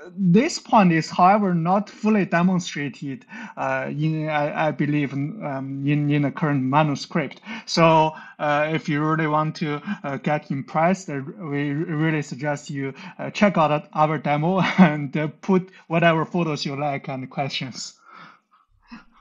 Uh, 0.00 0.10
this 0.16 0.58
point 0.58 0.92
is, 0.92 1.10
however, 1.10 1.54
not 1.54 1.88
fully 1.90 2.24
demonstrated 2.24 3.24
uh, 3.56 3.86
in, 3.88 4.28
I, 4.28 4.68
I 4.68 4.70
believe, 4.70 5.12
um, 5.12 5.84
in, 5.86 6.10
in 6.10 6.22
the 6.22 6.30
current 6.30 6.62
manuscript. 6.62 7.40
So 7.66 8.12
uh, 8.38 8.70
if 8.72 8.88
you 8.88 9.02
really 9.02 9.26
want 9.26 9.56
to 9.56 9.82
uh, 10.04 10.16
get 10.18 10.50
impressed, 10.50 11.10
uh, 11.10 11.20
we 11.38 11.72
really 11.72 12.22
suggest 12.22 12.70
you 12.70 12.94
uh, 13.18 13.30
check 13.30 13.58
out 13.58 13.88
our 13.92 14.18
demo 14.18 14.60
and 14.78 15.16
uh, 15.16 15.28
put 15.40 15.70
whatever 15.88 16.24
photos 16.24 16.64
you 16.64 16.76
like 16.76 17.08
and 17.08 17.28
questions. 17.30 17.94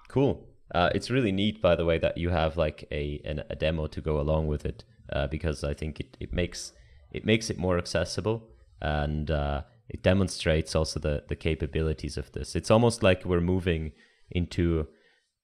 Cool. 0.08 0.48
it's 0.74 1.10
really 1.10 1.32
neat, 1.32 1.62
by 1.62 1.76
the 1.76 1.86
way, 1.86 1.98
that 2.00 2.18
you 2.18 2.30
have 2.30 2.58
like 2.58 2.88
a, 2.92 3.22
an, 3.26 3.44
a 3.50 3.56
demo 3.56 3.88
to 3.88 4.02
go 4.02 4.20
along 4.20 4.48
with 4.48 4.66
it, 4.66 4.84
because 5.30 5.64
I 5.64 5.74
think 5.74 6.00
it, 6.00 6.18
it 6.20 6.34
makes 6.34 6.74
it 7.12 7.26
makes 7.26 7.50
it 7.50 7.58
more 7.58 7.80
accessible 7.80 8.44
and 8.80 9.32
it 9.90 10.04
demonstrates 10.04 10.76
also 10.76 11.00
the 11.00 11.24
the 11.28 11.36
capabilities 11.36 12.18
of 12.18 12.32
this. 12.32 12.56
It's 12.56 12.72
almost 12.72 13.04
like 13.04 13.26
we're 13.26 13.42
moving 13.42 13.92
into 14.32 14.88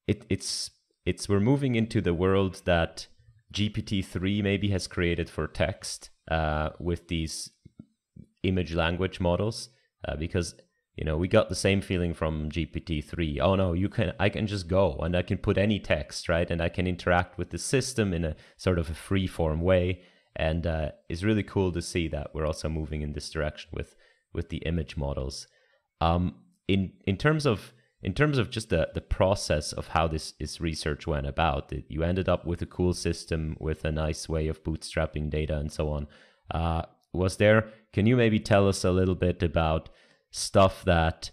it. 0.08 0.26
It's 0.30 0.72
it's 1.06 1.28
we're 1.28 1.40
moving 1.40 1.76
into 1.76 2.02
the 2.02 2.14
world 2.14 2.62
that 2.66 3.08
GPT 3.54 4.06
three 4.06 4.42
maybe 4.42 4.70
has 4.70 4.88
created 4.88 5.30
for 5.30 5.48
text 5.48 6.10
uh, 6.30 6.70
with 6.80 7.08
these 7.08 7.52
image 8.44 8.74
language 8.74 9.20
models 9.20 9.70
uh, 10.08 10.16
because 10.16 10.56
you 10.96 11.04
know 11.04 11.18
we 11.18 11.28
got 11.28 11.50
the 11.50 11.56
same 11.56 11.82
feeling 11.82 12.14
from 12.14 12.50
gpt-3 12.50 13.40
oh 13.42 13.56
no 13.56 13.74
you 13.74 13.90
can 13.90 14.14
i 14.20 14.30
can 14.30 14.48
just 14.48 14.68
go 14.68 14.98
and 15.00 15.16
i 15.16 15.22
can 15.22 15.38
put 15.38 15.58
any 15.58 15.80
text 15.80 16.30
right 16.30 16.52
and 16.52 16.62
i 16.62 16.70
can 16.70 16.88
interact 16.88 17.38
with 17.38 17.50
the 17.50 17.58
system 17.58 18.14
in 18.14 18.24
a 18.24 18.36
sort 18.56 18.80
of 18.80 18.90
a 18.90 18.94
free 18.94 19.28
form 19.28 19.62
way 19.62 20.02
and 20.36 20.68
uh, 20.68 20.92
it's 21.10 21.24
really 21.24 21.44
cool 21.44 21.72
to 21.72 21.82
see 21.82 22.08
that 22.10 22.32
we're 22.34 22.46
also 22.46 22.68
moving 22.68 23.02
in 23.02 23.14
this 23.14 23.30
direction 23.30 23.70
with 23.74 23.96
with 24.36 24.50
the 24.50 24.58
image 24.58 24.98
models. 24.98 25.48
Um, 26.02 26.36
in 26.68 26.92
in 27.06 27.18
terms 27.18 27.46
of 27.46 27.74
in 28.02 28.14
terms 28.14 28.38
of 28.38 28.50
just 28.50 28.70
the 28.70 28.90
the 28.94 29.02
process 29.02 29.74
of 29.74 29.88
how 29.90 30.08
this 30.08 30.34
is 30.40 30.62
research 30.62 31.08
went 31.08 31.26
about, 31.26 31.72
you 31.88 32.04
ended 32.04 32.30
up 32.30 32.46
with 32.46 32.62
a 32.62 32.68
cool 32.68 32.94
system 32.94 33.56
with 33.60 33.84
a 33.86 33.92
nice 33.92 34.30
way 34.30 34.48
of 34.48 34.64
bootstrapping 34.64 35.30
data 35.30 35.58
and 35.58 35.72
so 35.72 35.90
on. 35.90 36.08
Uh, 36.52 36.84
was 37.14 37.38
there? 37.38 37.70
Can 37.94 38.06
you 38.06 38.16
maybe 38.16 38.40
tell 38.40 38.68
us 38.68 38.84
a 38.84 38.92
little 38.92 39.16
bit 39.16 39.42
about 39.42 39.90
stuff 40.32 40.84
that 40.86 41.32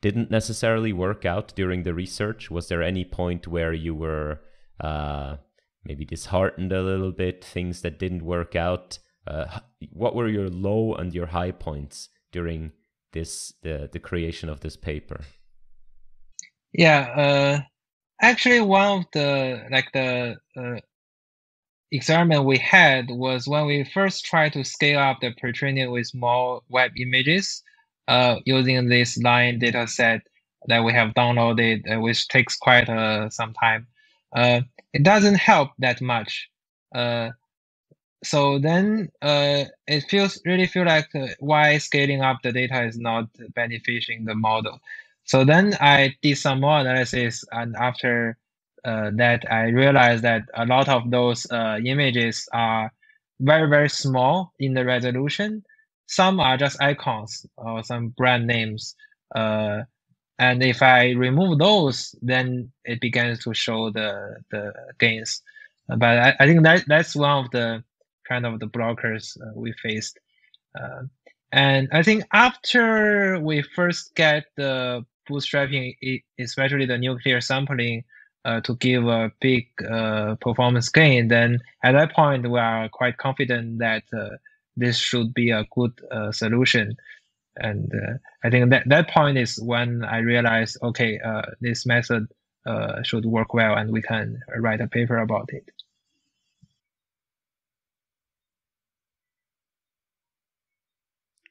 didn't 0.00 0.30
necessarily 0.30 0.92
work 0.92 1.24
out 1.24 1.52
during 1.56 1.82
the 1.82 1.94
research? 1.94 2.50
Was 2.50 2.68
there 2.68 2.82
any 2.82 3.04
point 3.04 3.48
where 3.48 3.72
you 3.72 3.94
were 3.94 4.40
uh, 4.80 5.36
maybe 5.84 6.04
disheartened 6.04 6.72
a 6.72 6.82
little 6.82 7.12
bit, 7.12 7.44
things 7.44 7.82
that 7.82 7.98
didn't 7.98 8.24
work 8.24 8.54
out? 8.54 8.98
Uh, 9.26 9.58
what 9.90 10.14
were 10.14 10.28
your 10.28 10.48
low 10.48 10.94
and 10.94 11.12
your 11.12 11.26
high 11.26 11.50
points 11.50 12.08
during 12.32 12.72
this 13.12 13.52
the 13.62 13.88
the 13.92 13.98
creation 13.98 14.48
of 14.48 14.60
this 14.60 14.76
paper? 14.76 15.20
Yeah, 16.72 17.00
uh, 17.16 17.60
actually, 18.20 18.60
one 18.60 18.98
of 18.98 19.04
the 19.12 19.66
like 19.70 19.90
the 19.92 20.36
uh, 20.56 20.80
experiment 21.90 22.44
we 22.44 22.58
had 22.58 23.10
was 23.10 23.48
when 23.48 23.66
we 23.66 23.84
first 23.84 24.24
tried 24.24 24.52
to 24.52 24.64
scale 24.64 24.98
up 24.98 25.20
the 25.20 25.32
pre-training 25.38 25.90
with 25.90 26.06
small 26.06 26.62
web 26.68 26.92
images 26.98 27.62
uh, 28.08 28.36
using 28.44 28.88
this 28.88 29.16
LAION 29.18 29.58
data 29.58 29.86
set 29.86 30.22
that 30.68 30.84
we 30.84 30.92
have 30.92 31.14
downloaded, 31.14 31.80
uh, 31.90 32.00
which 32.00 32.28
takes 32.28 32.56
quite 32.56 32.88
uh, 32.88 33.30
some 33.30 33.52
time. 33.54 33.86
Uh, 34.34 34.60
it 34.92 35.02
doesn't 35.02 35.36
help 35.36 35.70
that 35.78 36.00
much. 36.00 36.48
So 38.26 38.58
then 38.58 39.10
uh, 39.22 39.66
it 39.86 40.04
feels 40.10 40.40
really 40.46 40.66
feel 40.66 40.86
like 40.86 41.08
uh, 41.14 41.28
why 41.40 41.78
scaling 41.78 42.22
up 42.22 42.42
the 42.42 42.52
data 42.52 42.84
is 42.84 42.98
not 42.98 43.26
benefiting 43.54 44.24
the 44.26 44.34
model. 44.34 44.80
So 45.24 45.44
then 45.44 45.74
I 45.80 46.16
did 46.22 46.38
some 46.38 46.60
more 46.62 46.80
analysis, 46.80 47.44
and 47.52 47.76
after 47.76 48.38
uh, 48.84 49.10
that, 49.16 49.44
I 49.52 49.68
realized 49.68 50.24
that 50.24 50.44
a 50.54 50.66
lot 50.66 50.88
of 50.88 51.10
those 51.10 51.46
uh, 51.50 51.78
images 51.84 52.48
are 52.52 52.92
very 53.40 53.68
very 53.70 53.90
small 53.90 54.52
in 54.60 54.74
the 54.74 54.84
resolution. 54.84 55.64
Some 56.06 56.40
are 56.40 56.58
just 56.58 56.82
icons 56.82 57.46
or 57.58 57.82
some 57.84 58.10
brand 58.10 58.46
names. 58.46 58.96
Uh, 59.34 59.82
and 60.38 60.62
if 60.62 60.82
I 60.82 61.10
remove 61.12 61.58
those, 61.58 62.14
then 62.22 62.72
it 62.84 63.00
begins 63.00 63.42
to 63.44 63.54
show 63.54 63.90
the 63.90 64.38
the 64.50 64.72
gains. 64.98 65.42
But 65.88 66.02
I, 66.18 66.36
I 66.40 66.46
think 66.46 66.64
that 66.64 66.84
that's 66.88 67.16
one 67.16 67.44
of 67.46 67.52
the 67.52 67.84
kind 68.28 68.46
of 68.46 68.60
the 68.60 68.66
blockers 68.66 69.36
uh, 69.40 69.52
we 69.54 69.72
faced. 69.82 70.18
Uh, 70.78 71.02
and 71.52 71.88
I 71.92 72.02
think 72.02 72.24
after 72.32 73.38
we 73.40 73.62
first 73.62 74.14
get 74.14 74.46
the 74.56 75.04
bootstrapping, 75.28 75.94
especially 76.38 76.86
the 76.86 76.98
nuclear 76.98 77.40
sampling, 77.40 78.04
uh, 78.46 78.60
to 78.60 78.76
give 78.76 79.04
a 79.06 79.32
big 79.40 79.66
uh, 79.90 80.36
performance 80.36 80.88
gain, 80.88 81.26
then 81.28 81.58
at 81.82 81.92
that 81.92 82.12
point 82.14 82.48
we 82.48 82.58
are 82.60 82.88
quite 82.88 83.16
confident 83.16 83.78
that 83.80 84.04
uh, 84.16 84.36
this 84.76 84.96
should 84.96 85.34
be 85.34 85.50
a 85.50 85.64
good 85.74 85.92
uh, 86.12 86.30
solution. 86.30 86.94
And 87.56 87.90
I 88.44 88.50
think 88.50 88.70
that 88.70 88.82
that 88.86 89.08
point 89.08 89.38
is 89.38 89.58
when 89.60 90.04
I 90.04 90.18
realized, 90.18 90.76
okay, 90.82 91.18
this 91.60 91.86
method 91.86 92.28
should 93.02 93.24
work 93.24 93.54
well, 93.54 93.74
and 93.74 93.90
we 93.90 94.02
can 94.02 94.38
write 94.58 94.82
a 94.82 94.86
paper 94.86 95.16
about 95.18 95.48
it. 95.52 95.70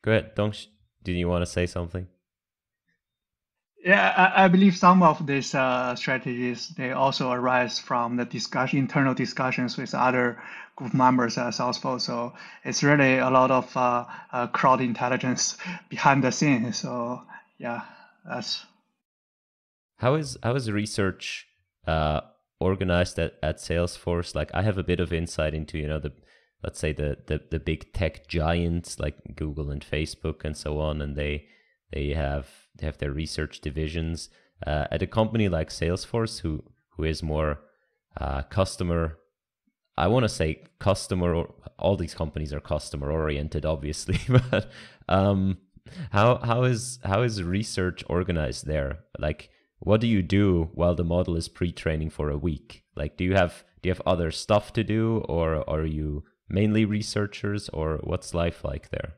Go 0.06 0.12
ahead, 0.12 0.36
Dong. 0.36 0.54
Did 1.04 1.14
you 1.14 1.28
want 1.28 1.42
to 1.42 1.52
say 1.52 1.66
something? 1.66 2.08
Yeah, 3.84 4.14
I, 4.16 4.46
I 4.46 4.48
believe 4.48 4.78
some 4.78 5.02
of 5.02 5.26
these 5.26 5.56
uh, 5.56 5.96
strategies 5.96 6.70
they 6.70 6.92
also 6.92 7.32
arise 7.32 7.80
from 7.80 8.16
the 8.16 8.26
discussion, 8.26 8.80
internal 8.80 9.16
discussions 9.16 9.78
with 9.78 9.96
other 9.96 10.42
group 10.76 10.94
members 10.94 11.40
at 11.40 11.54
Salesforce. 11.54 12.02
So 12.02 12.34
it's 12.64 12.84
really 12.84 13.18
a 13.18 13.30
lot 13.32 13.50
of 13.50 13.76
uh, 13.76 14.06
uh, 14.32 14.48
crowd 14.48 14.82
intelligence 14.82 15.58
behind 15.90 16.24
the 16.24 16.32
scenes. 16.32 16.78
So 16.80 17.24
yeah, 17.58 17.82
that's 18.28 18.64
how 19.98 20.16
is 20.16 20.38
how 20.44 20.54
is 20.54 20.72
research 20.72 21.48
uh, 21.88 22.22
organized 22.60 23.18
at, 23.18 23.36
at 23.42 23.58
Salesforce? 23.58 24.36
Like 24.36 24.52
I 24.54 24.62
have 24.62 24.78
a 24.78 24.84
bit 24.84 25.00
of 25.00 25.12
insight 25.12 25.56
into 25.56 25.80
you 25.80 25.88
know 25.88 26.00
the 26.00 26.12
let's 26.66 26.80
say 26.80 26.92
the, 26.92 27.18
the 27.28 27.40
the 27.52 27.60
big 27.60 27.94
tech 27.94 28.28
giants 28.28 29.00
like 29.00 29.36
Google 29.36 29.70
and 29.70 29.86
Facebook 29.86 30.44
and 30.44 30.58
so 30.58 30.80
on, 30.80 31.00
and 31.00 31.16
they 31.16 31.46
they 31.94 32.10
have 32.10 32.50
they 32.76 32.88
have 32.88 32.98
their 32.98 33.12
research 33.12 33.62
divisions. 33.62 34.30
Uh, 34.66 34.88
at 34.90 35.04
a 35.04 35.08
company 35.08 35.48
like 35.48 35.70
Salesforce, 35.70 36.42
who 36.42 36.64
who 36.98 37.04
is 37.04 37.22
more 37.22 37.60
uh, 38.20 38.42
customer, 38.44 39.20
I 39.96 40.08
want 40.08 40.24
to 40.24 40.30
say 40.30 40.64
customer. 40.80 41.46
All 41.78 41.98
these 41.98 42.16
companies 42.16 42.52
are 42.52 42.60
customer 42.60 43.12
oriented, 43.12 43.66
obviously, 43.66 44.20
but 44.50 44.72
um, 45.08 45.60
how 46.12 46.38
how 46.38 46.64
is 46.64 47.00
how 47.04 47.22
is 47.22 47.44
research 47.44 48.04
organized 48.10 48.66
there? 48.66 49.00
Like, 49.20 49.50
what 49.80 50.02
do 50.02 50.08
you 50.08 50.24
do 50.24 50.72
while 50.74 50.96
the 50.96 51.04
model 51.04 51.36
is 51.36 51.48
pre-training 51.48 52.10
for 52.10 52.32
a 52.32 52.38
week? 52.38 52.86
Like, 52.96 53.18
do 53.18 53.24
you 53.24 53.36
have 53.36 53.64
do 53.84 53.90
you 53.90 53.94
have 53.94 54.02
other 54.08 54.32
stuff 54.32 54.74
to 54.74 54.84
do, 54.84 55.24
or 55.30 55.70
are 55.70 55.86
you 55.86 56.24
mainly 56.50 56.86
researchers, 56.86 57.70
or 57.70 58.00
what's 58.04 58.34
life 58.34 58.64
like 58.64 58.90
there? 58.90 59.14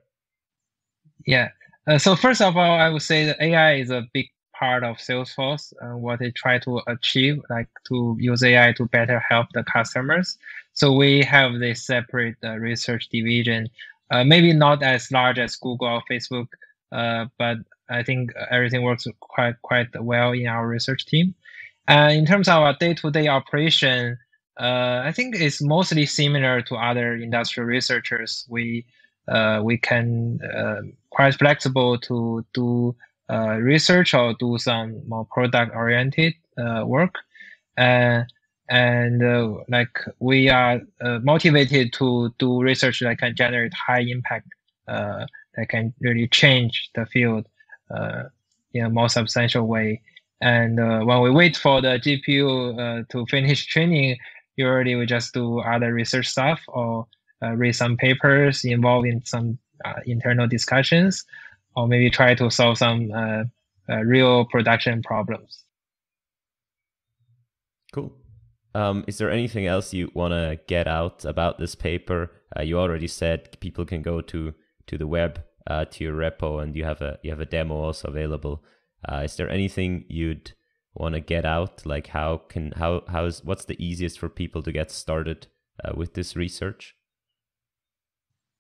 Yeah, 1.26 1.50
uh, 1.88 1.98
so 1.98 2.16
first 2.16 2.42
of 2.42 2.58
all, 2.58 2.80
I 2.80 2.90
would 2.90 3.02
say 3.02 3.26
that 3.26 3.42
AI 3.42 3.76
is 3.76 3.90
a 3.90 4.04
big 4.14 4.28
part 4.54 4.84
of 4.84 4.98
Salesforce. 4.98 5.74
Uh, 5.82 5.98
what 5.98 6.20
they 6.20 6.32
try 6.32 6.60
to 6.60 6.82
achieve, 6.88 7.42
like 7.50 7.70
to 7.88 8.18
use 8.20 8.44
AI 8.44 8.74
to 8.74 8.86
better 8.88 9.20
help 9.20 9.48
the 9.54 9.64
customers. 9.64 10.38
So 10.74 10.92
we 10.94 11.24
have 11.24 11.60
this 11.60 11.86
separate 11.86 12.36
uh, 12.44 12.58
research 12.58 13.08
division, 13.10 13.70
uh, 14.12 14.24
maybe 14.24 14.54
not 14.54 14.84
as 14.84 15.12
large 15.12 15.40
as 15.40 15.56
Google 15.56 15.88
or 15.88 16.04
Facebook, 16.12 16.48
uh, 16.92 17.26
but 17.40 17.58
I 17.90 18.04
think 18.04 18.32
everything 18.52 18.84
works 18.84 19.08
quite 19.20 19.56
quite 19.62 19.88
well 20.02 20.34
in 20.34 20.48
our 20.48 20.68
research 20.68 21.06
team. 21.06 21.34
in 21.88 22.26
terms 22.26 22.50
of 22.50 22.56
our 22.56 22.76
day-to-day 22.78 23.30
operation, 23.30 24.18
I 24.60 25.12
think 25.14 25.36
it's 25.36 25.62
mostly 25.62 26.06
similar 26.06 26.62
to 26.64 26.76
other 26.76 27.16
industrial 27.16 27.68
researchers. 27.68 28.46
We 28.50 28.86
uh, 29.28 29.62
we 29.64 29.78
can 29.78 30.40
uh, 30.42 30.82
quite 31.10 31.36
flexible 31.36 31.98
to 32.00 32.46
do 32.54 32.96
uh, 33.30 33.58
research 33.58 34.14
or 34.14 34.34
do 34.40 34.58
some 34.58 35.02
more 35.08 35.26
product 35.26 35.76
oriented 35.76 36.34
uh, 36.58 36.84
work. 36.86 37.16
and 37.78 39.24
uh, 39.24 39.54
like 39.70 40.00
we 40.20 40.50
are 40.50 40.82
uh, 41.02 41.20
motivated 41.24 41.94
to 41.94 42.34
do 42.38 42.62
research 42.62 43.00
that 43.02 43.18
can 43.18 43.36
generate 43.36 43.74
high 43.74 44.02
impact, 44.02 44.48
that 44.88 45.70
can 45.70 45.94
really 46.02 46.28
change 46.28 46.90
the 46.96 47.06
field 47.06 47.46
in 48.74 48.86
a 48.86 48.90
more 48.90 49.10
substantial 49.10 49.68
way. 49.68 50.02
And 50.42 50.78
when 51.06 51.22
we 51.22 51.32
wait 51.32 51.58
for 51.58 51.82
the 51.82 52.00
GPU 52.00 53.08
to 53.10 53.26
finish 53.26 53.66
training, 53.66 54.18
usually 54.58 54.96
we 54.96 55.06
just 55.06 55.34
do 55.34 55.60
other 55.60 55.94
research 55.94 56.28
stuff 56.28 56.60
or 56.68 57.08
uh, 57.42 57.52
read 57.52 57.74
some 57.74 57.96
papers 57.96 58.66
involved 58.66 59.08
in 59.08 59.24
some 59.26 59.58
uh, 59.86 60.02
internal 60.06 60.48
discussions, 60.48 61.24
or 61.76 61.88
maybe 61.88 62.10
try 62.10 62.34
to 62.34 62.50
solve 62.50 62.78
some 62.78 63.12
uh, 63.14 63.44
uh, 63.90 63.98
real 63.98 64.46
production 64.46 65.02
problems. 65.04 65.64
Cool. 67.94 68.12
Um, 68.74 69.06
is 69.08 69.18
there 69.18 69.32
anything 69.32 69.66
else 69.66 69.94
you 69.94 70.12
want 70.14 70.34
to 70.34 70.60
get 70.68 70.88
out 70.88 71.24
about 71.26 71.60
this 71.60 71.76
paper? 71.76 72.32
Uh, 72.58 72.64
you 72.64 72.78
already 72.78 73.08
said 73.08 73.60
people 73.60 73.86
can 73.86 74.02
go 74.02 74.22
to 74.22 74.54
to 74.88 74.98
the 74.98 75.08
web 75.08 75.44
uh, 75.68 75.86
to 75.86 76.04
your 76.04 76.14
repo, 76.14 76.62
and 76.62 76.76
you 76.76 76.84
have 76.84 77.02
a 77.02 77.20
you 77.22 77.30
have 77.30 77.40
a 77.40 77.46
demo 77.46 77.76
also 77.76 78.08
available. 78.08 78.64
is 79.22 79.36
there 79.36 79.50
anything 79.50 80.06
you'd 80.10 80.54
want 81.00 81.16
to 81.16 81.22
get 81.22 81.46
out? 81.46 81.86
Like 81.86 82.08
how 82.08 82.42
can 82.50 82.74
how 82.74 83.04
how's 83.08 83.44
what's 83.44 83.66
the 83.66 83.84
easiest 83.84 84.20
for 84.20 84.30
people 84.30 84.62
to 84.64 84.72
get 84.72 84.92
started 84.92 85.48
with 85.96 86.14
this 86.16 86.36
research? 86.36 86.98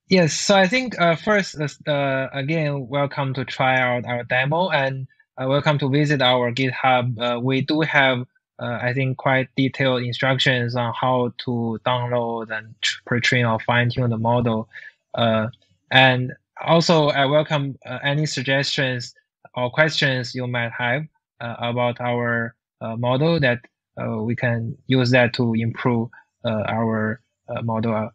Yes, 0.09 0.31
so 0.31 0.55
I 0.55 0.67
think 0.67 0.97
uh, 1.01 1.17
first, 1.17 1.59
uh, 1.85 2.27
again, 2.31 2.88
welcome 2.88 3.33
to 3.33 3.43
try 3.43 3.77
out 3.77 4.05
our 4.05 4.23
demo 4.23 4.69
and 4.69 5.05
uh, 5.38 5.47
welcome 5.49 5.77
to 5.79 5.89
visit 5.89 6.21
our 6.21 6.49
GitHub. 6.49 7.19
Uh, 7.19 7.41
we 7.41 7.59
do 7.59 7.81
have, 7.81 8.19
uh, 8.57 8.79
I 8.81 8.93
think, 8.93 9.17
quite 9.17 9.49
detailed 9.57 10.03
instructions 10.03 10.77
on 10.77 10.93
how 10.93 11.33
to 11.39 11.77
download 11.85 12.57
and 12.57 12.73
pre-train 13.05 13.43
or 13.43 13.59
fine-tune 13.59 14.09
the 14.09 14.17
model. 14.17 14.69
Uh, 15.13 15.47
and 15.91 16.31
also, 16.65 17.09
I 17.09 17.25
welcome 17.25 17.77
any 18.01 18.27
suggestions 18.27 19.13
or 19.55 19.69
questions 19.69 20.33
you 20.33 20.47
might 20.47 20.71
have 20.71 21.03
Uh, 21.39 21.55
about 21.59 22.01
our 22.01 22.55
uh, 22.81 22.95
model 22.95 23.39
that 23.39 23.59
uh, 24.01 24.17
we 24.23 24.35
can 24.35 24.75
use 24.88 25.11
that 25.11 25.33
to 25.33 25.53
improve 25.53 26.09
our 26.43 27.21
model 27.63 28.09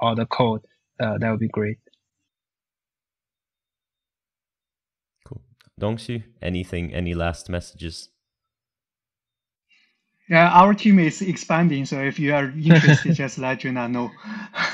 or 0.00 0.14
the 0.16 0.26
code 0.26 0.60
uh, 1.00 1.18
that 1.18 1.30
would 1.30 1.40
be 1.40 1.48
great. 1.48 1.78
Cool. 5.26 5.42
Dongxu, 5.80 6.22
anything, 6.40 6.94
any 6.94 7.14
last 7.14 7.48
messages? 7.48 8.08
Yeah, 10.28 10.50
our 10.50 10.74
team 10.74 10.98
is 10.98 11.22
expanding, 11.22 11.84
so 11.84 12.00
if 12.00 12.18
you 12.18 12.34
are 12.34 12.50
interested, 12.50 13.14
just 13.14 13.38
let 13.38 13.60
Junnan 13.60 13.92
know. 13.92 14.10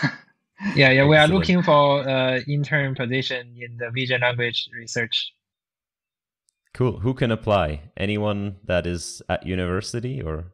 yeah, 0.74 0.90
yeah, 0.90 1.04
we 1.04 1.16
are 1.16 1.28
looking 1.28 1.62
for 1.62 2.08
uh, 2.08 2.40
intern 2.48 2.94
position 2.94 3.54
in 3.60 3.76
the 3.76 3.90
vision 3.90 4.22
language 4.22 4.68
research. 4.74 5.34
Cool. 6.74 7.00
Who 7.00 7.14
can 7.14 7.30
apply? 7.30 7.90
Anyone 7.96 8.56
that 8.64 8.86
is 8.86 9.22
at 9.28 9.46
university 9.46 10.22
or? 10.22 10.52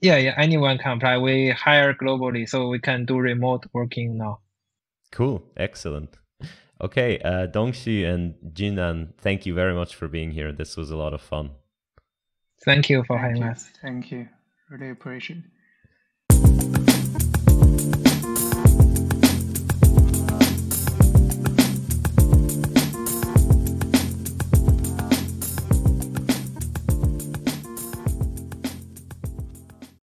Yeah, 0.00 0.16
yeah, 0.16 0.34
anyone 0.36 0.78
can 0.78 0.96
apply. 0.96 1.18
We 1.18 1.50
hire 1.50 1.94
globally, 1.94 2.48
so 2.48 2.68
we 2.68 2.78
can 2.78 3.04
do 3.04 3.18
remote 3.18 3.66
working 3.72 4.18
now. 4.18 4.40
Cool. 5.12 5.42
Excellent. 5.56 6.16
Okay, 6.80 7.18
uh, 7.20 7.46
Dongxu 7.46 8.04
and 8.04 8.34
Junnan, 8.52 9.14
thank 9.18 9.46
you 9.46 9.54
very 9.54 9.74
much 9.74 9.94
for 9.94 10.08
being 10.08 10.32
here. 10.32 10.52
This 10.52 10.76
was 10.76 10.90
a 10.90 10.96
lot 10.96 11.14
of 11.14 11.20
fun. 11.20 11.50
Thank 12.64 12.90
you 12.90 13.04
for 13.04 13.16
having 13.16 13.42
us. 13.42 13.70
Thank 13.80 14.10
you. 14.10 14.28
Really 14.70 14.90
appreciate 14.90 15.38
it. 15.38 15.44